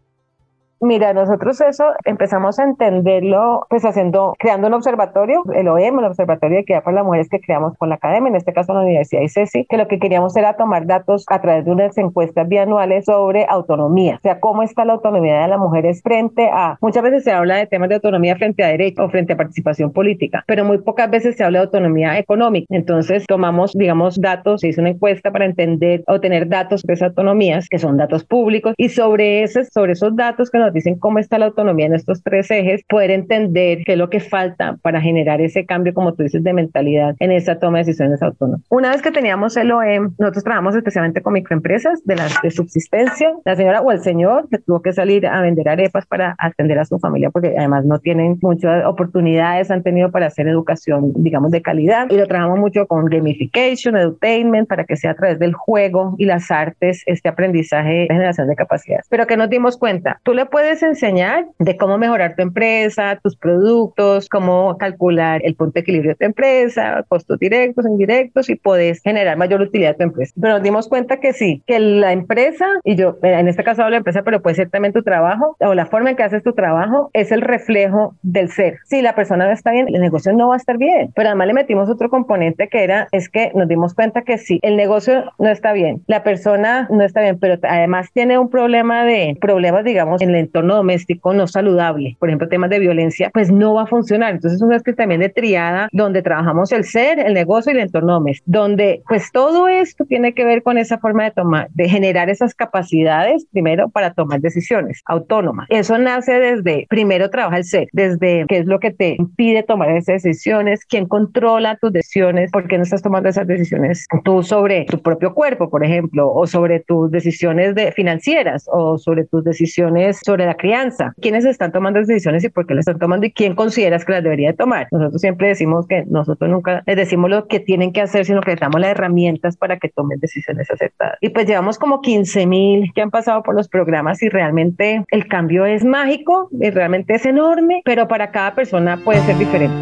Mira, 0.81 1.12
nosotros 1.12 1.61
eso 1.61 1.85
empezamos 2.05 2.59
a 2.61 2.64
entenderlo 2.64 3.66
pues 3.68 3.85
haciendo, 3.85 4.35
creando 4.39 4.68
un 4.68 4.74
observatorio, 4.74 5.43
el 5.53 5.66
OEM, 5.66 5.99
el 5.99 6.05
Observatorio 6.05 6.57
de 6.57 6.62
Equidad 6.62 6.85
para 6.85 6.97
las 6.97 7.05
Mujeres 7.05 7.29
que 7.29 7.41
creamos 7.41 7.76
con 7.76 7.89
la 7.89 7.97
academia, 7.97 8.29
en 8.29 8.37
este 8.37 8.53
caso 8.53 8.74
la 8.74 8.83
Universidad 8.83 9.22
ICESI, 9.22 9.66
que 9.68 9.76
lo 9.76 9.89
que 9.89 9.99
queríamos 9.99 10.37
era 10.37 10.55
tomar 10.55 10.87
datos 10.87 11.24
a 11.29 11.41
través 11.41 11.64
de 11.64 11.72
unas 11.72 11.99
encuestas 11.99 12.49
bianuales 12.49 13.07
sobre 13.07 13.45
autonomía, 13.49 14.16
o 14.16 14.20
sea, 14.20 14.39
cómo 14.39 14.62
está 14.62 14.85
la 14.85 14.93
autonomía 14.93 15.41
de 15.41 15.49
las 15.49 15.59
mujeres 15.59 16.01
frente 16.03 16.49
a, 16.53 16.79
muchas 16.81 17.03
veces 17.03 17.24
se 17.24 17.33
habla 17.33 17.57
de 17.57 17.66
temas 17.66 17.89
de 17.89 17.97
autonomía 17.97 18.37
frente 18.37 18.62
a 18.62 18.68
derecho 18.68 19.05
o 19.05 19.09
frente 19.09 19.33
a 19.33 19.37
participación 19.37 19.93
política, 19.93 20.45
pero 20.47 20.64
muy 20.64 20.79
pocas 20.79 21.11
veces 21.11 21.37
se 21.37 21.43
habla 21.43 21.59
de 21.59 21.64
autonomía 21.64 22.18
económica. 22.18 22.66
Entonces 22.70 23.24
tomamos, 23.26 23.72
digamos, 23.72 24.20
datos, 24.20 24.61
se 24.61 24.68
hizo 24.68 24.81
una 24.81 24.91
encuesta 24.91 25.33
para 25.33 25.45
entender 25.45 26.05
o 26.07 26.20
tener 26.20 26.49
datos 26.49 26.83
sobre 26.83 26.95
esas 26.95 27.09
autonomías, 27.09 27.68
que 27.68 27.79
son 27.79 27.97
datos 27.97 28.24
públicos, 28.24 28.74
y 28.76 28.89
sobre, 28.91 29.43
ese, 29.43 29.64
sobre 29.64 29.93
esos 29.93 30.14
datos 30.14 30.51
que 30.51 30.59
nos 30.59 30.68
dicen 30.75 30.99
cómo 30.99 31.19
está 31.19 31.39
la 31.39 31.47
autonomía 31.47 31.87
en 31.87 31.95
estos 31.95 32.23
tres 32.23 32.51
ejes, 32.51 32.83
poder 32.89 33.11
entender 33.11 33.79
qué 33.85 33.93
es 33.93 33.99
lo 33.99 34.11
que 34.11 34.21
falta 34.21 34.77
para 34.83 35.01
generar 35.01 35.41
ese 35.41 35.64
cambio, 35.64 35.95
como 35.95 36.14
tú 36.14 36.23
dices, 36.23 36.43
de 36.43 36.53
mentalidad 36.53 37.16
en 37.19 37.33
esa 37.33 37.59
toma 37.59 37.79
de 37.79 37.85
decisiones 37.85 38.23
autónomas. 38.23 38.61
Una 38.69 38.91
vez 38.91 39.03
que 39.03 39.11
teníamos 39.11 39.57
el 39.57 39.73
OEM, 39.73 40.14
nosotros 40.19 40.45
trabajamos 40.45 40.77
especialmente 40.77 41.23
con 41.23 41.33
microempresas 41.33 42.05
de 42.05 42.19
de 42.43 42.51
subsistencia. 42.51 43.33
La 43.45 43.57
señora 43.57 43.81
o 43.81 43.93
el 43.93 44.01
señor 44.01 44.49
que 44.49 44.59
tuvo 44.59 44.83
que 44.83 44.93
salir 44.93 45.27
a 45.27 45.41
vender 45.41 45.69
arepas 45.69 46.07
para 46.07 46.35
atender 46.39 46.79
a 46.79 46.85
su 46.85 46.99
familia, 46.99 47.31
porque 47.31 47.55
además 47.57 47.85
no 47.85 47.99
tienen 47.99 48.39
muchas 48.43 48.85
oportunidades, 48.85 49.71
han 49.71 49.83
tenido 49.83 50.11
para 50.11 50.27
hacer 50.27 50.49
educación, 50.49 51.12
digamos, 51.16 51.51
de 51.51 51.62
calidad. 51.62 52.09
Y 52.11 52.16
lo 52.16 52.27
trabajamos 52.27 52.59
mucho 52.59 52.87
con 52.87 53.05
gamification, 53.07 53.97
edutainment, 53.97 54.69
para 54.69 54.85
que 54.85 54.97
sea 54.97 55.12
a 55.12 55.14
través 55.14 55.39
del 55.39 55.55
juego 55.55 56.14
y 56.19 56.25
las 56.25 56.51
artes 56.51 57.03
este 57.07 57.29
aprendizaje 57.29 58.07
generación 58.09 58.49
de 58.49 58.57
capacidades. 58.57 59.07
Pero 59.09 59.27
que 59.27 59.37
nos 59.37 59.49
dimos 59.49 59.77
cuenta, 59.77 60.21
tú 60.23 60.35
le 60.35 60.47
puedes 60.47 60.58
puedes 60.59 60.83
enseñar 60.83 61.47
de 61.61 61.77
cómo 61.77 61.99
mejorar 61.99 62.35
tu 62.35 62.43
empresa, 62.43 63.17
tus 63.23 63.37
productos, 63.37 64.29
cómo 64.29 64.77
calcular 64.77 65.41
el 65.45 65.55
punto 65.55 65.75
de 65.75 65.81
equilibrio 65.83 66.11
de 66.11 66.17
tu 66.17 66.25
empresa, 66.25 67.05
costos 67.07 67.39
directos, 67.39 67.87
indirectos 67.87 68.51
y 68.51 68.57
puedes 68.57 69.01
generar 69.01 69.37
mayor 69.37 69.61
utilidad 69.61 69.91
de 69.91 69.99
tu 69.99 70.03
empresa. 70.03 70.35
Pero 70.41 70.55
nos 70.55 70.63
dimos 70.65 70.89
cuenta 70.89 71.21
que 71.21 71.33
sí, 71.33 71.63
que 71.65 71.79
la 71.79 72.11
empresa, 72.13 72.67
y 72.83 72.97
yo 72.97 73.19
en 73.23 73.47
este 73.47 73.63
caso 73.63 73.85
hablo 73.85 73.95
de 73.95 73.99
empresa, 73.99 74.23
pero 74.25 74.43
puede 74.43 74.57
ser 74.57 74.69
también 74.69 74.93
tu 74.93 75.05
trabajo 75.05 75.55
o 75.61 75.75
la 75.75 75.87
forma 75.87 76.11
en 76.11 76.17
que 76.17 76.25
haces 76.25 76.43
tu 76.43 76.55
trabajo, 76.55 77.09
es 77.13 77.31
el 77.31 77.43
reflejo 77.43 78.17
del 78.23 78.51
ser. 78.51 78.79
Si 78.87 79.01
la 79.01 79.15
persona 79.15 79.47
no 79.47 79.53
está 79.53 79.71
bien, 79.71 79.87
el 79.87 80.01
negocio 80.01 80.33
no 80.33 80.49
va 80.49 80.55
a 80.55 80.57
estar 80.57 80.77
bien. 80.77 81.13
Pero 81.15 81.29
además 81.29 81.47
le 81.47 81.55
metimos 81.55 81.89
otro 81.89 82.11
componente 82.11 82.67
que 82.67 82.83
era, 82.83 83.07
es 83.13 83.29
que 83.29 83.53
nos 83.55 83.69
dimos 83.69 83.95
cuenta 83.95 84.23
que 84.23 84.39
sí, 84.39 84.59
el 84.63 84.77
negocio 84.77 85.23
no 85.39 85.51
está 85.51 85.73
bien, 85.73 86.03
la 86.09 86.25
persona 86.25 86.89
no 86.91 87.05
está 87.05 87.21
bien, 87.21 87.39
pero 87.39 87.61
además 87.63 88.09
tiene 88.13 88.41
un 88.41 88.51
problema 88.51 89.05
de 89.05 89.37
problemas, 89.41 89.85
digamos, 89.85 90.21
en 90.21 90.35
el 90.35 90.48
entorno 90.49 90.77
doméstico 90.77 91.33
no 91.33 91.47
saludable, 91.47 92.17
por 92.19 92.29
ejemplo, 92.29 92.49
temas 92.49 92.71
de 92.71 92.79
violencia, 92.79 93.31
pues 93.33 93.51
no 93.51 93.75
va 93.75 93.83
a 93.83 93.87
funcionar. 93.87 94.35
Entonces, 94.35 94.61
es 94.61 94.83
que 94.83 94.93
también 94.93 95.21
de 95.21 95.29
triada 95.29 95.89
donde 95.93 96.23
trabajamos 96.23 96.73
el 96.73 96.85
ser, 96.85 97.19
el 97.19 97.35
negocio 97.35 97.73
y 97.73 97.77
el 97.77 97.83
entorno 97.83 98.15
doméstico, 98.15 98.51
donde 98.51 99.03
pues 99.09 99.31
todo 99.33 99.69
esto 99.69 100.05
tiene 100.05 100.35
que 100.35 100.45
ver 100.45 100.63
con 100.63 100.79
esa 100.79 100.99
forma 100.99 101.25
de 101.25 101.31
tomar, 101.31 101.69
de 101.71 101.89
generar 101.89 102.31
esas 102.31 102.55
capacidades, 102.55 103.47
primero, 103.53 103.89
para 103.89 104.13
tomar 104.13 104.41
decisiones 104.41 105.03
autónomas. 105.07 105.67
Eso 105.71 105.99
nace 105.99 106.33
desde, 106.33 106.87
primero 106.89 107.31
trabaja 107.31 107.59
el 107.59 107.65
ser, 107.65 107.89
desde 107.93 108.45
qué 108.49 108.59
es 108.59 108.67
lo 108.67 108.81
que 108.81 108.91
te 108.91 109.17
impide 109.19 109.63
tomar 109.63 109.91
esas 109.91 110.23
decisiones, 110.23 110.85
quién 110.85 111.07
controla 111.07 111.77
tus 111.77 111.93
decisiones, 111.93 112.51
por 112.51 112.67
qué 112.69 112.77
no 112.77 112.85
estás 112.85 113.03
tomando 113.03 113.29
esas 113.29 113.47
decisiones 113.47 114.07
tú 114.25 114.43
sobre 114.43 114.85
tu 114.87 115.01
propio 115.01 115.35
cuerpo, 115.35 115.71
por 115.71 115.85
ejemplo, 115.85 116.31
o 116.33 116.47
sobre 116.47 116.81
tus 116.81 117.11
decisiones 117.11 117.75
de 117.75 117.93
financieras, 117.93 118.67
o 118.73 118.99
sobre 118.99 119.25
tus 119.25 119.45
decisiones 119.45 120.21
sobre 120.25 120.38
la 120.47 120.55
crianza. 120.55 121.12
¿Quiénes 121.20 121.45
están 121.45 121.72
tomando 121.72 121.99
esas 121.99 122.09
decisiones 122.09 122.45
y 122.45 122.49
por 122.49 122.66
qué 122.66 122.74
las 122.74 122.82
están 122.82 122.99
tomando 122.99 123.26
y 123.26 123.32
quién 123.32 123.55
consideras 123.55 124.05
que 124.05 124.12
las 124.12 124.22
debería 124.22 124.55
tomar? 124.55 124.89
Nosotros 124.91 125.20
siempre 125.20 125.49
decimos 125.49 125.86
que 125.86 126.05
nosotros 126.07 126.51
nunca 126.51 126.82
les 126.86 126.97
decimos 126.97 127.30
lo 127.30 127.47
que 127.47 127.61
tienen 127.61 127.93
que 127.93 128.01
hacer, 128.01 128.24
sino 128.24 128.41
que 128.41 128.53
les 128.53 128.61
damos 128.61 128.80
las 128.80 128.91
herramientas 128.91 129.57
para 129.57 129.78
que 129.78 129.89
tomen 129.89 130.18
decisiones 130.20 130.70
aceptadas. 130.70 131.18
Y 131.20 131.30
pues 131.30 131.47
llevamos 131.47 131.78
como 131.78 132.01
15 132.01 132.47
mil 132.47 132.93
que 132.95 133.03
han 133.03 133.11
pasado 133.11 133.43
por 133.43 133.55
los 133.55 133.68
programas 133.68 134.22
y 134.22 134.28
realmente 134.28 135.05
el 135.11 135.28
cambio 135.28 135.66
es 135.66 135.84
mágico 135.84 136.49
y 136.53 136.70
realmente 136.70 137.14
es 137.14 137.26
enorme, 137.26 137.82
pero 137.84 138.09
para 138.09 138.30
cada 138.30 138.55
persona 138.55 138.99
puede 139.05 139.20
ser 139.20 139.39
diferente. 139.39 139.74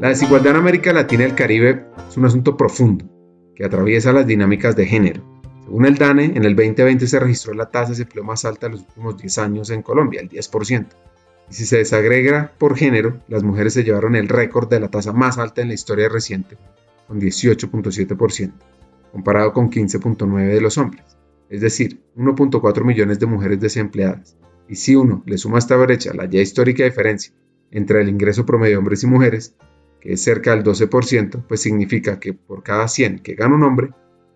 La 0.00 0.08
desigualdad 0.08 0.52
en 0.52 0.56
América 0.56 0.94
Latina 0.94 1.24
y 1.24 1.26
el 1.26 1.34
Caribe 1.34 1.84
es 2.08 2.16
un 2.16 2.24
asunto 2.24 2.56
profundo 2.56 3.19
que 3.60 3.66
atraviesa 3.66 4.14
las 4.14 4.26
dinámicas 4.26 4.74
de 4.74 4.86
género. 4.86 5.22
Según 5.64 5.84
el 5.84 5.96
DANE, 5.96 6.32
en 6.34 6.44
el 6.46 6.56
2020 6.56 7.06
se 7.06 7.20
registró 7.20 7.52
la 7.52 7.66
tasa 7.66 7.88
de 7.88 7.98
desempleo 7.98 8.24
más 8.24 8.46
alta 8.46 8.66
de 8.68 8.72
los 8.72 8.80
últimos 8.80 9.18
10 9.18 9.36
años 9.36 9.68
en 9.68 9.82
Colombia, 9.82 10.22
el 10.22 10.30
10%. 10.30 10.86
Y 11.50 11.52
si 11.52 11.66
se 11.66 11.76
desagrega 11.76 12.54
por 12.56 12.74
género, 12.74 13.20
las 13.28 13.42
mujeres 13.42 13.74
se 13.74 13.84
llevaron 13.84 14.16
el 14.16 14.30
récord 14.30 14.70
de 14.70 14.80
la 14.80 14.88
tasa 14.88 15.12
más 15.12 15.36
alta 15.36 15.60
en 15.60 15.68
la 15.68 15.74
historia 15.74 16.08
reciente, 16.08 16.56
con 17.06 17.20
18.7%, 17.20 18.50
comparado 19.12 19.52
con 19.52 19.70
15.9% 19.70 20.54
de 20.54 20.60
los 20.62 20.78
hombres, 20.78 21.04
es 21.50 21.60
decir, 21.60 22.00
1.4 22.16 22.82
millones 22.82 23.18
de 23.18 23.26
mujeres 23.26 23.60
desempleadas. 23.60 24.38
Y 24.70 24.76
si 24.76 24.96
uno 24.96 25.22
le 25.26 25.36
suma 25.36 25.56
a 25.56 25.58
esta 25.58 25.76
brecha 25.76 26.14
la 26.14 26.24
ya 26.24 26.40
histórica 26.40 26.84
diferencia 26.84 27.34
entre 27.70 28.00
el 28.00 28.08
ingreso 28.08 28.46
promedio 28.46 28.76
de 28.76 28.78
hombres 28.78 29.02
y 29.02 29.06
mujeres, 29.06 29.54
que 30.00 30.14
es 30.14 30.22
cerca 30.22 30.54
del 30.54 30.64
12%, 30.64 31.44
pues 31.46 31.60
significa 31.60 32.18
que 32.18 32.32
por 32.32 32.62
cada 32.62 32.88
100 32.88 33.20
que 33.20 33.34
gana 33.34 33.54
un 33.54 33.62
hombre, 33.62 33.90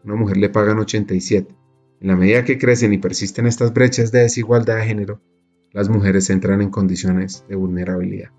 una 0.04 0.14
mujer 0.14 0.36
le 0.36 0.50
pagan 0.50 0.78
87. 0.78 1.54
En 2.00 2.08
la 2.08 2.16
medida 2.16 2.44
que 2.44 2.58
crecen 2.58 2.92
y 2.92 2.98
persisten 2.98 3.46
estas 3.46 3.72
brechas 3.72 4.12
de 4.12 4.20
desigualdad 4.20 4.76
de 4.76 4.84
género, 4.84 5.22
las 5.72 5.88
mujeres 5.88 6.28
entran 6.30 6.60
en 6.60 6.70
condiciones 6.70 7.44
de 7.48 7.56
vulnerabilidad, 7.56 8.30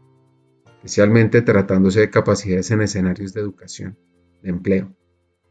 especialmente 0.68 1.42
tratándose 1.42 2.02
de 2.02 2.10
capacidades 2.10 2.70
en 2.72 2.82
escenarios 2.82 3.34
de 3.34 3.42
educación, 3.42 3.98
de 4.44 4.50
empleo. 4.52 4.96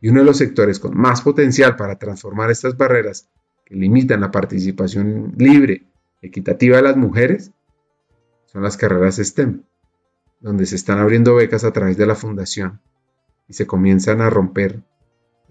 Y 0.00 0.08
uno 0.08 0.20
de 0.20 0.26
los 0.26 0.38
sectores 0.38 0.78
con 0.78 0.96
más 0.96 1.22
potencial 1.22 1.76
para 1.76 1.98
transformar 1.98 2.50
estas 2.50 2.76
barreras 2.76 3.28
que 3.64 3.74
limitan 3.74 4.20
la 4.20 4.30
participación 4.30 5.34
libre, 5.36 5.86
equitativa 6.22 6.76
de 6.76 6.82
las 6.82 6.96
mujeres, 6.96 7.52
son 8.46 8.62
las 8.62 8.76
carreras 8.76 9.16
STEM 9.16 9.62
donde 10.44 10.66
se 10.66 10.76
están 10.76 10.98
abriendo 10.98 11.34
becas 11.34 11.64
a 11.64 11.72
través 11.72 11.96
de 11.96 12.04
la 12.04 12.14
fundación 12.14 12.82
y 13.48 13.54
se 13.54 13.66
comienzan 13.66 14.20
a 14.20 14.28
romper 14.28 14.82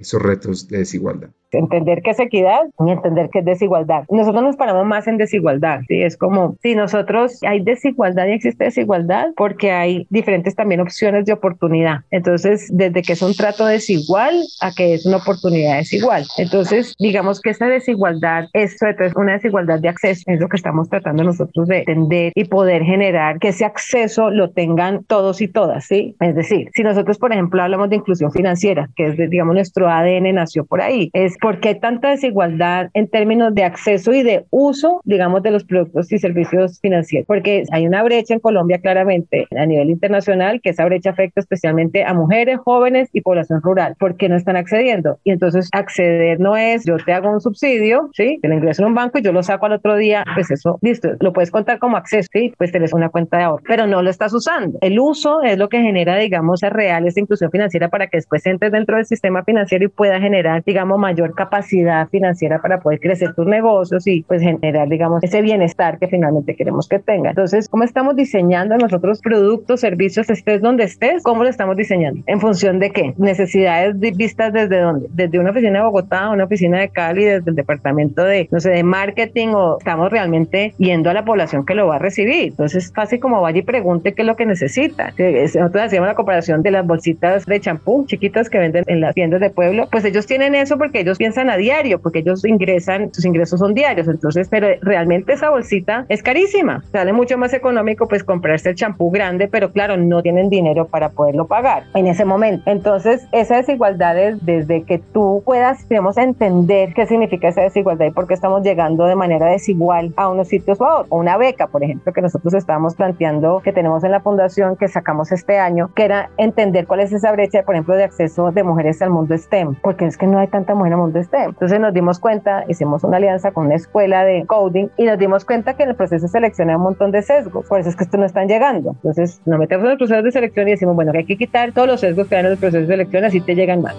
esos 0.03 0.21
retos 0.21 0.67
de 0.67 0.79
desigualdad 0.79 1.29
entender 1.57 2.01
qué 2.01 2.11
es 2.11 2.19
equidad 2.19 2.61
y 2.85 2.91
entender 2.91 3.29
qué 3.31 3.39
es 3.39 3.45
desigualdad. 3.45 4.03
Nosotros 4.09 4.43
nos 4.43 4.55
paramos 4.55 4.85
más 4.85 5.07
en 5.07 5.17
desigualdad, 5.17 5.81
¿sí? 5.87 6.01
Es 6.01 6.17
como, 6.17 6.55
si 6.61 6.75
nosotros 6.75 7.39
hay 7.43 7.61
desigualdad 7.61 8.27
y 8.27 8.31
existe 8.31 8.65
desigualdad 8.65 9.27
porque 9.35 9.71
hay 9.71 10.07
diferentes 10.09 10.55
también 10.55 10.81
opciones 10.81 11.25
de 11.25 11.33
oportunidad. 11.33 12.01
Entonces, 12.11 12.67
desde 12.71 13.01
que 13.01 13.13
es 13.13 13.21
un 13.21 13.33
trato 13.33 13.65
desigual 13.65 14.35
a 14.61 14.71
que 14.71 14.93
es 14.93 15.05
una 15.05 15.17
oportunidad 15.17 15.77
desigual. 15.77 16.25
Entonces, 16.37 16.95
digamos 16.99 17.41
que 17.41 17.51
esa 17.51 17.67
desigualdad 17.67 18.45
es 18.53 18.77
una 19.15 19.33
desigualdad 19.33 19.79
de 19.79 19.89
acceso, 19.89 20.23
es 20.27 20.39
lo 20.39 20.49
que 20.49 20.57
estamos 20.57 20.89
tratando 20.89 21.23
nosotros 21.23 21.67
de 21.67 21.79
entender 21.79 22.31
y 22.35 22.45
poder 22.45 22.83
generar 22.83 23.39
que 23.39 23.49
ese 23.49 23.65
acceso 23.65 24.29
lo 24.29 24.51
tengan 24.51 25.03
todos 25.05 25.41
y 25.41 25.47
todas, 25.47 25.85
¿sí? 25.85 26.15
Es 26.19 26.35
decir, 26.35 26.69
si 26.73 26.83
nosotros, 26.83 27.17
por 27.17 27.31
ejemplo, 27.31 27.61
hablamos 27.61 27.89
de 27.89 27.97
inclusión 27.97 28.31
financiera, 28.31 28.89
que 28.95 29.07
es, 29.07 29.29
digamos, 29.29 29.55
nuestro 29.55 29.89
ADN 29.99 30.35
nació 30.35 30.65
por 30.65 30.81
ahí, 30.81 31.09
es 31.13 31.37
¿Por 31.41 31.59
qué 31.59 31.75
tanta 31.75 32.11
desigualdad 32.11 32.89
en 32.93 33.07
términos 33.07 33.53
de 33.53 33.63
acceso 33.63 34.13
y 34.13 34.23
de 34.23 34.45
uso, 34.49 35.01
digamos, 35.03 35.43
de 35.43 35.51
los 35.51 35.63
productos 35.63 36.11
y 36.11 36.19
servicios 36.19 36.79
financieros? 36.79 37.27
Porque 37.27 37.63
hay 37.71 37.85
una 37.85 38.03
brecha 38.03 38.33
en 38.33 38.39
Colombia 38.39 38.79
claramente 38.79 39.47
a 39.57 39.65
nivel 39.65 39.89
internacional, 39.89 40.61
que 40.61 40.69
esa 40.69 40.85
brecha 40.85 41.11
afecta 41.11 41.41
especialmente 41.41 42.03
a 42.03 42.13
mujeres, 42.13 42.59
jóvenes 42.63 43.09
y 43.13 43.21
población 43.21 43.61
rural. 43.61 43.95
¿Por 43.99 44.15
qué 44.15 44.29
no 44.29 44.35
están 44.35 44.55
accediendo? 44.55 45.19
Y 45.23 45.31
entonces 45.31 45.69
acceder 45.73 46.39
no 46.39 46.55
es 46.55 46.85
yo 46.85 46.97
te 46.97 47.13
hago 47.13 47.31
un 47.31 47.41
subsidio, 47.41 48.09
¿sí? 48.13 48.39
Te 48.41 48.47
lo 48.47 48.55
ingreso 48.55 48.83
en 48.83 48.89
un 48.89 48.95
banco 48.95 49.19
y 49.19 49.21
yo 49.21 49.31
lo 49.31 49.43
saco 49.43 49.65
al 49.65 49.73
otro 49.73 49.95
día, 49.95 50.23
pues 50.33 50.51
eso, 50.51 50.79
listo, 50.81 51.09
lo 51.19 51.33
puedes 51.33 51.51
contar 51.51 51.79
como 51.79 51.97
acceso, 51.97 52.29
¿sí? 52.31 52.53
Pues 52.57 52.71
tenés 52.71 52.93
una 52.93 53.09
cuenta 53.09 53.37
de 53.37 53.43
ahorro, 53.43 53.63
pero 53.67 53.87
no 53.87 54.01
lo 54.01 54.09
estás 54.09 54.33
usando. 54.33 54.77
El 54.81 54.99
uso 54.99 55.41
es 55.41 55.57
lo 55.57 55.69
que 55.69 55.81
genera, 55.81 56.15
digamos, 56.17 56.61
real 56.61 57.05
esa 57.07 57.19
inclusión 57.19 57.51
financiera 57.51 57.89
para 57.89 58.07
que 58.07 58.17
después 58.17 58.45
entres 58.45 58.71
dentro 58.71 58.95
del 58.95 59.05
sistema 59.05 59.43
financiero 59.43 59.72
y 59.81 59.87
pueda 59.87 60.19
generar, 60.19 60.63
digamos, 60.63 60.99
mayor 60.99 61.33
capacidad 61.33 62.07
financiera 62.09 62.61
para 62.61 62.79
poder 62.79 62.99
crecer 62.99 63.33
tus 63.33 63.47
negocios 63.47 64.05
y 64.07 64.23
pues 64.23 64.41
generar, 64.41 64.87
digamos, 64.89 65.23
ese 65.23 65.41
bienestar 65.41 65.97
que 65.97 66.07
finalmente 66.07 66.55
queremos 66.55 66.87
que 66.87 66.99
tenga. 66.99 67.29
Entonces, 67.29 67.69
¿cómo 67.69 67.83
estamos 67.83 68.15
diseñando 68.15 68.77
nosotros 68.77 69.21
productos, 69.21 69.79
servicios, 69.79 70.29
estés 70.29 70.61
donde 70.61 70.83
estés? 70.83 71.23
¿Cómo 71.23 71.43
lo 71.43 71.49
estamos 71.49 71.77
diseñando? 71.77 72.21
¿En 72.27 72.39
función 72.39 72.79
de 72.79 72.91
qué? 72.91 73.13
Necesidades 73.17 73.99
vistas 73.99 74.53
desde 74.53 74.79
dónde? 74.79 75.07
Desde 75.11 75.39
una 75.39 75.51
oficina 75.51 75.79
de 75.79 75.85
Bogotá, 75.85 76.29
una 76.29 76.43
oficina 76.43 76.79
de 76.79 76.89
Cali, 76.89 77.23
desde 77.23 77.49
el 77.49 77.55
departamento 77.55 78.23
de, 78.23 78.47
no 78.51 78.59
sé, 78.59 78.71
de 78.71 78.83
marketing 78.83 79.49
o 79.49 79.77
estamos 79.77 80.11
realmente 80.11 80.73
yendo 80.77 81.09
a 81.09 81.13
la 81.13 81.25
población 81.25 81.65
que 81.65 81.75
lo 81.75 81.87
va 81.87 81.95
a 81.95 81.99
recibir. 81.99 82.49
Entonces, 82.49 82.91
fácil 82.93 83.19
como 83.19 83.41
vaya 83.41 83.59
y 83.59 83.63
pregunte 83.63 84.13
qué 84.13 84.21
es 84.23 84.27
lo 84.27 84.35
que 84.35 84.45
necesita. 84.45 85.13
Nosotros 85.17 85.83
hacíamos 85.83 86.07
la 86.07 86.15
comparación 86.15 86.61
de 86.61 86.71
las 86.71 86.85
bolsitas 86.85 87.45
de 87.45 87.59
champú 87.59 88.05
chiquitas 88.05 88.49
que 88.49 88.59
venden 88.59 88.83
en 88.87 89.01
las 89.01 89.13
tiendas 89.13 89.39
de 89.39 89.49
pueblo, 89.63 89.87
pues 89.89 90.03
ellos 90.03 90.25
tienen 90.25 90.55
eso 90.55 90.77
porque 90.77 90.99
ellos 90.99 91.17
piensan 91.17 91.49
a 91.49 91.55
diario, 91.55 92.01
porque 92.01 92.19
ellos 92.19 92.43
ingresan, 92.43 93.13
sus 93.13 93.23
ingresos 93.23 93.59
son 93.61 93.73
diarios, 93.73 94.07
entonces, 94.09 94.49
pero 94.49 94.67
realmente 94.81 95.33
esa 95.33 95.49
bolsita 95.49 96.05
es 96.09 96.21
carísima, 96.21 96.83
sale 96.91 97.13
mucho 97.13 97.37
más 97.37 97.53
económico 97.53 98.07
pues 98.07 98.25
comprarse 98.25 98.69
el 98.69 98.75
champú 98.75 99.09
grande, 99.09 99.47
pero 99.47 99.71
claro, 99.71 99.95
no 99.95 100.21
tienen 100.21 100.49
dinero 100.49 100.85
para 100.85 101.09
poderlo 101.09 101.47
pagar 101.47 101.83
en 101.95 102.07
ese 102.07 102.25
momento. 102.25 102.69
Entonces, 102.69 103.25
esa 103.31 103.55
desigualdad 103.55 104.17
es 104.17 104.45
desde 104.45 104.83
que 104.83 104.99
tú 104.99 105.41
puedas, 105.45 105.87
digamos, 105.87 106.17
entender 106.17 106.93
qué 106.93 107.05
significa 107.05 107.47
esa 107.47 107.61
desigualdad 107.61 108.07
y 108.07 108.11
por 108.11 108.27
qué 108.27 108.33
estamos 108.33 108.63
llegando 108.63 109.05
de 109.05 109.15
manera 109.15 109.45
desigual 109.45 110.13
a 110.17 110.27
unos 110.29 110.49
sitios 110.49 110.81
o 110.81 110.85
a 110.85 110.93
otros. 110.95 111.07
Una 111.11 111.37
beca, 111.37 111.67
por 111.67 111.83
ejemplo, 111.83 112.11
que 112.11 112.21
nosotros 112.21 112.53
estábamos 112.53 112.95
planteando 112.95 113.61
que 113.63 113.71
tenemos 113.71 114.03
en 114.03 114.11
la 114.11 114.19
fundación 114.19 114.75
que 114.75 114.89
sacamos 114.89 115.31
este 115.31 115.57
año, 115.57 115.89
que 115.95 116.03
era 116.03 116.31
entender 116.37 116.85
cuál 116.85 116.99
es 116.99 117.13
esa 117.13 117.31
brecha, 117.31 117.63
por 117.63 117.75
ejemplo, 117.75 117.95
de 117.95 118.03
acceso 118.03 118.51
de 118.51 118.63
mujeres 118.63 119.01
al 119.01 119.09
mundo 119.09 119.35
Porque 119.83 120.05
es 120.05 120.17
que 120.17 120.25
no 120.25 120.39
hay 120.39 120.47
tanta 120.47 120.73
mujer 120.73 120.93
en 120.93 120.99
el 120.99 120.99
mundo 120.99 121.21
STEM. 121.21 121.49
Entonces 121.49 121.79
nos 121.79 121.93
dimos 121.93 122.19
cuenta, 122.19 122.65
hicimos 122.67 123.03
una 123.03 123.17
alianza 123.17 123.51
con 123.51 123.67
una 123.67 123.75
escuela 123.75 124.23
de 124.23 124.45
coding 124.47 124.87
y 124.97 125.03
nos 125.05 125.19
dimos 125.19 125.45
cuenta 125.45 125.75
que 125.75 125.83
en 125.83 125.89
el 125.89 125.95
proceso 125.95 126.23
de 126.23 126.29
selección 126.29 126.69
hay 126.69 126.75
un 126.75 126.81
montón 126.81 127.11
de 127.11 127.21
sesgos, 127.21 127.67
por 127.67 127.79
eso 127.79 127.89
es 127.89 127.95
que 127.95 128.03
esto 128.03 128.17
no 128.17 128.25
están 128.25 128.47
llegando. 128.47 128.91
Entonces 128.95 129.41
nos 129.45 129.59
metemos 129.59 129.85
en 129.85 129.91
el 129.91 129.97
proceso 129.97 130.23
de 130.23 130.31
selección 130.31 130.67
y 130.67 130.71
decimos, 130.71 130.95
bueno, 130.95 131.11
que 131.11 131.19
hay 131.19 131.25
que 131.25 131.37
quitar 131.37 131.71
todos 131.71 131.87
los 131.87 131.99
sesgos 131.99 132.27
que 132.27 132.35
hay 132.35 132.45
en 132.45 132.47
el 132.47 132.57
proceso 132.57 132.81
de 132.81 132.87
selección, 132.87 133.25
así 133.25 133.41
te 133.41 133.53
llegan 133.53 133.83
más. 133.83 133.95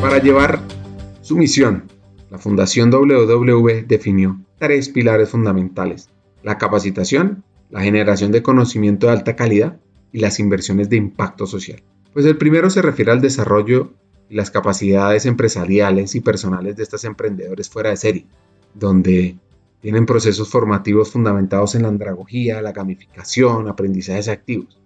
Para 0.00 0.18
llevar 0.18 0.60
su 1.20 1.36
misión, 1.36 1.82
la 2.30 2.38
Fundación 2.38 2.90
WW 2.90 3.86
definió 3.88 4.38
tres 4.58 4.88
pilares 4.88 5.30
fundamentales. 5.30 6.10
La 6.44 6.58
capacitación, 6.58 7.42
la 7.70 7.80
generación 7.80 8.30
de 8.30 8.42
conocimiento 8.42 9.08
de 9.08 9.14
alta 9.14 9.34
calidad 9.34 9.78
y 10.16 10.20
las 10.20 10.40
inversiones 10.40 10.88
de 10.88 10.96
impacto 10.96 11.46
social. 11.46 11.82
Pues 12.14 12.24
el 12.24 12.38
primero 12.38 12.70
se 12.70 12.80
refiere 12.80 13.12
al 13.12 13.20
desarrollo 13.20 13.92
y 14.30 14.34
las 14.34 14.50
capacidades 14.50 15.26
empresariales 15.26 16.14
y 16.14 16.22
personales 16.22 16.74
de 16.74 16.84
estos 16.84 17.04
emprendedores 17.04 17.68
fuera 17.68 17.90
de 17.90 17.98
serie, 17.98 18.26
donde 18.72 19.36
tienen 19.82 20.06
procesos 20.06 20.48
formativos 20.48 21.12
fundamentados 21.12 21.74
en 21.74 21.82
la 21.82 21.88
andragogía, 21.88 22.62
la 22.62 22.72
gamificación, 22.72 23.68
aprendizajes 23.68 24.28
activos, 24.28 24.80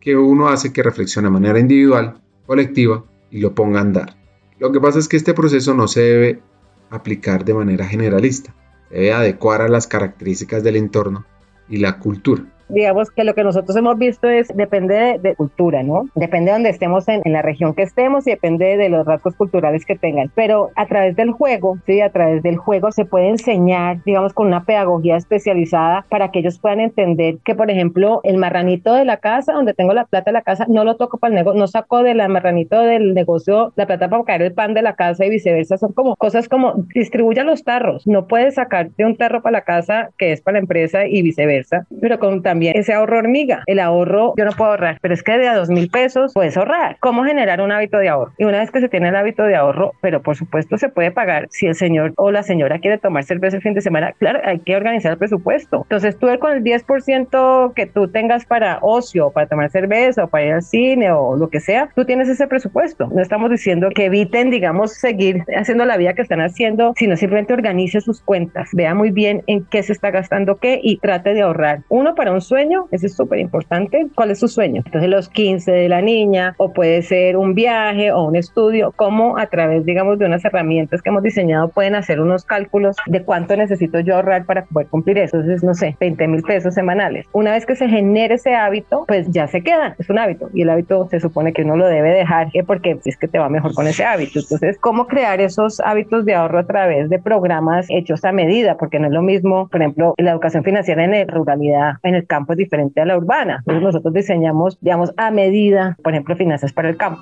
que 0.00 0.16
uno 0.16 0.48
hace 0.48 0.72
que 0.72 0.82
reflexione 0.82 1.28
de 1.28 1.32
manera 1.32 1.60
individual, 1.60 2.22
colectiva 2.46 3.04
y 3.30 3.40
lo 3.40 3.54
ponga 3.54 3.80
a 3.80 3.82
andar. 3.82 4.16
Lo 4.58 4.72
que 4.72 4.80
pasa 4.80 4.98
es 4.98 5.06
que 5.06 5.18
este 5.18 5.34
proceso 5.34 5.74
no 5.74 5.86
se 5.86 6.00
debe 6.00 6.40
aplicar 6.88 7.44
de 7.44 7.52
manera 7.52 7.86
generalista, 7.86 8.54
debe 8.90 9.12
adecuar 9.12 9.60
a 9.60 9.68
las 9.68 9.86
características 9.86 10.64
del 10.64 10.76
entorno 10.76 11.26
y 11.68 11.76
la 11.76 11.98
cultura 11.98 12.46
digamos 12.72 13.10
que 13.10 13.24
lo 13.24 13.34
que 13.34 13.44
nosotros 13.44 13.76
hemos 13.76 13.98
visto 13.98 14.28
es, 14.28 14.48
depende 14.54 15.18
de, 15.20 15.34
cultura, 15.34 15.82
¿no? 15.82 16.04
Depende 16.14 16.50
de 16.50 16.52
donde 16.52 16.70
estemos 16.70 17.08
en, 17.08 17.22
la 17.24 17.42
región 17.42 17.74
que 17.74 17.82
estemos 17.82 18.26
y 18.26 18.30
depende 18.30 18.76
de 18.76 18.88
los 18.88 19.06
rasgos 19.06 19.34
culturales 19.36 19.86
que 19.86 19.96
tengan. 19.96 20.30
Pero 20.34 20.70
a 20.76 20.86
través 20.86 21.16
del 21.16 21.30
juego, 21.30 21.78
sí, 21.86 22.00
a 22.00 22.10
través 22.10 22.42
del 22.42 22.56
juego 22.56 22.92
se 22.92 23.04
puede 23.04 23.28
enseñar, 23.28 24.02
digamos, 24.04 24.34
con 24.34 24.48
una 24.48 24.64
pedagogía 24.64 25.16
especializada 25.16 26.04
para 26.08 26.30
que 26.30 26.40
ellos 26.40 26.58
puedan 26.58 26.80
entender 26.80 27.38
que, 27.44 27.54
por 27.54 27.70
ejemplo, 27.70 28.20
el 28.24 28.36
marranito 28.36 28.94
de 28.94 29.04
la 29.04 29.16
casa, 29.16 29.52
donde 29.52 29.74
tengo 29.74 29.94
la 29.94 30.04
plata 30.04 30.30
de 30.30 30.34
la 30.34 30.42
casa, 30.42 30.66
no 30.68 30.84
lo 30.84 30.96
toco 30.96 31.18
para 31.18 31.30
el 31.30 31.36
negocio, 31.36 31.60
no 31.60 31.66
saco 31.66 32.02
del 32.02 32.28
marranito 32.28 32.80
del 32.80 33.14
negocio 33.14 33.72
la 33.76 33.86
plata 33.86 34.08
para 34.08 34.24
caer 34.24 34.42
el 34.42 34.52
pan 34.52 34.74
de 34.74 34.82
la 34.82 34.94
casa 34.94 35.24
y 35.24 35.30
viceversa. 35.30 35.78
Son 35.78 35.92
como 35.92 36.16
cosas 36.16 36.48
como 36.48 36.74
distribuya 36.94 37.44
los 37.44 37.64
tarros. 37.64 38.06
No 38.06 38.26
puedes 38.26 38.54
sacar 38.54 38.90
de 38.90 39.04
un 39.04 39.16
tarro 39.16 39.42
para 39.42 39.58
la 39.58 39.64
casa 39.64 40.10
que 40.18 40.32
es 40.32 40.40
para 40.40 40.54
la 40.54 40.60
empresa 40.60 41.06
y 41.06 41.22
viceversa, 41.22 41.86
pero 42.00 42.18
con 42.18 42.42
también 42.42 42.61
ese 42.68 42.92
ahorro 42.92 43.18
hormiga. 43.18 43.62
El 43.66 43.78
ahorro, 43.78 44.34
yo 44.36 44.44
no 44.44 44.52
puedo 44.52 44.70
ahorrar, 44.72 44.98
pero 45.00 45.14
es 45.14 45.22
que 45.22 45.38
de 45.38 45.48
a 45.48 45.54
dos 45.54 45.68
mil 45.68 45.88
pesos 45.88 46.32
puedes 46.34 46.56
ahorrar. 46.56 46.96
¿Cómo 47.00 47.24
generar 47.24 47.60
un 47.60 47.72
hábito 47.72 47.98
de 47.98 48.08
ahorro? 48.08 48.32
Y 48.38 48.44
una 48.44 48.58
vez 48.58 48.70
que 48.70 48.80
se 48.80 48.88
tiene 48.88 49.08
el 49.08 49.16
hábito 49.16 49.44
de 49.44 49.56
ahorro, 49.56 49.92
pero 50.00 50.22
por 50.22 50.36
supuesto 50.36 50.76
se 50.78 50.88
puede 50.88 51.10
pagar 51.10 51.46
si 51.50 51.66
el 51.66 51.74
señor 51.74 52.12
o 52.16 52.30
la 52.30 52.42
señora 52.42 52.78
quiere 52.78 52.98
tomar 52.98 53.24
cerveza 53.24 53.56
el 53.56 53.62
fin 53.62 53.74
de 53.74 53.80
semana, 53.80 54.12
claro, 54.18 54.40
hay 54.44 54.58
que 54.60 54.76
organizar 54.76 55.12
el 55.12 55.18
presupuesto. 55.18 55.82
Entonces 55.82 56.18
tú 56.18 56.28
con 56.38 56.52
el 56.52 56.62
10% 56.62 57.74
que 57.74 57.86
tú 57.86 58.08
tengas 58.08 58.46
para 58.46 58.78
ocio, 58.82 59.30
para 59.30 59.46
tomar 59.46 59.70
cerveza 59.70 60.24
o 60.24 60.28
para 60.28 60.44
ir 60.44 60.52
al 60.52 60.62
cine 60.62 61.12
o 61.12 61.36
lo 61.36 61.48
que 61.48 61.60
sea, 61.60 61.90
tú 61.94 62.04
tienes 62.04 62.28
ese 62.28 62.46
presupuesto. 62.46 63.08
No 63.12 63.22
estamos 63.22 63.50
diciendo 63.50 63.88
que 63.94 64.06
eviten, 64.06 64.50
digamos, 64.50 64.94
seguir 64.94 65.44
haciendo 65.56 65.84
la 65.84 65.96
vida 65.96 66.14
que 66.14 66.22
están 66.22 66.40
haciendo, 66.40 66.92
sino 66.96 67.16
simplemente 67.16 67.52
organice 67.52 68.00
sus 68.00 68.20
cuentas, 68.22 68.70
vea 68.72 68.94
muy 68.94 69.10
bien 69.10 69.42
en 69.46 69.64
qué 69.66 69.82
se 69.82 69.92
está 69.92 70.10
gastando 70.10 70.56
qué 70.56 70.80
y 70.82 70.98
trate 70.98 71.34
de 71.34 71.42
ahorrar. 71.42 71.80
Uno 71.88 72.14
para 72.14 72.32
un 72.32 72.40
sueño, 72.42 72.86
eso 72.90 73.06
es 73.06 73.14
súper 73.16 73.38
importante. 73.38 74.06
¿Cuál 74.14 74.30
es 74.30 74.40
su 74.40 74.48
sueño? 74.48 74.82
Entonces 74.84 75.08
los 75.08 75.28
15 75.28 75.72
de 75.72 75.88
la 75.88 76.02
niña 76.02 76.54
o 76.58 76.72
puede 76.72 77.02
ser 77.02 77.36
un 77.36 77.54
viaje 77.54 78.12
o 78.12 78.24
un 78.24 78.36
estudio, 78.36 78.92
cómo 78.94 79.38
a 79.38 79.46
través, 79.46 79.84
digamos, 79.84 80.18
de 80.18 80.26
unas 80.26 80.44
herramientas 80.44 81.02
que 81.02 81.10
hemos 81.10 81.22
diseñado 81.22 81.68
pueden 81.68 81.94
hacer 81.94 82.20
unos 82.20 82.44
cálculos 82.44 82.96
de 83.06 83.22
cuánto 83.24 83.56
necesito 83.56 84.00
yo 84.00 84.16
ahorrar 84.16 84.44
para 84.44 84.64
poder 84.64 84.88
cumplir 84.88 85.18
eso. 85.18 85.36
Entonces, 85.36 85.64
no 85.64 85.74
sé, 85.74 85.96
20 86.00 86.28
mil 86.28 86.42
pesos 86.42 86.74
semanales. 86.74 87.26
Una 87.32 87.52
vez 87.52 87.66
que 87.66 87.76
se 87.76 87.88
genere 87.88 88.34
ese 88.34 88.54
hábito, 88.54 89.04
pues 89.06 89.30
ya 89.30 89.46
se 89.46 89.62
queda, 89.62 89.94
es 89.98 90.08
un 90.10 90.18
hábito 90.18 90.50
y 90.52 90.62
el 90.62 90.70
hábito 90.70 91.08
se 91.10 91.20
supone 91.20 91.52
que 91.52 91.62
uno 91.62 91.76
lo 91.76 91.86
debe 91.86 92.10
dejar 92.10 92.48
¿eh? 92.52 92.62
porque 92.64 92.98
es 93.04 93.16
que 93.16 93.28
te 93.28 93.38
va 93.38 93.48
mejor 93.48 93.74
con 93.74 93.86
ese 93.86 94.04
hábito. 94.04 94.40
Entonces, 94.40 94.78
¿cómo 94.78 95.06
crear 95.06 95.40
esos 95.40 95.80
hábitos 95.80 96.24
de 96.24 96.34
ahorro 96.34 96.58
a 96.58 96.66
través 96.66 97.08
de 97.08 97.18
programas 97.18 97.86
hechos 97.88 98.24
a 98.24 98.32
medida? 98.32 98.76
Porque 98.76 98.98
no 98.98 99.06
es 99.06 99.12
lo 99.12 99.22
mismo, 99.22 99.68
por 99.68 99.80
ejemplo, 99.80 100.14
la 100.18 100.32
educación 100.32 100.64
financiera 100.64 101.04
en 101.04 101.12
la 101.12 101.24
ruralidad, 101.24 101.94
en 102.02 102.14
el 102.14 102.26
campo 102.32 102.54
es 102.54 102.56
diferente 102.56 102.98
a 103.02 103.04
la 103.04 103.18
urbana. 103.18 103.56
Entonces 103.58 103.82
nosotros 103.82 104.14
diseñamos, 104.14 104.78
digamos, 104.80 105.12
a 105.18 105.30
medida, 105.30 105.98
por 106.02 106.14
ejemplo, 106.14 106.34
finanzas 106.34 106.72
para 106.72 106.88
el 106.88 106.96
campo. 106.96 107.20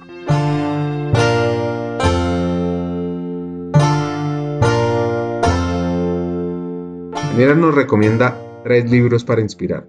Daniela 7.32 7.54
nos 7.56 7.74
recomienda 7.74 8.36
tres 8.62 8.88
libros 8.88 9.24
para 9.24 9.40
inspirar. 9.40 9.84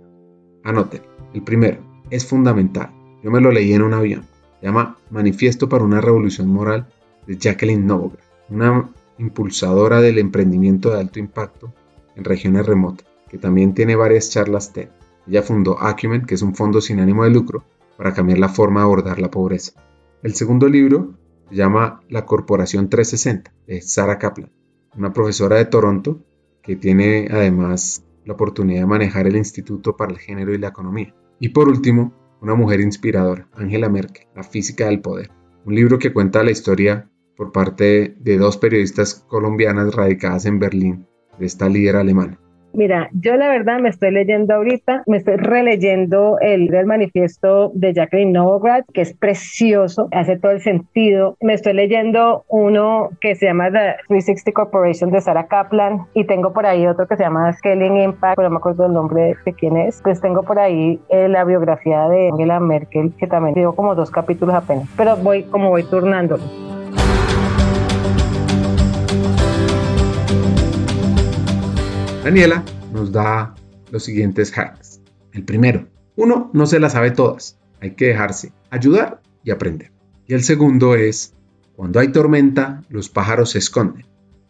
Anoten. 0.64 1.02
El 1.36 1.44
primero 1.44 1.78
es 2.10 2.26
fundamental. 2.26 2.90
Yo 3.24 3.30
me 3.30 3.42
lo 3.42 3.52
leí 3.52 3.74
en 3.74 3.84
un 3.84 3.94
avión. 3.94 4.24
Se 4.60 4.66
llama 4.66 4.98
Manifiesto 5.12 5.70
para 5.70 5.84
una 5.84 6.02
Revolución 6.02 6.48
Moral 6.48 6.88
de 7.28 7.38
Jacqueline 7.38 7.86
Novogratz, 7.86 8.24
una 8.50 8.90
impulsadora 9.20 10.02
del 10.02 10.18
emprendimiento 10.18 10.90
de 10.90 11.00
alto 11.00 11.20
impacto 11.20 11.72
en 12.16 12.24
regiones 12.24 12.66
remotas, 12.66 13.06
que 13.30 13.38
también 13.38 13.76
tiene 13.76 13.96
varias 13.96 14.32
charlas 14.32 14.74
TED. 14.74 14.90
Ella 15.28 15.42
fundó 15.42 15.80
Acumen, 15.82 16.26
que 16.26 16.36
es 16.36 16.42
un 16.42 16.56
fondo 16.56 16.82
sin 16.82 17.00
ánimo 17.00 17.24
de 17.24 17.30
lucro, 17.30 17.64
para 17.98 18.14
cambiar 18.14 18.40
la 18.40 18.50
forma 18.50 18.82
de 18.82 18.86
abordar 18.86 19.20
la 19.20 19.32
pobreza. 19.32 19.74
El 20.24 20.36
segundo 20.36 20.68
libro 20.68 21.14
se 21.50 21.56
llama 21.56 22.02
La 22.10 22.26
Corporación 22.26 22.90
360, 22.90 23.54
de 23.68 23.82
Sarah 23.82 24.18
Kaplan, 24.18 24.52
una 24.96 25.14
profesora 25.14 25.58
de 25.58 25.66
Toronto 25.66 26.20
que 26.62 26.76
tiene 26.76 27.28
además 27.32 28.04
la 28.26 28.34
oportunidad 28.34 28.82
de 28.82 28.88
manejar 28.88 29.28
el 29.28 29.36
Instituto 29.36 29.98
para 29.98 30.12
el 30.12 30.20
Género 30.20 30.54
y 30.54 30.58
la 30.58 30.68
Economía. 30.68 31.14
Y 31.40 31.50
por 31.50 31.68
último, 31.68 32.14
una 32.42 32.56
mujer 32.56 32.82
inspiradora, 32.82 33.48
Angela 33.54 33.90
Merkel, 33.90 34.28
La 34.36 34.44
Física 34.44 34.86
del 34.86 35.02
Poder, 35.02 35.32
un 35.66 35.76
libro 35.76 36.00
que 36.00 36.14
cuenta 36.14 36.44
la 36.44 36.52
historia 36.52 37.10
por 37.36 37.52
parte 37.52 38.16
de 38.20 38.38
dos 38.38 38.58
periodistas 38.58 39.16
colombianas 39.28 39.94
radicadas 39.94 40.46
en 40.46 40.60
Berlín, 40.60 41.08
de 41.40 41.46
esta 41.46 41.70
líder 41.70 41.96
alemana. 41.96 42.40
Mira, 42.74 43.10
yo 43.14 43.36
la 43.36 43.50
verdad 43.50 43.80
me 43.80 43.90
estoy 43.90 44.12
leyendo 44.12 44.56
ahorita, 44.56 45.04
me 45.08 45.18
estoy 45.18 45.36
releyendo 45.36 46.38
el 46.40 46.68
del 46.68 46.86
manifiesto 46.86 47.72
de 47.74 47.94
Jacqueline 47.94 48.32
Novogratz, 48.32 48.86
que 48.94 49.02
es 49.02 49.14
precioso, 49.14 50.08
hace 50.12 50.38
todo 50.38 50.52
el 50.52 50.62
sentido. 50.62 51.36
Me 51.42 51.54
estoy 51.54 51.74
leyendo 51.74 52.46
uno 52.48 53.10
que 53.20 53.36
se 53.36 53.48
llama 53.48 53.72
The 53.72 53.96
360 54.08 54.52
Corporation 54.54 55.12
de 55.12 55.22
Sarah 55.22 55.48
Kaplan 55.48 56.06
y 56.14 56.26
tengo 56.26 56.54
por 56.54 56.66
ahí 56.66 56.88
otro 56.88 57.08
que 57.08 57.18
se 57.18 57.24
llama 57.24 57.52
Scaling 57.54 57.98
Impact, 57.98 58.36
pero 58.36 58.50
no 58.50 58.56
me 58.56 58.58
acuerdo 58.58 58.86
el 58.86 58.94
nombre 58.94 59.36
de 59.46 59.54
quién 59.54 59.78
es. 59.78 60.02
Pues 60.02 60.22
tengo 60.22 60.44
por 60.44 60.60
ahí 60.60 61.00
eh, 61.10 61.28
la 61.28 61.44
biografía 61.44 62.08
de 62.08 62.30
Angela 62.30 62.60
Merkel, 62.60 63.14
que 63.18 63.28
también 63.28 63.56
digo 63.56 63.76
como 63.76 63.96
dos 63.96 64.12
capítulos 64.12 64.56
apenas, 64.56 64.88
pero 64.96 65.18
voy 65.18 65.44
como 65.44 65.70
voy 65.70 65.84
turnándolo. 65.84 66.71
Daniela 72.24 72.64
nos 72.94 73.12
da 73.12 73.56
los 73.90 74.04
siguientes 74.04 74.56
hacks. 74.56 75.02
El 75.34 75.44
primero, 75.44 75.88
uno 76.16 76.52
no 76.54 76.68
se 76.68 76.80
las 76.80 76.92
sabe 76.92 77.10
todas. 77.10 77.60
hay 77.80 77.92
que 77.96 78.10
dejarse 78.10 78.52
ayudar 78.70 79.22
y 79.44 79.50
aprender. 79.50 79.92
Y 80.28 80.36
el 80.36 80.44
segundo 80.44 80.94
es, 80.94 81.34
cuando 81.76 82.00
hay 82.00 82.10
tormenta, 82.10 82.84
los 82.90 83.10
pájaros 83.10 83.50
se 83.52 83.58
esconden. 83.58 84.06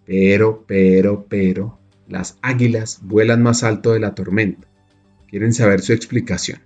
Pero, 0.06 0.66
pero, 0.68 1.26
pero, 1.30 1.80
las 2.10 2.38
águilas 2.42 3.00
vuelan 3.04 3.42
más 3.42 3.64
alto 3.64 3.94
de 3.94 4.02
la 4.02 4.16
tormenta. 4.16 4.68
Quieren 5.30 5.54
saber 5.54 5.80
su 5.80 5.94
explicación 5.94 6.60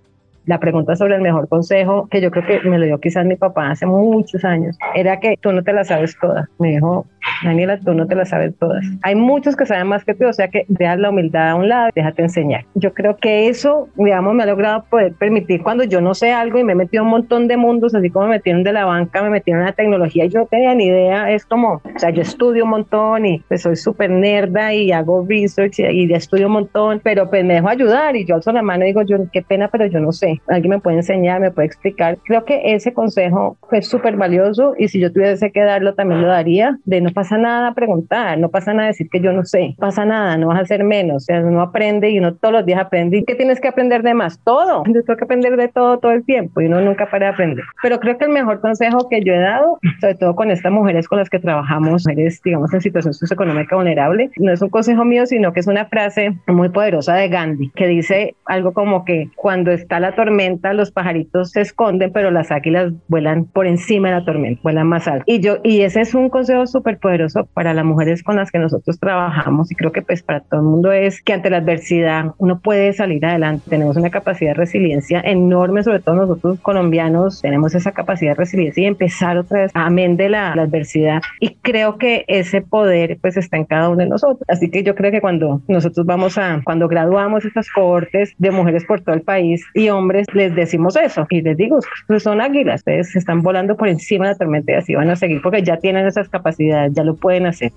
la 0.46 0.60
pregunta 0.60 0.94
sobre 0.94 1.16
el 1.16 1.22
mejor 1.22 1.48
consejo, 1.48 2.08
que 2.08 2.20
yo 2.20 2.30
creo 2.30 2.46
que 2.46 2.68
me 2.68 2.78
lo 2.78 2.86
dio 2.86 2.98
quizás 3.00 3.26
mi 3.26 3.34
papá 3.34 3.70
hace 3.70 3.84
muchos 3.84 4.44
años, 4.44 4.78
era 4.94 5.18
que 5.18 5.36
tú 5.40 5.52
no 5.52 5.62
te 5.62 5.72
la 5.72 5.84
sabes 5.84 6.16
toda. 6.20 6.48
Me 6.58 6.70
dijo, 6.70 7.04
Daniela, 7.42 7.78
tú 7.78 7.94
no 7.94 8.06
te 8.06 8.14
la 8.14 8.24
sabes 8.24 8.56
todas. 8.58 8.84
Hay 9.02 9.14
muchos 9.14 9.56
que 9.56 9.66
saben 9.66 9.86
más 9.86 10.04
que 10.04 10.14
tú, 10.14 10.26
o 10.26 10.32
sea 10.32 10.48
que 10.48 10.64
dejas 10.68 10.98
la 10.98 11.10
humildad 11.10 11.50
a 11.50 11.54
un 11.54 11.68
lado, 11.68 11.90
déjate 11.94 12.22
enseñar. 12.22 12.64
Yo 12.74 12.94
creo 12.94 13.16
que 13.16 13.48
eso, 13.48 13.88
digamos, 13.96 14.34
me 14.34 14.42
ha 14.42 14.46
logrado 14.46 14.84
poder 14.90 15.12
permitir 15.14 15.62
cuando 15.62 15.84
yo 15.84 16.00
no 16.00 16.14
sé 16.14 16.32
algo 16.32 16.58
y 16.58 16.64
me 16.64 16.72
he 16.72 16.76
metido 16.76 17.04
un 17.04 17.10
montón 17.10 17.48
de 17.48 17.56
mundos, 17.56 17.94
así 17.94 18.10
como 18.10 18.26
me 18.26 18.36
metieron 18.36 18.62
de 18.62 18.72
la 18.72 18.84
banca, 18.84 19.22
me 19.22 19.30
metieron 19.30 19.62
en 19.62 19.66
la 19.66 19.72
tecnología 19.72 20.24
y 20.24 20.28
yo 20.28 20.40
no 20.40 20.46
tenía 20.46 20.74
ni 20.74 20.86
idea, 20.86 21.30
es 21.30 21.44
como, 21.44 21.74
o 21.74 21.98
sea, 21.98 22.10
yo 22.10 22.22
estudio 22.22 22.64
un 22.64 22.70
montón 22.70 23.26
y 23.26 23.38
pues 23.48 23.62
soy 23.62 23.76
súper 23.76 24.10
nerda 24.10 24.72
y 24.74 24.92
hago 24.92 25.24
research 25.28 25.78
y, 25.78 26.12
estudio 26.16 26.46
un 26.46 26.54
montón, 26.54 27.00
pero 27.04 27.28
pues 27.28 27.44
me 27.44 27.54
dejo 27.54 27.68
ayudar 27.68 28.16
y 28.16 28.24
yo 28.24 28.36
alzo 28.36 28.50
la 28.52 28.62
mano 28.62 28.84
y 28.84 28.88
digo, 28.88 29.02
yo 29.02 29.18
qué 29.32 29.42
pena, 29.42 29.68
pero 29.68 29.86
yo 29.86 30.00
no 30.00 30.12
sé, 30.12 30.40
alguien 30.48 30.70
me 30.70 30.78
puede 30.78 30.96
enseñar, 30.96 31.40
me 31.40 31.50
puede 31.50 31.66
explicar. 31.66 32.16
Creo 32.24 32.44
que 32.44 32.74
ese 32.74 32.94
consejo 32.94 33.58
fue 33.68 33.82
súper 33.82 34.16
valioso 34.16 34.74
y 34.78 34.88
si 34.88 34.98
yo 34.98 35.12
tuviese 35.12 35.50
que 35.50 35.60
darlo 35.60 35.94
también 35.94 36.22
lo 36.22 36.28
daría, 36.28 36.78
de 36.84 37.00
no 37.02 37.10
pasa 37.16 37.38
nada 37.38 37.72
preguntar, 37.72 38.38
no 38.38 38.50
pasa 38.50 38.74
nada 38.74 38.88
decir 38.88 39.08
que 39.10 39.20
yo 39.20 39.32
no 39.32 39.42
sé, 39.44 39.74
pasa 39.78 40.04
nada, 40.04 40.36
no 40.36 40.48
vas 40.48 40.58
a 40.58 40.62
hacer 40.62 40.84
menos, 40.84 41.16
o 41.16 41.20
sea, 41.20 41.40
uno 41.40 41.62
aprende 41.62 42.10
y 42.10 42.18
uno 42.18 42.34
todos 42.34 42.52
los 42.52 42.66
días 42.66 42.78
aprende. 42.78 43.16
¿Y 43.16 43.24
qué 43.24 43.34
tienes 43.34 43.58
que 43.58 43.68
aprender 43.68 44.02
de 44.02 44.12
más? 44.12 44.38
Todo. 44.44 44.84
Yo 44.94 45.02
tengo 45.02 45.16
que 45.16 45.24
aprender 45.24 45.56
de 45.56 45.68
todo 45.68 45.98
todo 45.98 46.12
el 46.12 46.24
tiempo 46.24 46.60
y 46.60 46.66
uno 46.66 46.82
nunca 46.82 47.08
para 47.10 47.26
de 47.26 47.32
aprender. 47.32 47.64
Pero 47.82 47.98
creo 48.00 48.18
que 48.18 48.26
el 48.26 48.30
mejor 48.30 48.60
consejo 48.60 49.08
que 49.08 49.22
yo 49.22 49.32
he 49.32 49.40
dado, 49.40 49.78
sobre 50.00 50.14
todo 50.16 50.34
con 50.34 50.50
estas 50.50 50.70
mujeres 50.70 51.08
con 51.08 51.18
las 51.18 51.30
que 51.30 51.38
trabajamos, 51.38 52.04
mujeres, 52.06 52.40
digamos, 52.44 52.72
en 52.74 52.80
situación 52.82 53.14
socioeconómica 53.14 53.76
vulnerable, 53.76 54.30
no 54.36 54.52
es 54.52 54.60
un 54.60 54.68
consejo 54.68 55.04
mío, 55.04 55.24
sino 55.26 55.52
que 55.52 55.60
es 55.60 55.66
una 55.66 55.86
frase 55.86 56.36
muy 56.46 56.68
poderosa 56.68 57.14
de 57.14 57.28
Gandhi, 57.28 57.70
que 57.74 57.86
dice 57.86 58.34
algo 58.44 58.72
como 58.72 59.04
que 59.04 59.30
cuando 59.36 59.70
está 59.70 60.00
la 60.00 60.14
tormenta, 60.14 60.74
los 60.74 60.90
pajaritos 60.90 61.52
se 61.52 61.62
esconden, 61.62 62.12
pero 62.12 62.30
las 62.30 62.50
águilas 62.50 62.92
vuelan 63.08 63.46
por 63.46 63.66
encima 63.66 64.08
de 64.08 64.14
la 64.16 64.24
tormenta, 64.24 64.60
vuelan 64.62 64.86
más 64.86 65.08
alto. 65.08 65.24
Y 65.26 65.40
yo, 65.40 65.58
y 65.62 65.82
ese 65.82 66.02
es 66.02 66.14
un 66.14 66.28
consejo 66.28 66.66
súper 66.66 66.98
poderoso 67.06 67.48
para 67.54 67.72
las 67.72 67.84
mujeres 67.84 68.24
con 68.24 68.34
las 68.34 68.50
que 68.50 68.58
nosotros 68.58 68.98
trabajamos 68.98 69.70
y 69.70 69.76
creo 69.76 69.92
que 69.92 70.02
pues 70.02 70.24
para 70.24 70.40
todo 70.40 70.58
el 70.58 70.66
mundo 70.66 70.90
es 70.90 71.22
que 71.22 71.34
ante 71.34 71.50
la 71.50 71.58
adversidad 71.58 72.34
uno 72.38 72.58
puede 72.58 72.92
salir 72.94 73.24
adelante. 73.24 73.70
Tenemos 73.70 73.96
una 73.96 74.10
capacidad 74.10 74.50
de 74.50 74.54
resiliencia 74.54 75.20
enorme, 75.20 75.84
sobre 75.84 76.00
todo 76.00 76.16
nosotros 76.16 76.58
colombianos 76.58 77.40
tenemos 77.42 77.76
esa 77.76 77.92
capacidad 77.92 78.32
de 78.32 78.38
resiliencia 78.38 78.82
y 78.82 78.86
empezar 78.86 79.38
otra 79.38 79.60
vez 79.60 79.70
amén 79.74 80.16
de 80.16 80.30
la, 80.30 80.56
la 80.56 80.62
adversidad. 80.62 81.22
Y 81.38 81.54
creo 81.62 81.96
que 81.96 82.24
ese 82.26 82.60
poder 82.60 83.18
pues 83.20 83.36
está 83.36 83.56
en 83.56 83.66
cada 83.66 83.88
uno 83.88 83.98
de 83.98 84.08
nosotros. 84.08 84.42
Así 84.48 84.68
que 84.68 84.82
yo 84.82 84.96
creo 84.96 85.12
que 85.12 85.20
cuando 85.20 85.62
nosotros 85.68 86.04
vamos 86.06 86.38
a, 86.38 86.60
cuando 86.64 86.88
graduamos 86.88 87.44
estas 87.44 87.70
cohortes 87.70 88.34
de 88.38 88.50
mujeres 88.50 88.84
por 88.84 89.00
todo 89.02 89.14
el 89.14 89.22
país 89.22 89.64
y 89.74 89.90
hombres, 89.90 90.26
les 90.34 90.56
decimos 90.56 90.96
eso 90.96 91.24
y 91.30 91.40
les 91.42 91.56
digo, 91.56 91.78
pues 92.08 92.24
son 92.24 92.40
águilas, 92.40 92.80
ustedes 92.80 93.14
están 93.14 93.42
volando 93.42 93.76
por 93.76 93.86
encima 93.86 94.26
de 94.26 94.32
la 94.32 94.38
tormenta 94.38 94.72
y 94.72 94.74
así 94.74 94.94
van 94.96 95.10
a 95.10 95.14
seguir 95.14 95.40
porque 95.40 95.62
ya 95.62 95.76
tienen 95.76 96.04
esas 96.04 96.28
capacidades, 96.28 96.85
ya 96.92 97.04
lo 97.04 97.14
pueden 97.14 97.46
hacer. 97.46 97.72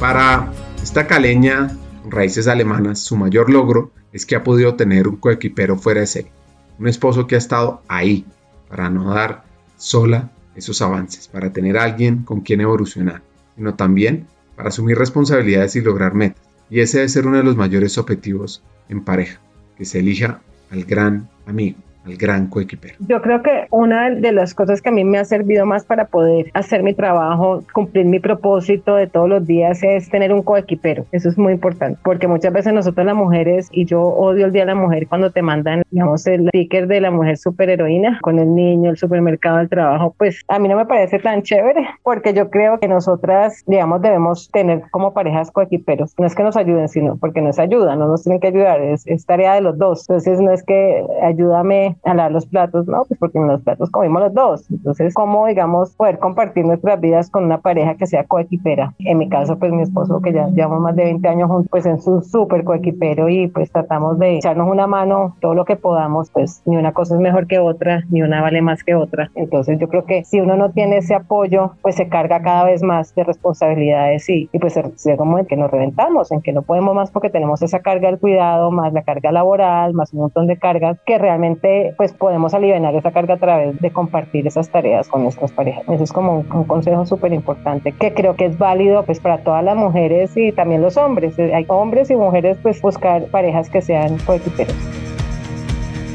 Para 0.00 0.52
esta 0.82 1.06
caleña, 1.06 1.76
raíces 2.08 2.46
alemanas, 2.46 2.98
su 2.98 3.16
mayor 3.16 3.50
logro 3.50 3.90
es 4.12 4.26
que 4.26 4.36
ha 4.36 4.44
podido 4.44 4.74
tener 4.74 5.08
un 5.08 5.16
coequipero 5.16 5.76
fuera 5.76 6.00
de 6.00 6.06
serie, 6.06 6.32
un 6.78 6.88
esposo 6.88 7.26
que 7.26 7.36
ha 7.36 7.38
estado 7.38 7.82
ahí 7.88 8.26
para 8.68 8.90
no 8.90 9.14
dar 9.14 9.44
sola 9.76 10.30
esos 10.56 10.82
avances, 10.82 11.26
para 11.28 11.52
tener 11.52 11.78
alguien 11.78 12.22
con 12.22 12.42
quien 12.42 12.60
evolucionar, 12.60 13.22
sino 13.56 13.74
también 13.74 14.26
para 14.56 14.68
asumir 14.68 14.98
responsabilidades 14.98 15.74
y 15.76 15.80
lograr 15.80 16.14
metas. 16.14 16.44
Y 16.70 16.80
ese 16.80 16.98
debe 16.98 17.08
ser 17.08 17.26
uno 17.26 17.38
de 17.38 17.44
los 17.44 17.56
mayores 17.56 17.96
objetivos 17.98 18.62
en 18.88 19.04
pareja, 19.04 19.40
que 19.78 19.84
se 19.84 20.00
elija 20.00 20.42
al 20.70 20.84
gran 20.84 21.30
amigo 21.46 21.78
al 22.04 22.16
gran 22.16 22.46
coequipero? 22.46 22.94
Yo 23.00 23.20
creo 23.22 23.42
que 23.42 23.66
una 23.70 24.10
de 24.10 24.32
las 24.32 24.54
cosas 24.54 24.82
que 24.82 24.90
a 24.90 24.92
mí 24.92 25.04
me 25.04 25.18
ha 25.18 25.24
servido 25.24 25.66
más 25.66 25.84
para 25.84 26.06
poder 26.06 26.50
hacer 26.54 26.82
mi 26.82 26.94
trabajo, 26.94 27.62
cumplir 27.72 28.06
mi 28.06 28.20
propósito 28.20 28.96
de 28.96 29.06
todos 29.06 29.28
los 29.28 29.46
días 29.46 29.82
es 29.82 30.08
tener 30.10 30.32
un 30.32 30.42
coequipero. 30.42 31.06
Eso 31.12 31.28
es 31.28 31.38
muy 31.38 31.52
importante 31.52 31.98
porque 32.02 32.28
muchas 32.28 32.52
veces 32.52 32.72
nosotros 32.72 33.06
las 33.06 33.16
mujeres, 33.16 33.68
y 33.72 33.84
yo 33.84 34.02
odio 34.02 34.46
el 34.46 34.52
Día 34.52 34.62
de 34.62 34.66
la 34.66 34.74
Mujer 34.74 35.06
cuando 35.08 35.30
te 35.30 35.42
mandan, 35.42 35.82
digamos, 35.90 36.26
el 36.26 36.48
sticker 36.48 36.86
de 36.86 37.00
la 37.00 37.10
mujer 37.10 37.36
superheroína 37.36 38.18
con 38.22 38.38
el 38.38 38.54
niño, 38.54 38.90
el 38.90 38.96
supermercado, 38.96 39.60
el 39.60 39.68
trabajo, 39.68 40.14
pues 40.18 40.40
a 40.48 40.58
mí 40.58 40.68
no 40.68 40.76
me 40.76 40.86
parece 40.86 41.18
tan 41.18 41.42
chévere 41.42 41.86
porque 42.02 42.32
yo 42.34 42.50
creo 42.50 42.78
que 42.78 42.88
nosotras, 42.88 43.62
digamos, 43.66 44.02
debemos 44.02 44.50
tener 44.50 44.82
como 44.90 45.12
parejas 45.12 45.50
coequiperos. 45.50 46.14
No 46.18 46.26
es 46.26 46.34
que 46.34 46.42
nos 46.42 46.56
ayuden, 46.56 46.88
sino 46.88 47.16
porque 47.16 47.40
nos 47.40 47.58
ayudan, 47.58 47.98
no 47.98 48.08
nos 48.08 48.22
tienen 48.22 48.40
que 48.40 48.48
ayudar, 48.48 48.80
es, 48.80 49.06
es 49.06 49.26
tarea 49.26 49.54
de 49.54 49.60
los 49.60 49.78
dos. 49.78 50.08
Entonces 50.08 50.40
no 50.40 50.52
es 50.52 50.62
que 50.62 51.04
ayúdame 51.22 51.93
a 52.02 52.14
lavar 52.14 52.32
los 52.32 52.46
platos, 52.46 52.86
¿no? 52.86 53.04
Pues 53.06 53.18
porque 53.18 53.38
en 53.38 53.46
los 53.46 53.62
platos 53.62 53.90
comimos 53.90 54.22
los 54.22 54.34
dos. 54.34 54.70
Entonces, 54.70 55.14
¿cómo, 55.14 55.46
digamos, 55.46 55.94
poder 55.94 56.18
compartir 56.18 56.64
nuestras 56.64 57.00
vidas 57.00 57.30
con 57.30 57.44
una 57.44 57.58
pareja 57.58 57.94
que 57.94 58.06
sea 58.06 58.24
coequipera? 58.24 58.94
En 58.98 59.18
mi 59.18 59.28
caso, 59.28 59.58
pues 59.58 59.72
mi 59.72 59.82
esposo, 59.82 60.20
que 60.20 60.32
ya 60.32 60.48
llevamos 60.48 60.80
más 60.80 60.96
de 60.96 61.04
20 61.04 61.28
años 61.28 61.50
juntos, 61.50 61.68
pues 61.70 61.86
es 61.86 62.06
un 62.06 62.22
súper 62.22 62.64
coequipero 62.64 63.28
y 63.28 63.48
pues 63.48 63.70
tratamos 63.70 64.18
de 64.18 64.36
echarnos 64.36 64.68
una 64.68 64.86
mano 64.86 65.36
todo 65.40 65.54
lo 65.54 65.64
que 65.64 65.76
podamos, 65.76 66.30
pues 66.30 66.62
ni 66.66 66.76
una 66.76 66.92
cosa 66.92 67.14
es 67.14 67.20
mejor 67.20 67.46
que 67.46 67.58
otra, 67.58 68.02
ni 68.10 68.22
una 68.22 68.42
vale 68.42 68.62
más 68.62 68.82
que 68.82 68.94
otra. 68.94 69.30
Entonces, 69.34 69.78
yo 69.78 69.88
creo 69.88 70.04
que 70.04 70.24
si 70.24 70.40
uno 70.40 70.56
no 70.56 70.70
tiene 70.70 70.98
ese 70.98 71.14
apoyo, 71.14 71.72
pues 71.82 71.96
se 71.96 72.08
carga 72.08 72.42
cada 72.42 72.64
vez 72.64 72.82
más 72.82 73.14
de 73.14 73.24
responsabilidades 73.24 74.28
y, 74.28 74.48
y 74.52 74.58
pues 74.58 74.74
llega 75.04 75.22
un 75.22 75.30
momento 75.30 75.44
en 75.44 75.46
que 75.46 75.56
nos 75.56 75.70
reventamos, 75.70 76.32
en 76.32 76.40
que 76.40 76.52
no 76.52 76.62
podemos 76.62 76.94
más 76.94 77.10
porque 77.10 77.30
tenemos 77.30 77.62
esa 77.62 77.80
carga 77.80 78.08
del 78.08 78.18
cuidado, 78.18 78.70
más 78.70 78.92
la 78.92 79.02
carga 79.02 79.32
laboral, 79.32 79.94
más 79.94 80.12
un 80.12 80.20
montón 80.20 80.46
de 80.46 80.58
cargas 80.58 80.98
que 81.04 81.18
realmente 81.18 81.83
pues 81.96 82.12
podemos 82.12 82.54
aliviar 82.54 82.94
esa 82.94 83.12
carga 83.12 83.34
a 83.34 83.38
través 83.38 83.80
de 83.80 83.90
compartir 83.90 84.46
esas 84.46 84.70
tareas 84.70 85.08
con 85.08 85.22
nuestras 85.22 85.52
parejas. 85.52 85.84
Eso 85.88 86.04
es 86.04 86.12
como 86.12 86.38
un, 86.38 86.64
consejo 86.64 87.04
súper 87.04 87.32
importante 87.32 87.92
que 87.92 88.14
creo 88.14 88.36
que 88.36 88.46
es 88.46 88.58
válido 88.58 89.04
pues 89.04 89.20
para 89.20 89.42
todas 89.42 89.62
las 89.64 89.76
mujeres 89.76 90.32
y 90.36 90.52
también 90.52 90.82
los 90.82 90.96
hombres. 90.96 91.38
Hay 91.38 91.64
hombres 91.68 92.10
y 92.10 92.16
mujeres 92.16 92.56
pues 92.62 92.80
buscar 92.80 93.26
parejas 93.26 93.68
que 93.68 93.82
sean 93.82 94.18
coequiperos. 94.18 94.74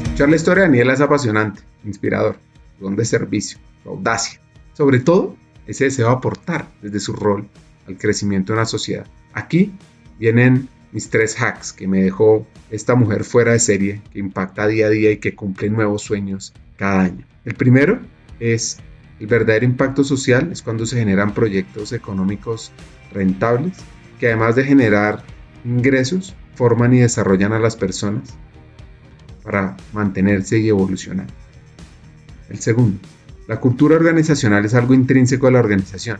Escuchar 0.02 0.28
la 0.28 0.36
historia 0.36 0.62
de 0.62 0.68
Daniela 0.68 0.92
es 0.92 1.00
apasionante, 1.00 1.62
inspirador, 1.84 2.36
don 2.78 2.96
de 2.96 3.04
servicio, 3.04 3.58
audacia. 3.86 4.40
Sobre 4.72 5.00
todo, 5.00 5.36
ese 5.66 5.84
deseo 5.84 6.08
de 6.08 6.14
aportar 6.14 6.66
desde 6.82 7.00
su 7.00 7.12
rol 7.12 7.48
al 7.86 7.96
crecimiento 7.96 8.52
de 8.52 8.58
una 8.58 8.66
sociedad. 8.66 9.06
Aquí 9.32 9.72
vienen 10.18 10.68
mis 10.92 11.10
tres 11.10 11.40
hacks 11.40 11.72
que 11.72 11.86
me 11.86 12.02
dejó 12.02 12.46
esta 12.70 12.94
mujer 12.94 13.24
fuera 13.24 13.52
de 13.52 13.58
serie, 13.58 14.02
que 14.12 14.18
impacta 14.18 14.66
día 14.66 14.86
a 14.86 14.90
día 14.90 15.10
y 15.12 15.18
que 15.18 15.34
cumple 15.34 15.70
nuevos 15.70 16.02
sueños 16.02 16.52
cada 16.76 17.02
año. 17.02 17.26
El 17.44 17.54
primero 17.54 18.00
es 18.38 18.78
el 19.18 19.26
verdadero 19.26 19.64
impacto 19.64 20.02
social, 20.04 20.50
es 20.50 20.62
cuando 20.62 20.86
se 20.86 20.98
generan 20.98 21.34
proyectos 21.34 21.92
económicos 21.92 22.72
rentables, 23.12 23.76
que 24.18 24.28
además 24.28 24.56
de 24.56 24.64
generar 24.64 25.22
ingresos, 25.64 26.34
forman 26.54 26.92
y 26.94 27.00
desarrollan 27.00 27.52
a 27.52 27.58
las 27.58 27.76
personas 27.76 28.34
para 29.42 29.76
mantenerse 29.92 30.58
y 30.58 30.68
evolucionar. 30.68 31.26
El 32.48 32.58
segundo, 32.58 32.98
la 33.46 33.60
cultura 33.60 33.96
organizacional 33.96 34.64
es 34.64 34.74
algo 34.74 34.94
intrínseco 34.94 35.46
a 35.46 35.50
la 35.50 35.60
organización 35.60 36.18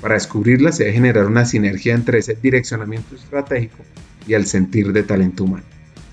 para 0.00 0.14
descubrirla 0.14 0.72
se 0.72 0.84
debe 0.84 0.94
generar 0.94 1.26
una 1.26 1.44
sinergia 1.44 1.94
entre 1.94 2.18
ese 2.18 2.38
direccionamiento 2.40 3.14
estratégico 3.14 3.78
y 4.26 4.34
el 4.34 4.46
sentir 4.46 4.92
de 4.92 5.02
talento 5.02 5.44
humano. 5.44 5.64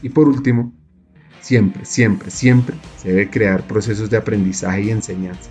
Y 0.02 0.10
por 0.10 0.28
último, 0.28 0.74
siempre, 1.42 1.86
siempre, 1.86 2.32
siempre 2.32 2.76
se 3.02 3.10
debe 3.10 3.30
crear 3.30 3.68
procesos 3.68 4.10
de 4.10 4.18
aprendizaje 4.18 4.84
y 4.84 4.90
enseñanza, 4.90 5.50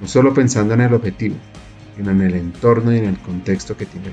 no 0.00 0.08
solo 0.08 0.34
pensando 0.34 0.74
en 0.74 0.82
el 0.82 0.94
objetivo, 0.94 1.36
sino 1.96 2.10
en 2.10 2.22
el 2.22 2.34
entorno 2.34 2.92
y 2.94 2.98
en 2.98 3.06
el 3.06 3.18
contexto 3.18 3.76
que 3.76 3.86
tiene 3.86 4.12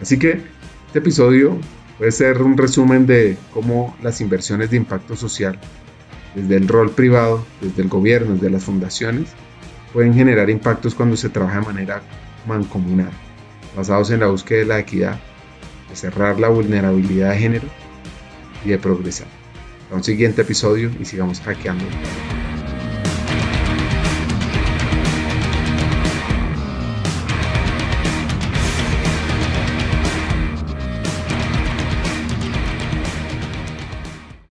Así 0.00 0.18
que 0.18 0.40
este 0.86 0.98
episodio 0.98 1.58
puede 1.98 2.12
ser 2.12 2.42
un 2.42 2.56
resumen 2.56 3.06
de 3.06 3.36
cómo 3.52 3.96
las 4.02 4.20
inversiones 4.20 4.70
de 4.70 4.76
impacto 4.76 5.16
social, 5.16 5.58
desde 6.34 6.56
el 6.56 6.66
rol 6.66 6.90
privado, 6.90 7.44
desde 7.60 7.82
el 7.82 7.88
gobierno, 7.88 8.34
desde 8.34 8.50
las 8.50 8.64
fundaciones, 8.64 9.30
pueden 9.92 10.14
generar 10.14 10.50
impactos 10.50 10.94
cuando 10.94 11.16
se 11.16 11.28
trabaja 11.28 11.60
de 11.60 11.66
manera 11.66 12.02
mancomunar, 12.46 13.10
basados 13.76 14.10
en 14.10 14.20
la 14.20 14.26
búsqueda 14.26 14.60
de 14.60 14.66
la 14.66 14.78
equidad, 14.78 15.18
de 15.88 15.96
cerrar 15.96 16.40
la 16.40 16.48
vulnerabilidad 16.48 17.30
de 17.30 17.38
género 17.38 17.68
y 18.64 18.70
de 18.70 18.78
progresar. 18.78 19.28
Un 19.90 20.02
siguiente 20.02 20.42
episodio 20.42 20.90
y 21.00 21.04
sigamos 21.04 21.40
hackeando. 21.40 21.84